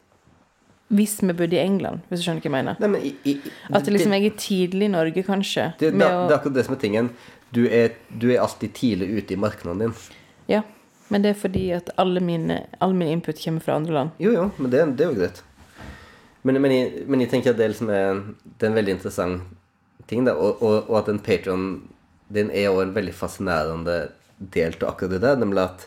hvis 0.93 1.15
vi 1.23 1.33
bodde 1.33 1.57
i 1.57 1.63
England, 1.63 2.03
hvis 2.11 2.21
du 2.21 2.27
skjønner 2.27 2.43
hva 2.45 2.49
jeg 2.51 2.55
mener. 2.59 2.81
Nei, 2.83 2.89
men 2.93 3.05
i, 3.09 3.13
i, 3.33 3.37
At 3.73 3.87
liksom 3.89 4.13
jeg 4.17 4.27
er 4.29 4.37
tidlig 4.39 4.89
i 4.91 4.93
Norge, 4.93 5.23
kanskje. 5.27 5.71
det, 5.81 5.93
det, 5.95 6.01
det, 6.03 6.09
å- 6.13 6.27
det 6.29 6.35
er 6.35 6.39
akkurat 6.41 6.59
det 6.59 6.65
som 6.69 6.77
er 6.77 6.83
tingen. 6.85 7.09
Du 7.53 7.63
er, 7.69 7.95
du 8.13 8.29
er 8.33 8.43
alltid 8.45 8.75
tidlig 8.77 9.09
ute 9.19 9.35
i 9.35 9.41
markedene 9.41 9.79
dine. 9.87 10.19
Ja, 10.49 10.63
men 11.13 11.25
det 11.25 11.35
er 11.35 11.41
fordi 11.41 11.65
at 11.77 11.91
alle 12.01 12.21
mine, 12.25 12.63
all 12.81 12.95
min 12.97 13.09
input 13.13 13.41
kommer 13.45 13.61
fra 13.65 13.75
andre 13.81 13.93
land. 13.97 14.15
Jo, 14.23 14.33
jo, 14.37 14.47
men 14.59 14.71
det, 14.73 14.85
det 14.97 15.05
er 15.07 15.11
jo 15.13 15.19
greit. 15.21 15.43
Men, 16.43 16.57
men, 16.65 16.73
jeg, 16.75 17.05
men 17.07 17.21
jeg 17.23 17.31
tenker 17.31 17.53
at 17.53 17.59
det 17.61 17.67
er, 17.67 17.73
liksom 17.75 17.91
en, 17.95 18.23
det 18.45 18.67
er 18.67 18.71
en 18.73 18.79
veldig 18.81 18.95
interessant 18.97 19.43
ting, 20.11 20.25
da. 20.27 20.33
Og, 20.35 20.63
og, 20.65 20.89
og 20.91 20.97
at 21.03 21.11
en 21.13 21.21
Patron 21.23 21.67
din 22.33 22.49
er 22.51 22.65
jo 22.71 22.81
en 22.83 22.95
veldig 22.97 23.13
fascinerende 23.15 23.99
del 24.53 24.73
av 24.81 24.89
akkurat 24.95 25.13
det 25.15 25.21
der. 25.23 25.37
Nemlig 25.39 25.63
at 25.69 25.85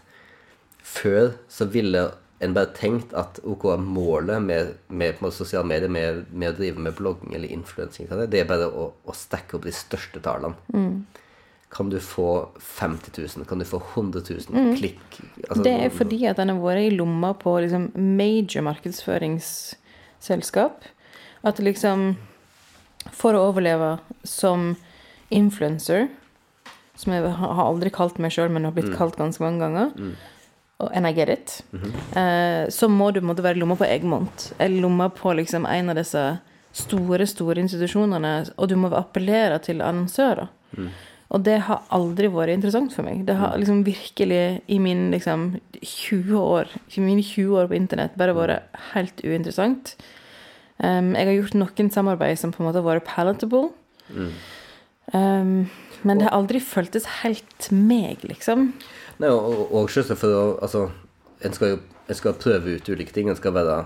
før 0.86 1.34
så 1.52 1.66
ville 1.74 2.06
en 2.40 2.54
bare 2.56 2.66
tenkt 2.76 3.14
at 3.16 3.40
ok, 3.48 3.64
målet 3.80 4.42
med, 4.44 4.74
med 4.88 5.20
på 5.20 5.32
sosiale 5.32 5.68
medier, 5.68 5.90
med, 5.92 6.26
med 6.32 6.50
å 6.52 6.56
drive 6.58 6.80
med 6.84 6.94
blogging 6.98 7.36
eller 7.36 7.48
influensing, 7.52 8.08
det 8.12 8.40
er 8.42 8.46
bare 8.50 8.68
å, 8.68 8.94
å 9.06 9.12
stacke 9.16 9.56
opp 9.58 9.66
de 9.68 9.72
største 9.76 10.20
tallene. 10.24 10.56
Kan 11.76 11.90
du 11.92 12.00
få 12.00 12.48
50 12.62 13.38
000? 13.38 13.46
Kan 13.50 13.60
du 13.60 13.66
få 13.68 13.82
100 13.96 14.22
000 14.30 14.76
klikk? 14.78 15.22
Altså, 15.50 15.64
Det 15.64 15.74
er 15.74 15.90
fordi 15.92 16.26
at 16.30 16.38
den 16.40 16.50
har 16.54 16.60
vært 16.62 16.82
i 16.86 16.96
lomma 16.96 17.34
på 17.36 17.60
liksom 17.66 17.84
major 17.96 18.62
markedsføringsselskap. 18.68 20.76
At 21.44 21.60
liksom 21.60 22.16
For 23.12 23.34
å 23.38 23.42
overleve 23.52 24.00
som 24.26 24.76
influencer, 25.30 26.08
som 26.98 27.14
jeg 27.14 27.22
har 27.38 27.62
aldri 27.62 27.90
kalt 27.94 28.18
meg 28.18 28.32
sjøl, 28.34 28.50
men 28.50 28.66
har 28.66 28.74
blitt 28.74 28.98
kalt 28.98 29.14
ganske 29.20 29.44
mange 29.44 29.62
ganger, 29.62 29.92
og, 29.94 30.02
and 30.80 31.08
I 31.08 31.14
get 31.16 31.30
it, 31.30 31.64
eh, 32.16 32.68
så 32.70 32.90
må 32.92 33.12
du 33.16 33.22
måtte 33.24 33.44
være 33.46 33.56
i 33.56 33.62
lomma 33.62 33.78
på 33.80 33.88
Egmont. 33.88 34.52
Eller 34.60 34.84
lomma 34.84 35.10
på 35.10 35.34
liksom 35.38 35.66
en 35.66 35.90
av 35.94 36.00
disse 36.00 36.24
store, 36.76 37.28
store 37.28 37.64
institusjonene, 37.64 38.34
og 38.58 38.70
du 38.70 38.76
må 38.80 38.92
appellere 38.94 39.60
til 39.64 39.84
annonsører. 39.86 40.50
Og 41.34 41.42
det 41.44 41.56
har 41.68 41.86
aldri 41.96 42.28
vært 42.32 42.54
interessant 42.54 42.94
for 42.94 43.08
meg. 43.08 43.24
Det 43.28 43.38
har 43.40 43.56
liksom 43.58 43.82
virkelig 43.88 44.62
i 44.72 44.78
min 44.80 45.08
liksom 45.14 45.56
20 45.82 46.36
år, 46.38 46.70
i 46.96 47.02
mine 47.04 47.24
20 47.24 47.56
år 47.60 47.72
på 47.72 47.78
internett 47.80 48.20
bare 48.20 48.36
vært 48.38 48.78
helt 48.92 49.24
uinteressant. 49.24 49.96
Um, 50.78 51.16
jeg 51.16 51.30
har 51.30 51.38
gjort 51.40 51.58
noen 51.58 51.90
samarbeid 51.92 52.40
som 52.40 52.52
på 52.54 52.62
en 52.62 52.70
måte 52.70 52.84
har 52.84 52.88
vært 52.88 53.08
palatable. 53.08 53.72
Um, 55.16 55.66
men 56.06 56.20
det 56.20 56.28
har 56.28 56.38
aldri 56.38 56.62
føltes 56.62 57.08
helt 57.24 57.72
meg, 57.74 58.22
liksom. 58.28 58.74
Nei, 59.22 59.30
og, 59.32 59.72
og, 59.72 59.92
selvsagt 59.92 60.20
for 60.20 60.36
å 60.36 60.46
Altså, 60.66 60.90
en 61.46 61.54
skal 61.56 61.76
jo 61.76 61.84
en 62.06 62.18
skal 62.18 62.38
prøve 62.38 62.76
ut 62.78 62.90
ulike 62.90 63.14
ting. 63.16 63.30
En 63.30 63.38
skal 63.38 63.56
være 63.56 63.80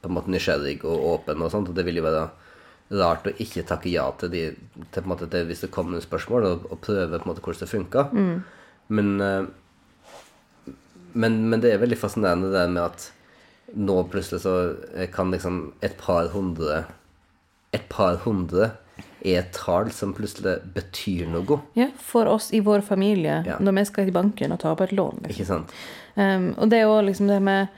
på 0.00 0.08
en 0.08 0.16
måte 0.16 0.32
nysgjerrig 0.32 0.80
og 0.88 1.04
åpen 1.12 1.44
og 1.44 1.52
sånt, 1.52 1.68
og 1.70 1.76
det 1.76 1.84
vil 1.86 2.00
jo 2.00 2.06
være 2.06 2.24
rart 2.98 3.28
å 3.30 3.34
ikke 3.38 3.62
takke 3.68 3.92
ja 3.92 4.08
til 4.18 4.32
de 4.32 4.42
til 4.50 4.96
på 4.96 5.04
en 5.04 5.12
måte 5.12 5.28
det, 5.30 5.44
hvis 5.46 5.62
det 5.62 5.70
kommer 5.70 5.94
noen 5.94 6.02
spørsmål, 6.02 6.46
og, 6.48 6.66
og 6.72 6.80
prøve 6.82 7.20
på 7.20 7.22
en 7.22 7.30
måte 7.30 7.44
hvordan 7.44 7.62
det 7.62 7.70
funka. 7.70 8.04
Men, 8.88 9.12
eh, 9.20 10.72
men 11.12 11.38
Men 11.50 11.60
det 11.60 11.72
er 11.72 11.82
veldig 11.82 11.98
fascinerende 11.98 12.50
det 12.50 12.58
der 12.58 12.68
med 12.68 12.82
at 12.82 13.12
nå 13.76 14.02
plutselig 14.10 14.42
så 14.42 14.74
kan 15.14 15.30
liksom 15.30 15.72
et 15.82 15.96
par 15.98 16.28
hundre 16.34 16.86
Et 17.72 17.86
par 17.88 18.16
hundre 18.16 18.72
er 19.24 19.38
et 19.40 19.52
tall 19.52 19.90
som 19.92 20.14
plutselig 20.14 20.58
betyr 20.74 21.26
noe. 21.28 21.60
Ja, 21.76 21.88
For 21.96 22.26
oss 22.26 22.52
i 22.52 22.60
vår 22.60 22.80
familie, 22.82 23.42
Ja. 23.46 23.56
når 23.58 23.72
vi 23.78 23.84
skal 23.84 24.04
til 24.04 24.12
banken 24.14 24.52
og 24.52 24.58
ta 24.60 24.72
opp 24.72 24.80
et 24.80 24.92
lån. 24.92 25.22
Liksom. 25.22 25.30
Ikke 25.30 25.46
sant? 25.46 25.70
Um, 26.16 26.54
og 26.58 26.68
det 26.70 26.78
er 26.78 26.82
jo 26.88 27.00
liksom 27.06 27.28
det 27.28 27.40
med 27.42 27.68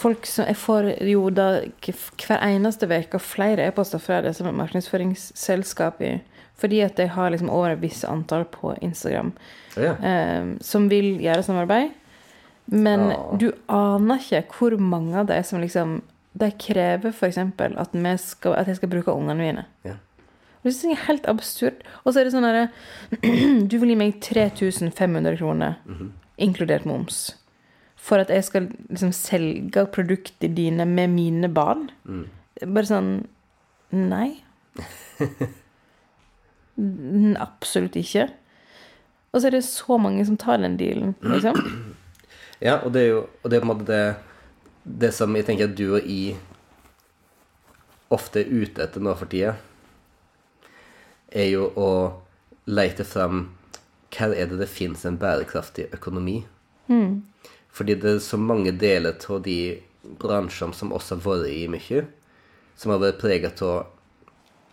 Folk 0.00 0.24
som 0.26 0.46
Jeg 0.46 0.56
får 0.56 0.86
jo 1.08 1.30
da 1.30 1.60
hver 1.84 2.40
eneste 2.46 2.86
uke 2.88 3.18
flere 3.20 3.66
e-poster 3.68 4.00
fra 4.00 4.22
det 4.24 4.34
som 4.36 4.46
er 4.48 4.52
markedsføringsselskap 4.56 6.00
i. 6.00 6.20
Fordi 6.60 6.80
at 6.84 6.96
de 6.96 7.06
har 7.08 7.30
liksom 7.30 7.50
over 7.50 7.70
et 7.74 7.80
visst 7.82 8.04
antall 8.08 8.44
på 8.44 8.74
Instagram 8.82 9.32
Ja. 9.76 9.94
um, 10.40 10.58
som 10.60 10.88
vil 10.88 11.18
gjøre 11.20 11.42
samarbeid. 11.44 11.90
Men 12.66 13.10
Ja. 13.10 13.36
du 13.36 13.52
aner 13.68 14.16
ikke 14.18 14.44
hvor 14.58 14.78
mange 14.78 15.14
av 15.16 15.26
de 15.26 15.42
som 15.42 15.60
liksom 15.60 16.02
De 16.38 16.50
krever 16.58 17.10
f.eks. 17.10 17.38
At, 17.38 18.20
skal- 18.20 18.54
at 18.54 18.66
jeg 18.70 18.76
skal 18.76 18.88
bruke 18.92 19.12
ungene 19.12 19.34
mine. 19.40 19.64
ja. 19.84 19.96
Og 20.60 20.64
Det 20.68 20.74
synes 20.74 20.84
jeg 20.92 20.98
er 21.00 21.06
helt 21.06 21.26
absurd. 21.28 21.72
Og 22.04 22.12
så 22.12 22.20
er 22.20 22.24
det 22.28 22.32
sånn 22.34 22.44
herre 22.44 22.66
Du 23.70 23.78
vil 23.80 23.88
gi 23.94 23.96
meg 23.96 24.18
3500 24.20 25.38
kroner, 25.40 25.78
inkludert 26.36 26.84
moms, 26.84 27.22
for 27.96 28.20
at 28.20 28.28
jeg 28.28 28.44
skal 28.44 28.66
liksom 28.90 29.12
selge 29.16 29.86
produktene 29.88 30.52
dine 30.54 30.84
med 30.86 31.08
mine 31.16 31.48
barn? 31.48 31.88
Bare 32.60 32.84
sånn 32.90 33.10
Nei. 33.90 34.42
Absolutt 37.40 37.96
ikke. 37.98 38.28
Og 39.32 39.40
så 39.40 39.48
er 39.48 39.56
det 39.56 39.64
så 39.66 39.96
mange 40.00 40.24
som 40.26 40.36
tar 40.40 40.60
den 40.62 40.76
dealen, 40.80 41.14
liksom. 41.24 41.56
Ja, 42.60 42.74
og 42.84 42.92
det 42.92 43.00
er 43.00 43.06
jo 43.14 43.20
og 43.40 43.46
det 43.48 43.56
er 43.56 43.62
på 43.62 43.64
en 43.64 43.70
måte 43.70 43.86
det, 43.88 44.00
det 44.84 45.12
som 45.14 45.36
jeg 45.36 45.46
tenker 45.46 45.68
at 45.68 45.76
du 45.76 45.86
og 45.94 46.06
jeg 46.06 46.36
ofte 48.10 48.42
er 48.42 48.50
ute 48.50 48.82
etter 48.82 49.02
nå 49.04 49.14
for 49.18 49.30
tida, 49.30 49.54
er 51.30 51.46
jo 51.52 51.68
å 51.78 51.90
leite 52.70 53.04
fram 53.06 53.44
hva 54.10 54.32
er 54.34 54.50
det 54.50 54.58
det 54.58 54.70
fins 54.70 55.04
en 55.06 55.18
bærekraftig 55.20 55.86
økonomi. 55.94 56.40
Fordi 57.70 57.94
det 58.02 58.16
er 58.16 58.24
så 58.24 58.38
mange 58.40 58.72
deler 58.74 59.14
av 59.30 59.44
de 59.44 59.78
bransjene 60.18 60.74
som 60.74 60.90
også 60.96 61.20
har 61.20 61.22
vært 61.28 61.52
i 61.54 61.68
mye, 61.70 62.04
som 62.76 62.90
har 62.90 63.02
vært 63.04 63.20
preget 63.22 63.62
av 63.62 63.86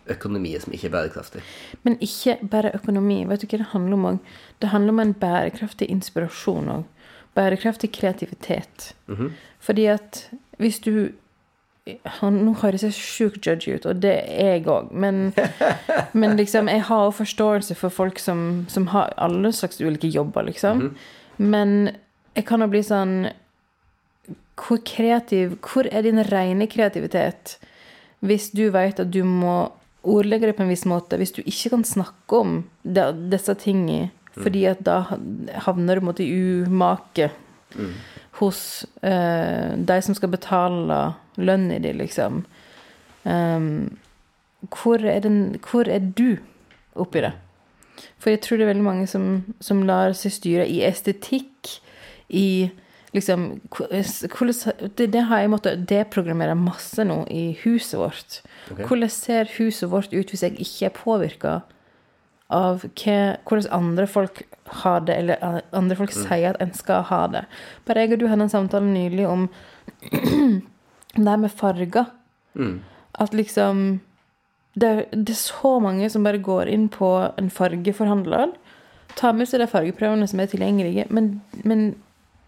økonomi 0.10 0.53
som 0.60 0.74
ikke 0.74 0.88
er 0.88 0.95
bærekraftig. 0.95 1.43
Men 1.84 1.97
ikke 2.01 2.38
bare 2.49 2.72
økonomi. 2.74 3.20
Vet 3.28 3.43
du 3.43 3.47
hva 3.51 3.60
det 3.62 3.72
handler 3.74 3.97
om 3.97 4.05
òg? 4.12 4.20
Det 4.64 4.72
handler 4.72 4.95
om 4.95 5.01
en 5.03 5.14
bærekraftig 5.14 5.89
inspirasjon 5.93 6.72
òg. 6.80 6.86
Bærekraftig 7.38 7.91
kreativitet. 7.93 8.95
Fordi 9.64 9.88
at 9.91 10.28
hvis 10.58 10.80
du 10.84 11.10
han, 12.20 12.41
Nå 12.43 12.51
høres 12.60 12.84
jeg 12.84 12.95
sjukt 12.97 13.47
judgy 13.47 13.78
ut, 13.78 13.86
og 13.88 14.01
det 14.03 14.18
er 14.28 14.58
jeg 14.58 14.66
òg, 14.68 14.89
men, 14.91 15.30
men 16.20 16.36
liksom, 16.36 16.68
jeg 16.68 16.84
har 16.89 17.05
jo 17.05 17.14
forståelse 17.16 17.78
for 17.80 17.93
folk 17.93 18.20
som, 18.20 18.66
som 18.68 18.89
har 18.91 19.14
alle 19.16 19.53
slags 19.55 19.80
ulike 19.80 20.10
jobber, 20.12 20.49
liksom. 20.49 20.89
Men 21.38 21.93
jeg 22.36 22.47
kan 22.49 22.64
jo 22.64 22.68
bli 22.72 22.82
sånn 22.86 23.30
Hvor 24.58 24.80
kreativ 24.89 25.51
Hvor 25.62 25.86
er 25.86 26.01
din 26.01 26.22
rene 26.26 26.66
kreativitet 26.70 27.60
hvis 28.26 28.47
du 28.49 28.64
vet 28.74 28.97
at 28.97 29.12
du 29.14 29.20
må 29.22 29.68
ordlegge 30.08 30.49
det 30.49 30.55
på 30.58 30.64
en 30.66 30.72
viss 30.72 30.88
måte, 30.89 31.20
hvis 31.20 31.36
du 31.36 31.43
ikke 31.43 31.76
kan 31.76 31.84
snakke 31.86 32.39
om 32.39 32.55
det, 32.82 33.03
disse 33.30 33.53
tingene, 33.62 34.10
fordi 34.34 34.64
at 34.70 34.82
da 34.86 35.03
havner 35.68 35.99
du 35.99 36.01
på 36.01 36.05
en 36.05 36.08
måte 36.10 36.26
i 36.26 36.39
umake 36.66 37.30
hos 38.39 38.85
eh, 39.01 39.73
de 39.77 39.97
som 40.05 40.17
skal 40.17 40.31
betale 40.33 40.99
lønna 41.38 41.79
di, 41.81 41.93
liksom. 41.97 42.43
Um, 43.27 43.97
hvor, 44.73 45.03
er 45.03 45.21
den, 45.25 45.57
hvor 45.65 45.89
er 45.89 45.99
du 45.99 46.38
oppi 46.95 47.23
det? 47.25 47.33
For 48.21 48.33
jeg 48.33 48.41
tror 48.45 48.59
det 48.59 48.67
er 48.67 48.73
veldig 48.73 48.85
mange 48.85 49.07
som, 49.09 49.29
som 49.63 49.83
lar 49.85 50.13
seg 50.17 50.35
styre 50.35 50.67
i 50.69 50.81
estetikk, 50.85 51.79
i 52.27 52.69
liksom 53.15 53.45
hvordan, 53.71 54.91
det, 54.97 55.07
det 55.13 55.23
har 55.29 55.41
jeg 55.41 55.51
måttet 55.51 55.85
deprogrammere 55.89 56.57
masse 56.59 57.03
nå 57.07 57.21
i 57.31 57.49
huset 57.63 57.97
vårt. 57.99 58.41
Okay. 58.71 58.83
Hvordan 58.83 59.13
ser 59.13 59.53
huset 59.57 59.89
vårt 59.91 60.13
ut 60.13 60.33
hvis 60.33 60.43
jeg 60.43 60.57
ikke 60.59 60.89
er 60.89 60.95
påvirka 60.97 61.53
av 62.53 62.85
hva, 62.85 63.17
hvordan 63.47 63.73
andre 63.75 64.07
folk 64.07 64.41
har 64.83 65.01
det, 65.07 65.15
eller 65.15 65.61
andre 65.75 65.97
folk 65.99 66.13
sier 66.15 66.53
at 66.53 66.61
en 66.63 66.73
skal 66.75 67.03
ha 67.09 67.21
det. 67.31 67.43
Bare 67.87 68.05
jeg 68.05 68.15
og 68.15 68.21
du 68.21 68.27
hadde 68.31 68.47
en 68.47 68.53
samtale 68.53 68.87
nylig 68.87 69.27
om 69.27 69.47
det 70.11 71.27
her 71.27 71.41
med 71.41 71.51
farger. 71.51 72.11
At 73.17 73.33
liksom 73.33 73.99
det, 74.77 75.07
det 75.11 75.33
er 75.33 75.41
så 75.41 75.77
mange 75.81 76.09
som 76.09 76.23
bare 76.23 76.41
går 76.43 76.69
inn 76.69 76.87
på 76.93 77.09
en 77.37 77.49
fargeforhandler, 77.49 78.53
tar 79.17 79.33
med 79.33 79.49
seg 79.49 79.63
de 79.63 79.69
fargeprøvene 79.71 80.27
som 80.29 80.39
er 80.39 80.51
tilgjengelige, 80.51 81.07
men, 81.09 81.39
men, 81.65 81.95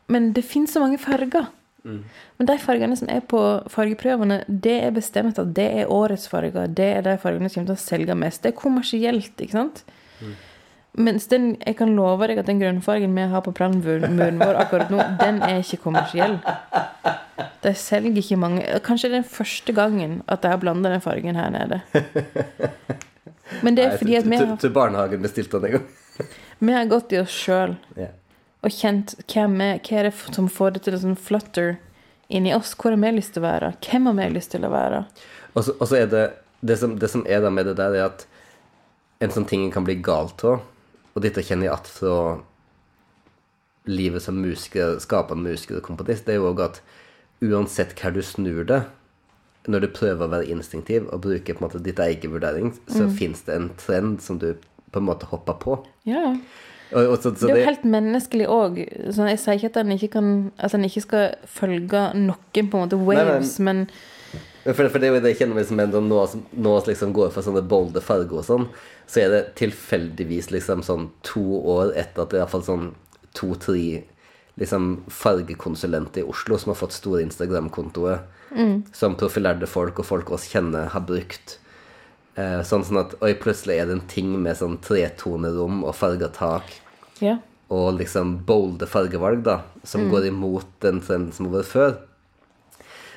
men 0.08 0.34
det 0.36 0.46
finnes 0.46 0.76
så 0.76 0.84
mange 0.84 1.00
farger. 1.02 1.48
Men 1.84 2.50
de 2.50 2.58
fargene 2.60 2.98
som 3.00 3.10
er 3.12 3.22
på 3.30 3.40
fargeprøvene, 3.72 4.42
det 4.48 4.76
er 4.84 4.92
bestemt 4.96 5.40
at 5.40 5.54
det 5.56 5.68
er 5.84 5.92
årets 5.94 6.28
farger. 6.32 6.68
Det 6.68 6.90
er 6.98 7.06
de 7.06 7.18
fargene 7.22 7.50
som 7.50 7.62
kommer 7.62 7.74
til 7.74 7.80
å 7.80 7.88
selge 7.88 8.18
mest. 8.20 8.44
Det 8.44 8.54
er 8.54 8.60
kommersielt, 8.60 9.34
ikke 9.40 9.58
sant? 9.58 9.84
Mens 11.00 11.28
den, 11.32 11.52
jeg 11.62 11.78
kan 11.80 11.94
love 11.96 12.28
deg 12.28 12.42
at 12.42 12.48
den 12.50 12.60
grønnfargen 12.60 13.14
vi 13.16 13.28
har 13.32 13.44
på 13.46 13.54
planmuren 13.56 14.42
vår 14.42 14.58
akkurat 14.64 14.90
nå, 14.92 15.04
den 15.22 15.38
er 15.46 15.62
ikke 15.62 15.84
kommersiell. 15.86 16.40
De 17.64 17.74
selger 17.78 18.18
ikke 18.20 18.40
mange 18.40 18.64
Kanskje 18.84 19.10
det 19.10 19.20
er 19.20 19.22
den 19.22 19.30
første 19.32 19.76
gangen 19.76 20.20
at 20.32 20.42
de 20.44 20.52
har 20.52 20.60
blanda 20.60 20.92
den 20.92 21.04
fargen 21.04 21.38
her 21.40 21.52
nede. 21.54 21.82
Men 23.64 23.78
det 23.78 23.86
er 23.86 23.98
fordi 23.98 24.18
at 24.20 24.28
vi 24.30 24.40
har, 24.40 24.56
til 24.62 24.74
barnehagen 24.74 25.24
bestilte 25.24 25.60
han 25.60 25.70
en 25.70 25.78
gang. 25.78 26.30
vi 26.60 26.76
har 26.76 26.90
gått 26.92 27.16
i 27.16 27.22
oss 27.22 27.36
sjøl 27.46 27.78
Ja. 28.00 28.12
Og 28.60 28.74
kjent 28.76 29.16
hvem 29.32 29.60
er, 29.64 29.78
hva 29.80 30.02
er 30.02 30.10
det 30.10 30.36
som 30.36 30.50
får 30.52 30.76
det 30.76 30.84
til 30.86 30.98
å 30.98 31.02
sånn 31.04 31.20
flutter 31.20 31.78
inni 32.30 32.54
oss. 32.56 32.76
Hvor 32.78 32.94
har 32.94 33.02
vi 33.02 33.14
lyst 33.16 33.34
til 33.36 33.44
å 33.44 33.48
være? 33.48 33.72
Hvem 33.86 34.10
har 34.10 34.18
vi 34.20 34.28
lyst 34.36 34.54
til 34.54 34.68
å 34.68 34.74
være? 34.74 35.06
Og 35.56 35.66
så, 35.66 35.76
og 35.80 35.90
så 35.90 36.02
er 36.02 36.12
det 36.12 36.26
det 36.62 36.76
som, 36.82 36.98
det 37.00 37.10
som 37.12 37.24
er 37.28 37.42
da 37.44 37.52
med 37.54 37.70
det 37.70 37.78
der, 37.80 37.96
er 37.96 38.10
at 38.10 38.28
en 39.24 39.34
sånn 39.34 39.48
ting 39.48 39.66
kan 39.72 39.88
bli 39.88 39.98
galt 40.04 40.44
av, 40.48 40.62
og 41.16 41.24
dette 41.24 41.44
kjenner 41.44 41.70
jeg 41.70 41.76
at 41.76 41.90
fra 41.92 42.20
livet 43.90 44.24
som 44.24 44.38
musiker, 44.40 45.00
skapende 45.02 45.50
musiker 45.50 45.80
og 45.80 45.88
komponist, 45.88 46.28
det 46.28 46.36
er 46.36 46.42
jo 46.42 46.52
òg 46.52 46.64
at 46.68 46.82
uansett 47.44 47.96
hva 48.00 48.12
du 48.14 48.22
snur 48.24 48.66
det, 48.68 48.84
når 49.70 49.86
du 49.86 49.90
prøver 49.96 50.26
å 50.26 50.32
være 50.32 50.52
instinktiv 50.52 51.08
og 51.10 51.24
bruke 51.24 51.56
på 51.56 51.62
en 51.62 51.68
måte 51.68 51.82
ditt 51.84 52.00
egen 52.04 52.34
vurdering, 52.36 52.74
så 52.92 53.08
finnes 53.12 53.42
det 53.48 53.56
en 53.56 53.70
trend 53.80 54.20
som 54.24 54.40
du 54.42 54.54
på 54.90 55.02
en 55.02 55.08
måte 55.08 55.28
hopper 55.30 55.58
på. 55.62 55.76
Ja. 56.10 56.36
Og, 56.92 57.06
og 57.06 57.18
så, 57.22 57.34
så 57.38 57.48
Det 57.48 57.54
er 57.54 57.60
jo 57.62 57.70
helt 57.70 57.84
menneskelig 57.86 58.48
òg. 58.50 58.80
Jeg 58.82 59.42
sier 59.42 59.58
ikke 59.60 59.70
at 59.70 59.82
en 59.84 59.92
ikke, 59.94 60.24
altså 60.58 60.80
ikke 60.88 61.04
skal 61.06 61.36
følge 61.46 62.06
noen 62.18 62.72
på 62.72 62.80
en 62.80 62.88
måte 62.88 62.98
waves, 62.98 63.60
men 63.62 63.86
For, 64.66 64.90
for 64.92 65.00
det 65.02 65.22
det 65.24 65.36
kjenner 65.40 65.56
meg 65.56 65.68
som 65.70 65.80
en 65.80 65.94
nå, 66.10 66.24
vi 66.52 66.72
liksom 66.90 67.14
går 67.16 67.30
for 67.34 67.46
sånne 67.46 67.64
bolde 67.70 68.02
farger 68.04 68.42
og 68.42 68.46
sånn, 68.46 68.66
så 69.10 69.24
er 69.24 69.30
det 69.34 69.44
tilfeldigvis 69.62 70.52
liksom 70.52 70.84
sånn 70.86 71.08
to 71.26 71.62
år 71.62 71.94
etter 71.98 72.26
at 72.26 72.34
det 72.34 72.42
iallfall 72.42 72.66
sånn 72.66 72.90
to-tre 73.38 74.04
liksom 74.60 75.06
fargekonsulenter 75.08 76.22
i 76.22 76.28
Oslo 76.28 76.58
som 76.60 76.74
har 76.74 76.80
fått 76.82 76.98
store 76.98 77.24
Instagram-kontoer, 77.24 78.20
som 78.94 79.16
profilerte 79.16 79.70
folk 79.70 80.02
og 80.04 80.06
folk 80.10 80.32
oss 80.36 80.50
kjenner, 80.52 80.90
har 80.92 81.06
brukt. 81.08 81.60
Eh, 82.38 82.60
sånn, 82.68 82.86
sånn 82.86 83.02
at 83.02 83.16
Oi, 83.26 83.34
plutselig 83.42 83.80
er 83.80 83.90
det 83.90 83.98
en 83.98 84.08
ting 84.12 84.32
med 84.42 84.58
sånn 84.60 84.78
tretonerom 84.84 85.82
og 85.84 85.96
farga 85.98 86.30
tak 86.32 86.70
ja. 87.24 87.40
og 87.74 87.98
liksom 87.98 88.38
bolde 88.48 88.88
fargevalg, 88.88 89.42
da, 89.48 89.62
som 89.84 90.08
går 90.12 90.30
imot 90.30 90.70
den 90.86 91.02
trenden 91.04 91.34
som 91.36 91.50
har 91.50 91.60
vært 91.60 91.74
før. 91.74 91.98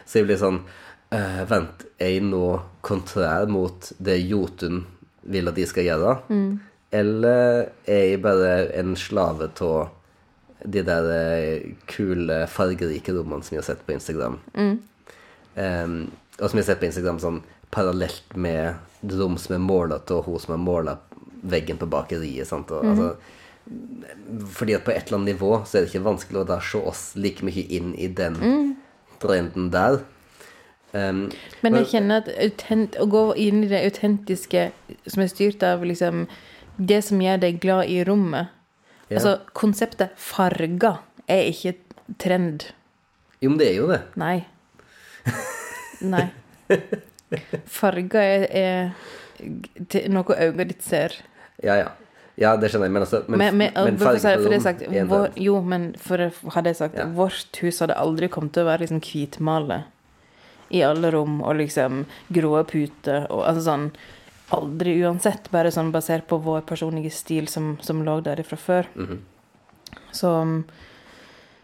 Så 0.07 0.21
jeg 0.21 0.29
blir 0.31 0.41
sånn 0.41 0.63
eh, 1.15 1.43
Vent, 1.49 1.87
er 2.03 2.17
jeg 2.17 2.27
nå 2.27 2.47
kontrær 2.85 3.47
mot 3.53 3.93
det 4.03 4.19
Jotun 4.25 4.85
vil 5.23 5.49
at 5.49 5.59
de 5.59 5.67
skal 5.71 5.87
gjøre? 5.87 6.17
Eller 6.93 7.69
er 7.89 8.07
jeg 8.11 8.23
bare 8.25 8.55
en 8.81 8.97
slave 8.99 9.53
av 9.65 9.93
de 10.63 10.83
der 10.87 11.09
eh, 11.15 11.69
kule, 11.91 12.43
fargerike 12.51 13.15
rommene 13.15 13.45
som 13.47 13.57
jeg 13.57 13.63
har 13.63 13.71
sett 13.71 13.87
på 13.87 13.95
Instagram? 13.95 14.41
Em, 15.55 15.97
og 16.39 16.49
som 16.49 16.59
jeg 16.59 16.65
har 16.65 16.71
sett 16.73 16.83
på 16.83 16.89
Instagram 16.91 17.21
sånn 17.23 17.41
parallelt 17.73 18.37
med 18.37 18.77
rom 19.11 19.39
som 19.39 19.57
er 19.57 19.63
målet, 19.63 20.11
og 20.15 20.27
hun 20.29 20.41
som 20.41 20.55
har 20.57 20.63
måla 20.63 20.97
veggen 21.43 21.79
på 21.81 21.89
bakeriet. 21.91 22.47
Sant? 22.49 22.71
Og, 22.71 22.87
altså, 22.87 23.15
fordi 24.55 24.77
at 24.77 24.85
på 24.87 24.95
et 24.95 25.07
eller 25.07 25.21
annet 25.21 25.35
nivå 25.35 25.53
så 25.67 25.79
er 25.79 25.85
det 25.85 25.93
ikke 25.93 26.07
vanskelig 26.07 26.43
å 26.43 26.49
da 26.49 26.59
se 26.63 26.81
oss 26.93 27.05
like 27.19 27.45
mye 27.47 27.67
inn 27.71 27.93
i 27.99 28.09
den 28.11 28.39
trenden 29.23 29.71
der. 29.75 30.01
Um, 30.93 31.31
Men 31.65 31.79
jeg 31.79 31.89
kjenner 31.95 32.21
at 32.21 32.29
autent, 32.37 32.99
å 33.01 33.07
gå 33.09 33.23
inn 33.41 33.63
i 33.65 33.71
det 33.71 33.81
autentiske 33.87 34.67
som 35.07 35.23
er 35.25 35.31
styrt 35.31 35.63
av 35.65 35.87
liksom 35.89 36.27
det 36.77 36.99
som 37.07 37.23
gjør 37.23 37.41
deg 37.47 37.63
glad 37.63 37.89
i 37.89 38.03
rommet 38.05 38.53
Ja. 39.09 39.19
Altså, 39.19 39.33
konseptet 39.53 40.13
farger 40.17 41.03
er 41.29 41.49
ikke 41.51 41.75
trend. 42.21 42.71
Jo, 43.41 43.51
men 43.51 43.59
det 43.61 43.67
er 43.69 43.75
jo 43.77 43.89
det. 43.91 43.99
Nei. 44.17 44.47
Nei. 46.01 46.31
Farger 47.67 48.47
er, 48.49 48.93
er 49.43 50.09
noe 50.13 50.37
øynene 50.39 50.69
ditt 50.71 50.83
ser. 50.87 51.17
Ja, 51.63 51.77
ja. 51.81 51.91
Ja, 52.41 52.55
det 52.57 52.71
skjønner 52.73 52.89
jeg, 52.89 52.93
men 52.95 53.03
altså 53.05 53.19
Men, 53.29 53.39
Men, 53.39 53.57
men, 53.59 53.73
men 53.77 53.99
for, 54.01 54.17
sagt, 54.17 54.87
vår, 54.89 55.35
jo, 55.37 55.59
men 55.61 55.91
for 56.01 56.17
å 56.25 56.31
ha 56.55 56.63
det 56.65 56.73
sagt, 56.79 56.97
Ja. 56.97 57.05
vårt 57.13 57.59
hus 57.61 57.83
hadde 57.85 57.99
aldri 58.01 58.31
kommet 58.33 58.55
til 58.57 58.65
å 58.65 58.71
være 58.71 58.87
liksom 58.87 59.03
hvitmale 59.05 59.83
i 60.73 60.81
alle 60.81 61.11
rom, 61.13 61.43
og 61.45 61.59
liksom 61.61 62.07
grå 62.33 62.65
puter, 62.65 63.27
og 63.31 63.45
altså 63.49 63.67
sånn 63.69 63.91
Aldri 64.53 64.99
uansett, 65.01 65.47
bare 65.49 65.71
sånn 65.73 65.93
basert 65.95 66.27
på 66.29 66.37
vår 66.45 66.67
personlige 66.69 67.09
stil 67.17 67.47
som, 67.49 67.79
som 67.81 68.03
lå 68.05 68.19
der 68.21 68.43
fra 68.45 68.59
før. 68.61 68.89
Mhm. 68.93 69.23
Så 70.13 70.29
um, 70.43 70.59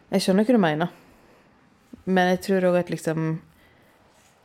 jeg 0.08 0.24
skjønner 0.24 0.46
hva 0.48 0.56
du 0.56 0.62
mener. 0.62 0.94
Men 2.08 2.30
jeg 2.32 2.40
tror 2.46 2.70
òg 2.70 2.78
at 2.80 2.88
liksom 2.88 3.42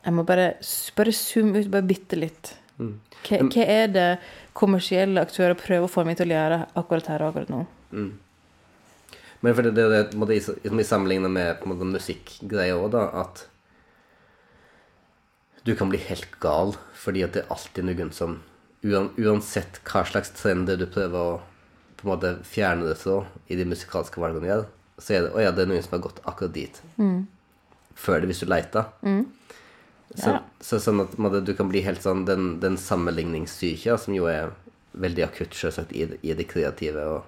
Jeg 0.04 0.16
må 0.18 0.26
bare, 0.28 0.50
bare 0.98 1.16
zoome 1.16 1.64
ut 1.64 1.72
bare 1.72 1.88
bitte 1.88 2.20
litt. 2.20 2.54
Mm. 2.82 2.98
Hva, 3.24 3.40
hva 3.48 3.66
er 3.78 3.88
det 3.94 4.10
kommersielle 4.58 5.24
aktører 5.24 5.56
prøver 5.60 5.88
å 5.88 5.92
få 5.92 6.04
meg 6.08 6.20
til 6.20 6.34
å 6.34 6.38
gjøre 6.38 6.60
akkurat 6.80 7.10
her 7.14 7.24
og 7.24 7.32
akkurat 7.32 7.54
nå? 7.54 7.64
Men 9.44 9.56
for 9.56 9.68
det, 9.68 9.74
det, 9.76 9.88
det 10.12 10.20
må 10.20 10.28
jeg, 10.32 10.44
som 10.48 10.80
jeg 10.80 10.88
sammenligner 10.88 11.32
med 11.32 11.86
musikkgreia 11.94 12.78
òg, 12.80 12.90
da, 12.96 13.08
at 13.24 13.46
du 15.64 15.74
kan 15.80 15.92
bli 15.92 16.00
helt 16.04 16.40
gal 16.44 16.76
fordi 17.00 17.24
at 17.24 17.36
det 17.36 17.44
er 17.44 17.56
alltid 17.56 17.88
noen 17.88 18.12
som 18.16 18.42
Uansett 18.84 19.78
hva 19.88 20.02
slags 20.04 20.34
trender 20.36 20.76
du 20.76 20.84
prøver 20.92 21.16
å 21.16 21.36
på 22.04 22.10
en 22.10 22.12
måte 22.12 22.32
fjerne 22.44 22.90
det 22.90 22.98
fra 23.00 23.22
i 23.48 23.56
de 23.56 23.64
musikalske 23.64 24.20
valgene 24.20 24.44
du 24.44 24.50
gjør, 24.50 24.66
så 25.00 25.14
er 25.16 25.22
det 25.24 25.30
Å 25.32 25.44
ja, 25.46 25.54
det 25.56 25.64
er 25.64 25.70
noen 25.72 25.86
som 25.86 25.94
har 25.96 26.02
gått 26.04 26.20
akkurat 26.28 26.52
dit. 26.52 26.82
Før 27.96 28.20
det, 28.20 28.28
hvis 28.28 28.42
du 28.44 28.50
leter. 28.52 28.90
Så, 30.16 30.38
så 30.62 30.80
sånn 30.80 31.02
at 31.02 31.16
på 31.18 31.40
du 31.42 31.54
kan 31.58 31.70
bli 31.72 31.82
helt 31.82 32.04
sånn 32.04 32.26
Den, 32.28 32.60
den 32.62 32.76
sammenligningssyke, 32.78 33.98
som 33.98 34.14
jo 34.14 34.28
er 34.30 34.52
veldig 34.94 35.24
akutt, 35.26 35.56
selvsagt, 35.58 35.94
i, 35.98 36.06
i 36.22 36.36
det 36.38 36.46
kreative. 36.52 37.06
og 37.10 37.24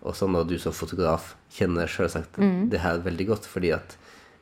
og 0.00 0.16
sånn 0.16 0.36
at 0.38 0.48
du 0.48 0.56
som 0.60 0.72
fotograf 0.72 1.34
kjenner 1.52 1.90
selvsagt 1.90 2.38
det 2.72 2.80
her 2.80 3.02
veldig 3.04 3.26
godt, 3.28 3.48
fordi 3.48 3.72
at 3.76 3.96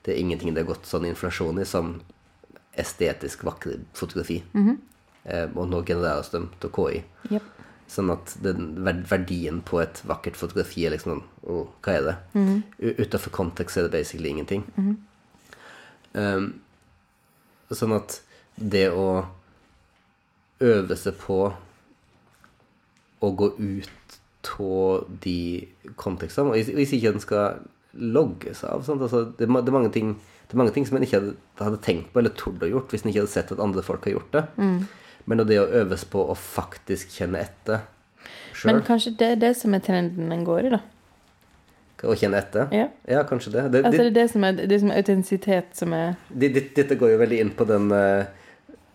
det 0.06 0.14
er 0.14 0.20
ingenting 0.22 0.54
det 0.54 0.62
har 0.62 0.74
gått 0.74 0.86
sånn 0.86 1.08
inflasjon 1.08 1.58
i 1.58 1.66
som 1.66 1.96
estetisk 2.78 3.42
vakre 3.44 3.80
fotografi. 3.92 4.42
eh, 5.24 5.48
og 5.54 5.68
nå 5.68 5.82
genereres 5.82 6.30
de 6.30 6.44
til 6.60 6.70
KI. 6.70 7.02
Yep. 7.34 7.42
Sånn 7.88 8.12
at 8.12 8.36
den 8.44 8.84
verdien 9.08 9.60
på 9.64 9.80
et 9.82 10.02
vakkert 10.06 10.36
fotografi 10.36 10.86
er 10.86 10.94
liksom 10.94 11.24
oh, 11.42 11.66
hva 11.82 11.92
er 11.92 12.02
det? 12.02 12.16
Mm 12.34 12.46
-hmm. 12.46 12.62
Utenfor 13.02 13.30
kontekst 13.30 13.76
er 13.76 13.82
det 13.82 13.90
basically 13.90 14.28
ingenting. 14.28 14.64
um, 16.12 16.60
sånn 17.76 17.96
at 17.96 18.20
det 18.58 18.88
å 18.90 19.26
øve 20.60 20.96
seg 20.98 21.14
på 21.20 21.52
å 23.22 23.30
gå 23.36 23.50
ut 23.58 23.90
av 24.58 25.04
de 25.22 25.68
kontekstene 25.96 26.48
Og 26.50 26.54
hvis- 26.56 26.92
ikke 26.94 27.12
den 27.12 27.20
skal 27.20 27.58
logges 27.94 28.64
av 28.64 28.84
sant? 28.86 29.02
Altså, 29.02 29.24
det, 29.36 29.48
er 29.48 29.62
det, 29.62 29.72
mange 29.72 29.92
ting, 29.92 30.14
det 30.48 30.54
er 30.54 30.58
mange 30.62 30.72
ting 30.72 30.86
som 30.86 30.96
en 30.96 31.02
ikke 31.02 31.20
hadde, 31.20 31.36
hadde 31.58 31.80
tenkt 31.82 32.12
på 32.12 32.18
eller 32.20 32.30
trodd 32.30 32.62
å 32.62 32.70
gjort 32.70 32.88
hvis 32.90 33.04
en 33.04 33.10
ikke 33.12 33.20
hadde 33.24 33.34
sett 33.34 33.52
at 33.52 33.60
andre 33.60 33.82
folk 33.82 34.04
har 34.04 34.12
gjort 34.16 34.32
det. 34.32 34.44
Men 35.26 35.38
det 35.44 35.58
å 35.60 35.66
øves 35.82 36.04
på 36.08 36.22
å 36.30 36.34
faktisk 36.36 37.08
kjenne 37.10 37.42
etter 37.44 37.82
Men 38.64 38.82
kanskje 38.82 39.16
det 39.16 39.26
er 39.32 39.36
det 39.36 39.56
som 39.56 39.74
er 39.74 39.80
trenden 39.80 40.30
den 40.30 40.44
går 40.44 40.66
i, 40.66 40.70
da. 40.70 40.80
Å 42.06 42.14
kjenne 42.18 42.38
etter 42.38 42.74
Ja. 42.74 42.88
Ja, 43.08 43.22
kanskje 43.26 43.52
det. 43.54 43.68
det, 43.72 43.84
Altså 43.84 44.02
det 44.02 44.10
er 44.10 44.16
det 44.18 44.26
som 44.30 44.44
er, 44.44 44.58
det 44.70 44.80
som 44.80 44.90
er 44.92 45.00
autentisitet 45.02 45.78
som 45.78 45.94
er 45.96 46.14
det, 46.28 46.52
det 46.54 46.64
dette 46.76 46.98
går 46.98 47.14
jo 47.14 47.22
veldig 47.24 47.40
inn 47.42 47.54
på 47.58 47.66
den 47.68 47.90
eh, 47.94 48.26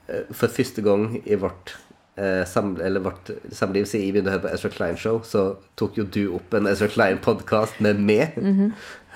eh, 0.08 0.30
For 0.32 0.48
første 0.48 0.82
gang 0.86 1.10
i 1.24 1.36
vårt 1.40 1.76
eh, 2.16 2.44
sam, 2.48 2.78
eller 2.82 3.04
vårt 3.04 3.34
samliv 3.52 3.90
siden 3.90 4.06
jeg 4.08 4.16
begynte 4.16 4.32
å 4.32 4.38
høre 4.38 4.46
på 4.48 4.54
Ezra 4.56 4.72
Klein-show, 4.78 5.22
så 5.28 5.46
tok 5.80 6.00
jo 6.00 6.08
du 6.08 6.24
opp 6.38 6.56
en 6.56 6.70
Ezra 6.72 6.88
Klein-podkast 6.94 7.82
med 7.84 8.00
meg 8.00 8.40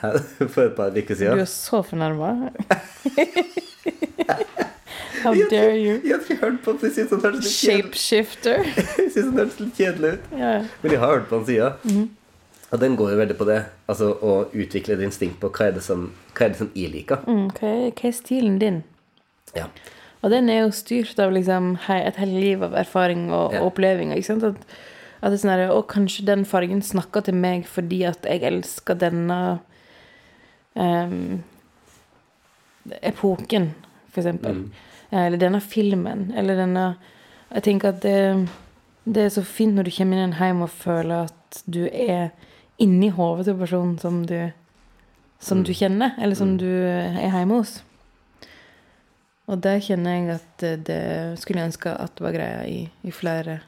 her 0.02 0.20
for 0.54 0.68
et 0.68 0.76
par 0.78 0.92
uker 0.92 1.16
Du 1.16 1.26
er 1.32 1.48
så 1.50 1.82
fornærma. 1.86 2.36
How 5.18 5.34
dare 5.50 5.74
you? 5.76 5.98
Jeg 6.06 6.14
har 6.14 6.22
ikke 6.22 6.36
hørt 6.44 6.60
på 6.64 6.76
den, 6.82 7.42
Shapeshifter. 7.42 8.68
jeg 9.02 9.12
synes 9.12 9.16
den 9.16 9.40
høres 9.40 9.60
litt 9.60 9.80
kjedelig 9.80 10.12
ut. 10.14 10.30
Men 10.38 10.94
jeg 10.94 11.00
har 11.02 11.14
hørt 11.16 11.28
på 11.32 11.40
den 11.40 11.48
sida. 11.50 11.72
Og 12.72 12.80
den 12.82 12.98
går 13.00 13.14
jo 13.14 13.20
veldig 13.22 13.38
på 13.40 13.46
det. 13.48 13.62
Altså 13.88 14.10
å 14.20 14.34
utvikle 14.52 14.98
et 14.98 15.04
instinkt 15.06 15.40
på 15.40 15.50
hva 15.56 15.70
er 15.70 15.78
det 15.78 15.84
som, 15.86 16.10
hva 16.36 16.46
er 16.46 16.50
det 16.52 16.60
som 16.60 16.72
jeg 16.76 16.92
liker. 16.92 17.22
Mm, 17.28 17.46
hva, 17.56 17.70
er, 17.70 17.92
hva 17.96 18.10
er 18.10 18.16
stilen 18.18 18.58
din? 18.60 18.82
Ja. 19.56 19.70
Og 20.26 20.34
den 20.34 20.50
er 20.52 20.64
jo 20.66 20.74
styrt 20.76 21.20
av 21.24 21.32
liksom 21.32 21.76
et 21.94 22.18
helt 22.20 22.36
liv 22.36 22.64
av 22.66 22.76
erfaring 22.76 23.30
og 23.32 23.54
Ja. 23.56 23.62
og 23.62 23.72
opplevelser. 23.72 24.18
Ikke 24.18 24.28
sant? 24.28 24.44
At, 24.44 24.78
at 25.22 25.32
det 25.32 25.38
er 25.38 25.44
sånn 25.46 25.54
her, 25.54 25.70
Å, 25.72 25.82
kanskje 25.88 26.26
den 26.28 26.44
fargen 26.46 26.82
snakker 26.84 27.24
til 27.24 27.38
meg 27.40 27.64
fordi 27.70 28.02
at 28.10 28.26
jeg 28.28 28.44
elsker 28.44 29.00
denne 29.00 29.40
um, 30.76 31.44
epoken, 33.02 33.72
for 34.12 34.22
eksempel. 34.22 34.66
Eller 35.12 35.40
denne 35.40 35.62
filmen. 35.64 36.32
Eller 36.36 36.60
denne 36.60 36.88
Jeg 37.54 37.64
tenker 37.64 37.94
at 37.94 38.02
det, 38.04 38.50
det 39.08 39.22
er 39.24 39.30
så 39.32 39.42
fint 39.48 39.78
når 39.78 39.88
du 39.88 39.92
kommer 39.96 40.20
inn 40.20 40.34
hjem 40.36 40.66
og 40.66 40.74
føler 40.74 41.30
at 41.30 41.62
du 41.64 41.86
er 41.88 42.34
inni 42.84 43.10
hodet 43.10 43.48
til 43.48 43.58
personen 43.60 43.98
som 44.00 44.24
du 44.28 44.52
som 45.40 45.64
du 45.64 45.74
kjenner, 45.74 46.16
eller 46.18 46.36
som 46.36 46.56
du 46.58 46.66
er 46.66 47.20
hjemme 47.30 47.60
hos. 47.60 47.84
Og 49.48 49.62
der 49.64 49.80
kjenner 49.80 50.18
jeg 50.18 50.32
at 50.34 50.48
det, 50.60 50.72
det 50.90 51.02
skulle 51.40 51.62
jeg 51.62 51.72
ønske 51.72 51.94
at 51.94 52.18
det 52.18 52.26
var 52.26 52.36
greia 52.36 52.64
i, 52.68 52.80
i 53.08 53.14
flere, 53.16 53.60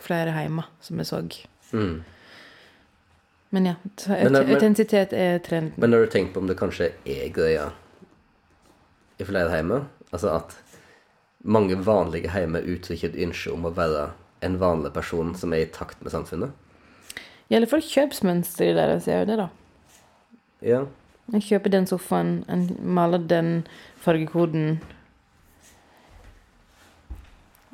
flere 0.00 0.32
heimer, 0.32 0.70
som 0.80 1.02
jeg 1.02 1.10
så. 1.10 1.20
Mm. 1.72 2.00
Men 3.50 3.66
ja, 3.66 3.74
men- 4.08 4.36
autentisitet 4.40 5.12
er 5.12 5.38
trenden. 5.38 5.74
Men 5.76 5.92
har 5.92 6.06
du 6.06 6.06
tenkt 6.06 6.32
på 6.34 6.40
om 6.40 6.46
det 6.46 6.56
kanskje 6.56 6.92
er 7.04 7.28
greia 7.34 7.70
i 9.18 9.26
flere 9.26 9.50
heimer? 9.50 9.84
Altså 10.12 10.32
at 10.38 10.56
mange 11.44 11.76
vanlige 11.86 12.30
heimer 12.30 12.64
uttrykker 12.64 13.10
et 13.10 13.22
ønske 13.26 13.52
om 13.52 13.66
å 13.66 13.74
være 13.74 14.10
en 14.46 14.56
vanlig 14.60 14.94
person 14.94 15.34
som 15.34 15.52
er 15.52 15.66
i 15.66 15.72
takt 15.74 16.00
med 16.00 16.14
samfunnet? 16.14 16.54
I 17.50 17.58
alle 17.58 17.66
fall 17.70 17.82
kjøpsmønsteret 17.82 18.78
deres 18.78 19.08
er 19.10 19.22
jo 19.22 19.28
det, 19.30 19.36
da. 19.40 19.48
Ja. 20.62 20.80
En 21.30 21.42
kjøper 21.42 21.72
den 21.74 21.86
sofaen, 21.90 22.40
en 22.50 22.68
maler 22.82 23.22
den 23.30 23.64
fargekoden. 24.02 24.80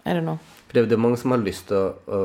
I 0.07 0.15
don't 0.15 0.25
know. 0.25 0.39
For 0.67 0.73
det 0.73 0.81
er 0.81 0.87
jo 0.87 0.93
det 0.93 0.97
er 0.97 1.05
mange 1.05 1.21
som 1.21 1.35
har 1.35 1.43
lyst 1.45 1.69
til 1.69 1.77
å, 1.77 1.89
å 2.07 2.21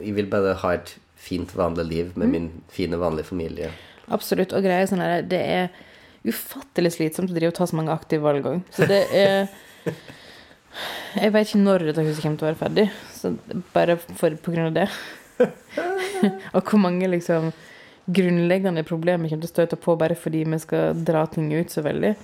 Jeg 0.00 0.14
vil 0.16 0.28
bare 0.32 0.54
ha 0.62 0.70
et 0.72 0.94
fint, 1.20 1.50
vanlig 1.56 1.84
liv 1.84 2.12
med 2.16 2.30
min 2.32 2.46
fine, 2.72 2.96
vanlige 2.96 3.28
familie. 3.28 3.68
Absolutt. 4.08 4.54
Og 4.56 4.64
greia 4.64 4.82
er 4.82 4.88
sånn 4.88 5.04
her, 5.04 5.20
det 5.28 5.40
er 5.40 5.68
ufattelig 6.24 6.94
slitsomt 6.96 7.32
å 7.32 7.36
drive 7.36 7.52
og 7.52 7.58
ta 7.58 7.68
så 7.68 7.76
mange 7.76 7.92
aktive 7.92 8.24
valg 8.24 8.48
òg. 8.48 8.62
Så 8.72 8.88
det 8.88 9.04
er 9.12 9.48
Jeg 11.20 11.32
vet 11.34 11.48
ikke 11.48 11.60
når 11.60 11.84
dette 11.90 12.04
huset 12.06 12.24
kommer 12.24 12.40
til 12.40 12.46
å 12.46 12.50
være 12.50 12.60
ferdig, 12.62 12.86
så 13.12 13.34
bare 13.74 13.98
for, 14.00 14.32
på 14.40 14.54
grunn 14.54 14.70
av 14.70 14.78
det. 14.80 14.88
og 16.56 16.62
hvor 16.62 16.80
mange 16.82 17.10
liksom 17.10 17.50
grunnleggende 18.06 18.82
problemer 18.86 19.30
kommer 19.30 19.46
til 19.46 19.50
å 19.50 19.54
støte 19.54 19.78
på 19.78 19.94
bare 19.98 20.16
fordi 20.18 20.42
vi 20.48 20.58
skal 20.62 20.98
dra 21.06 21.24
ting 21.30 21.52
ut 21.54 21.70
så 21.70 21.84
veldig. 21.86 22.16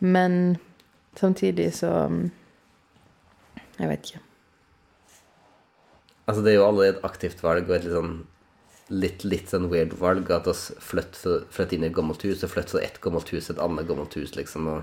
Men 0.00 0.58
samtidig 1.18 1.72
så 1.82 1.92
Jeg 3.80 3.88
vet 3.88 4.10
ikke. 4.10 4.18
Altså 6.28 6.42
Det 6.44 6.50
er 6.52 6.58
jo 6.58 6.66
allerede 6.66 6.98
et 6.98 7.04
aktivt 7.04 7.42
valg 7.42 7.70
og 7.70 7.76
et 7.76 7.86
litt 7.86 7.94
sånn 7.94 8.18
litt, 8.90 9.24
litt 9.24 9.50
sånn 9.50 9.68
weird 9.70 9.94
valg 9.98 10.30
at 10.34 10.48
oss 10.50 10.68
flytter 10.82 11.44
flytt 11.54 11.72
inn 11.76 11.86
i 11.86 11.88
et 11.88 11.96
gammelt 11.96 12.22
hus 12.26 12.42
og 12.42 12.52
flytter 12.52 12.76
fra 12.76 12.82
et 12.84 13.00
gammelt 13.02 13.30
hus 13.32 13.46
til 13.46 13.54
et 13.54 13.62
annet 13.62 13.86
gammelt 13.88 14.16
hus, 14.18 14.34
liksom, 14.34 14.66
og, 14.66 14.82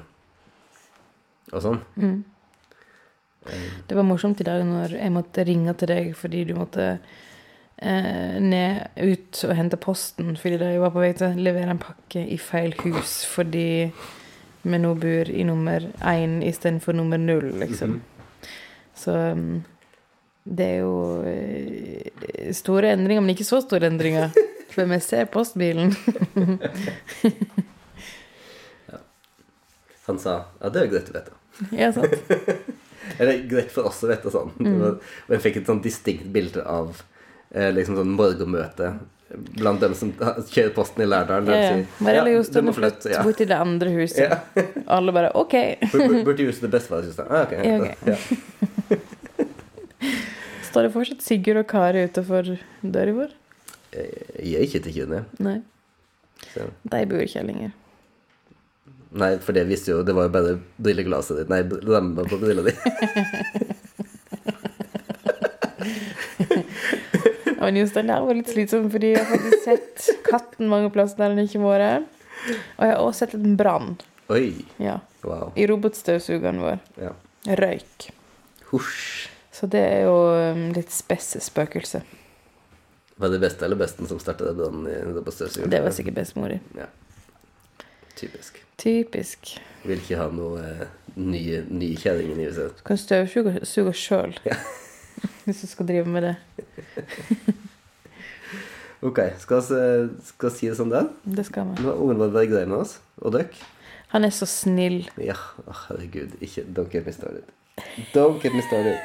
og 1.51 1.63
sånn. 1.65 1.81
Det 3.87 3.95
var 3.95 4.07
morsomt 4.07 4.41
i 4.43 4.47
dag 4.47 4.63
når 4.67 4.97
jeg 4.97 5.13
måtte 5.15 5.45
ringe 5.47 5.75
til 5.79 5.91
deg 5.91 6.11
fordi 6.19 6.45
du 6.49 6.55
måtte 6.57 6.87
eh, 7.81 8.37
ned, 8.41 8.87
ut 8.97 9.41
og 9.47 9.55
hente 9.57 9.79
posten 9.81 10.35
fordi 10.39 10.59
jeg 10.61 10.81
var 10.83 10.93
på 10.93 11.03
vei 11.03 11.13
til 11.17 11.29
å 11.29 11.47
levere 11.47 11.73
en 11.75 11.81
pakke 11.81 12.23
i 12.23 12.37
feil 12.41 12.75
hus 12.83 13.19
fordi 13.29 13.69
vi 14.67 14.77
nå 14.81 14.93
bor 14.99 15.29
i 15.31 15.43
nummer 15.47 15.85
én 16.03 16.41
istedenfor 16.43 16.93
nummer 16.97 17.17
null, 17.21 17.53
liksom. 17.61 18.01
Så 18.97 19.13
um, 19.15 19.63
det 20.43 20.65
er 20.65 20.77
jo 20.81 21.23
eh, 21.27 22.51
store 22.55 22.91
endringer, 22.95 23.21
men 23.23 23.33
ikke 23.35 23.47
så 23.47 23.61
store 23.63 23.87
endringer. 23.91 24.29
For 24.73 24.85
vi 24.89 24.99
ser 25.01 25.25
postbilen. 25.31 25.89
Han 30.07 30.19
sa 30.21 30.33
ja, 30.61 30.69
det 30.71 30.79
er 30.81 30.91
greit 30.91 31.09
å 31.09 31.13
vite. 31.17 31.31
ja, 31.75 31.89
sant? 31.95 32.13
Eller 33.19 33.41
greit 33.49 33.71
for 33.71 33.87
oss 33.89 34.03
å 34.03 34.09
vite 34.11 34.29
sånn. 34.31 34.51
Og 34.59 35.31
jeg 35.33 35.41
fikk 35.43 35.57
et 35.61 35.69
sånn 35.69 35.81
distinkt 35.83 36.27
bilde 36.31 36.61
av 36.67 37.01
liksom 37.51 37.99
sånn 37.99 38.15
morgenmøte 38.17 38.95
blant 39.35 39.81
dem 39.83 39.91
som 39.97 40.13
kjører 40.15 40.69
posten 40.75 41.01
i 41.03 41.05
Lærdal. 41.07 41.47
Ja, 41.51 41.55
de 41.55 41.61
ja. 41.81 41.85
Marielle 42.03 42.31
Jostein 42.37 42.67
har 42.69 42.75
flyttet 42.77 43.03
flytte, 43.03 43.15
ja. 43.15 43.21
bort 43.27 43.37
til 43.41 43.49
det 43.49 43.59
andre 43.59 43.89
huset. 43.91 44.27
Alle 44.97 45.11
bare 45.15 45.29
OK. 45.35 45.55
Bort 45.91 46.37
til 46.39 46.47
huset 46.51 46.63
det 46.67 46.73
beste 46.77 46.89
være 46.93 47.05
huset? 47.09 47.25
Ah, 47.27 47.33
ok. 47.43 47.51
Ja, 47.57 47.61
okay. 47.81 47.95
Ja. 48.07 48.15
Står 50.69 50.81
det 50.87 50.91
fortsatt 50.93 51.21
Sigurd 51.25 51.59
og 51.63 51.67
Kari 51.71 51.99
utenfor 52.07 52.43
døra 52.83 53.11
vår? 53.17 53.31
Jeg 53.97 54.53
er 54.59 54.63
ikke 54.67 54.81
til 54.85 54.93
kjønne. 55.01 55.19
Nei. 55.43 55.59
Så. 56.53 56.61
De 56.85 57.05
bor 57.09 57.21
ikke 57.23 57.39
her 57.39 57.47
lenger. 57.47 57.71
Nei, 59.17 59.31
for 59.41 59.51
det 59.55 59.69
visste 59.69 59.91
jo 59.93 60.03
Det 60.05 60.13
var 60.13 60.23
jo 60.27 60.31
bare 60.35 60.51
brilleglasset 60.83 61.35
ditt. 61.41 61.49
Nei, 61.51 61.61
lemma 61.63 62.21
på 62.27 62.37
brilla 62.41 62.63
di. 62.67 62.73
Og 67.67 67.75
den 67.75 68.11
der 68.11 68.23
var 68.23 68.37
litt 68.37 68.51
slitsom, 68.51 68.87
fordi 68.93 69.13
jeg 69.13 69.23
har 69.23 69.31
faktisk 69.33 69.65
sett 69.65 70.27
katten 70.27 70.69
mange 70.71 70.91
plasser 70.93 71.19
der 71.19 71.35
den 71.35 71.47
ikke 71.47 71.59
har 71.65 71.83
vært. 71.83 72.13
Og 72.77 72.83
jeg 72.85 72.93
har 72.93 73.01
også 73.03 73.25
sett 73.25 73.35
en 73.35 73.57
brann. 73.59 73.97
Oi. 74.31 74.51
Ja. 74.79 74.99
Wow. 75.25 75.51
I 75.55 75.65
robotstøvsugeren 75.67 76.61
vår. 76.63 76.77
Ja. 77.01 77.11
Røyk. 77.59 78.09
Husj. 78.71 79.27
Så 79.51 79.67
det 79.71 79.81
er 79.81 80.05
jo 80.05 80.15
um, 80.53 80.67
litt 80.75 80.93
spesse 80.93 81.41
spøkelse. 81.41 82.03
Var 83.17 83.33
det 83.33 83.39
beste 83.41 83.65
eller 83.65 83.79
besten 83.79 84.07
som 84.07 84.19
startet 84.21 84.55
brannen 84.55 84.85
i 84.91 84.95
robotstøvsugeren? 85.17 85.71
Det 85.73 85.81
var 85.83 85.95
sikkert 85.95 86.19
bestemor 86.19 86.53
di. 86.53 86.59
Ja. 86.77 86.87
Typisk. 88.17 88.61
Typisk. 88.77 89.55
Vil 89.87 90.01
ikke 90.03 90.19
ha 90.19 90.27
noe 90.33 90.61
eh, 90.61 90.83
nye, 91.17 91.63
nye 91.69 91.97
kjerringer 91.97 92.37
i 92.43 92.47
huset. 92.51 92.83
Kan 92.85 92.99
støvsuge 93.01 93.59
suge 93.65 93.95
sjøl. 93.97 94.37
Hvis 95.45 95.61
du 95.63 95.67
skal 95.71 95.87
drive 95.89 96.05
med 96.11 96.23
det. 96.23 96.35
Ok, 99.05 99.19
skal 99.37 99.61
vi 99.61 100.49
si 100.55 100.67
det 100.71 100.75
sånn 100.79 100.89
der? 100.89 101.05
Det 101.21 101.43
skal 101.45 101.67
vi. 101.69 101.83
Nå 101.83 101.91
har 101.91 101.99
ungen 102.01 102.17
vår 102.17 102.31
vært 102.33 102.49
grei 102.49 102.63
med 102.65 102.79
oss. 102.81 102.95
Og 103.21 103.35
dere? 103.35 103.51
Han 104.09 104.25
er 104.25 104.33
så 104.33 104.47
snill. 104.49 105.03
Ja, 105.21 105.35
å, 105.67 105.75
herregud. 105.83 106.33
Ikke 106.41 106.63
Don't 106.65 106.89
get 106.89 107.05
me 107.05 107.13
started. 107.13 107.45
Don't 108.15 108.41
get 108.41 108.55
me 108.57 108.63
started. 108.65 108.97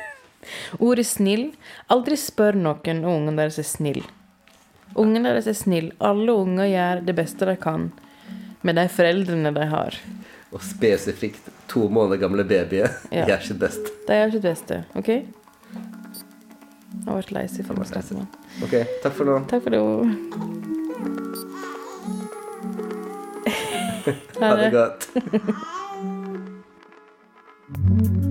Ordet 0.83 1.05
snill 1.07 1.51
Aldri 1.93 2.17
spør 2.19 2.57
noen 2.59 3.03
om 3.05 3.13
ungen 3.19 3.37
deres 3.39 3.61
er 3.61 3.69
snill. 3.69 4.01
Ungen 4.97 5.29
deres 5.29 5.47
er 5.51 5.59
snill. 5.61 5.93
Alle 6.01 6.33
unger 6.41 6.71
gjør 6.73 7.05
det 7.11 7.17
beste 7.21 7.51
de 7.53 7.59
kan 7.61 7.91
med 8.65 8.79
de 8.81 8.87
foreldrene 8.97 9.53
de 9.55 9.69
har. 9.75 10.01
Og 10.57 10.65
spesifikt 10.65 11.53
to 11.69 11.85
måneder 11.93 12.21
gamle 12.25 12.45
babyer 12.49 12.97
Ja. 13.13 13.27
gjør 13.29 13.45
sitt 13.51 13.61
beste. 13.61 13.93
De 14.09 14.19
gjør 14.23 14.35
sitt 14.39 14.49
beste, 14.49 14.83
OK? 14.97 15.13
Jeg 17.03 17.11
har 17.11 17.19
vært 17.19 17.33
lei 17.35 17.47
seg 17.51 17.67
for 17.67 17.75
masse. 17.83 17.99
Ok, 18.63 18.75
takk 19.03 19.15
for 19.19 19.25
nå. 19.27 19.35
Takk 19.51 19.63
for 19.67 19.71
nå. 19.75 19.83
ha 24.43 24.51
det 24.63 24.71
godt. 24.79 25.01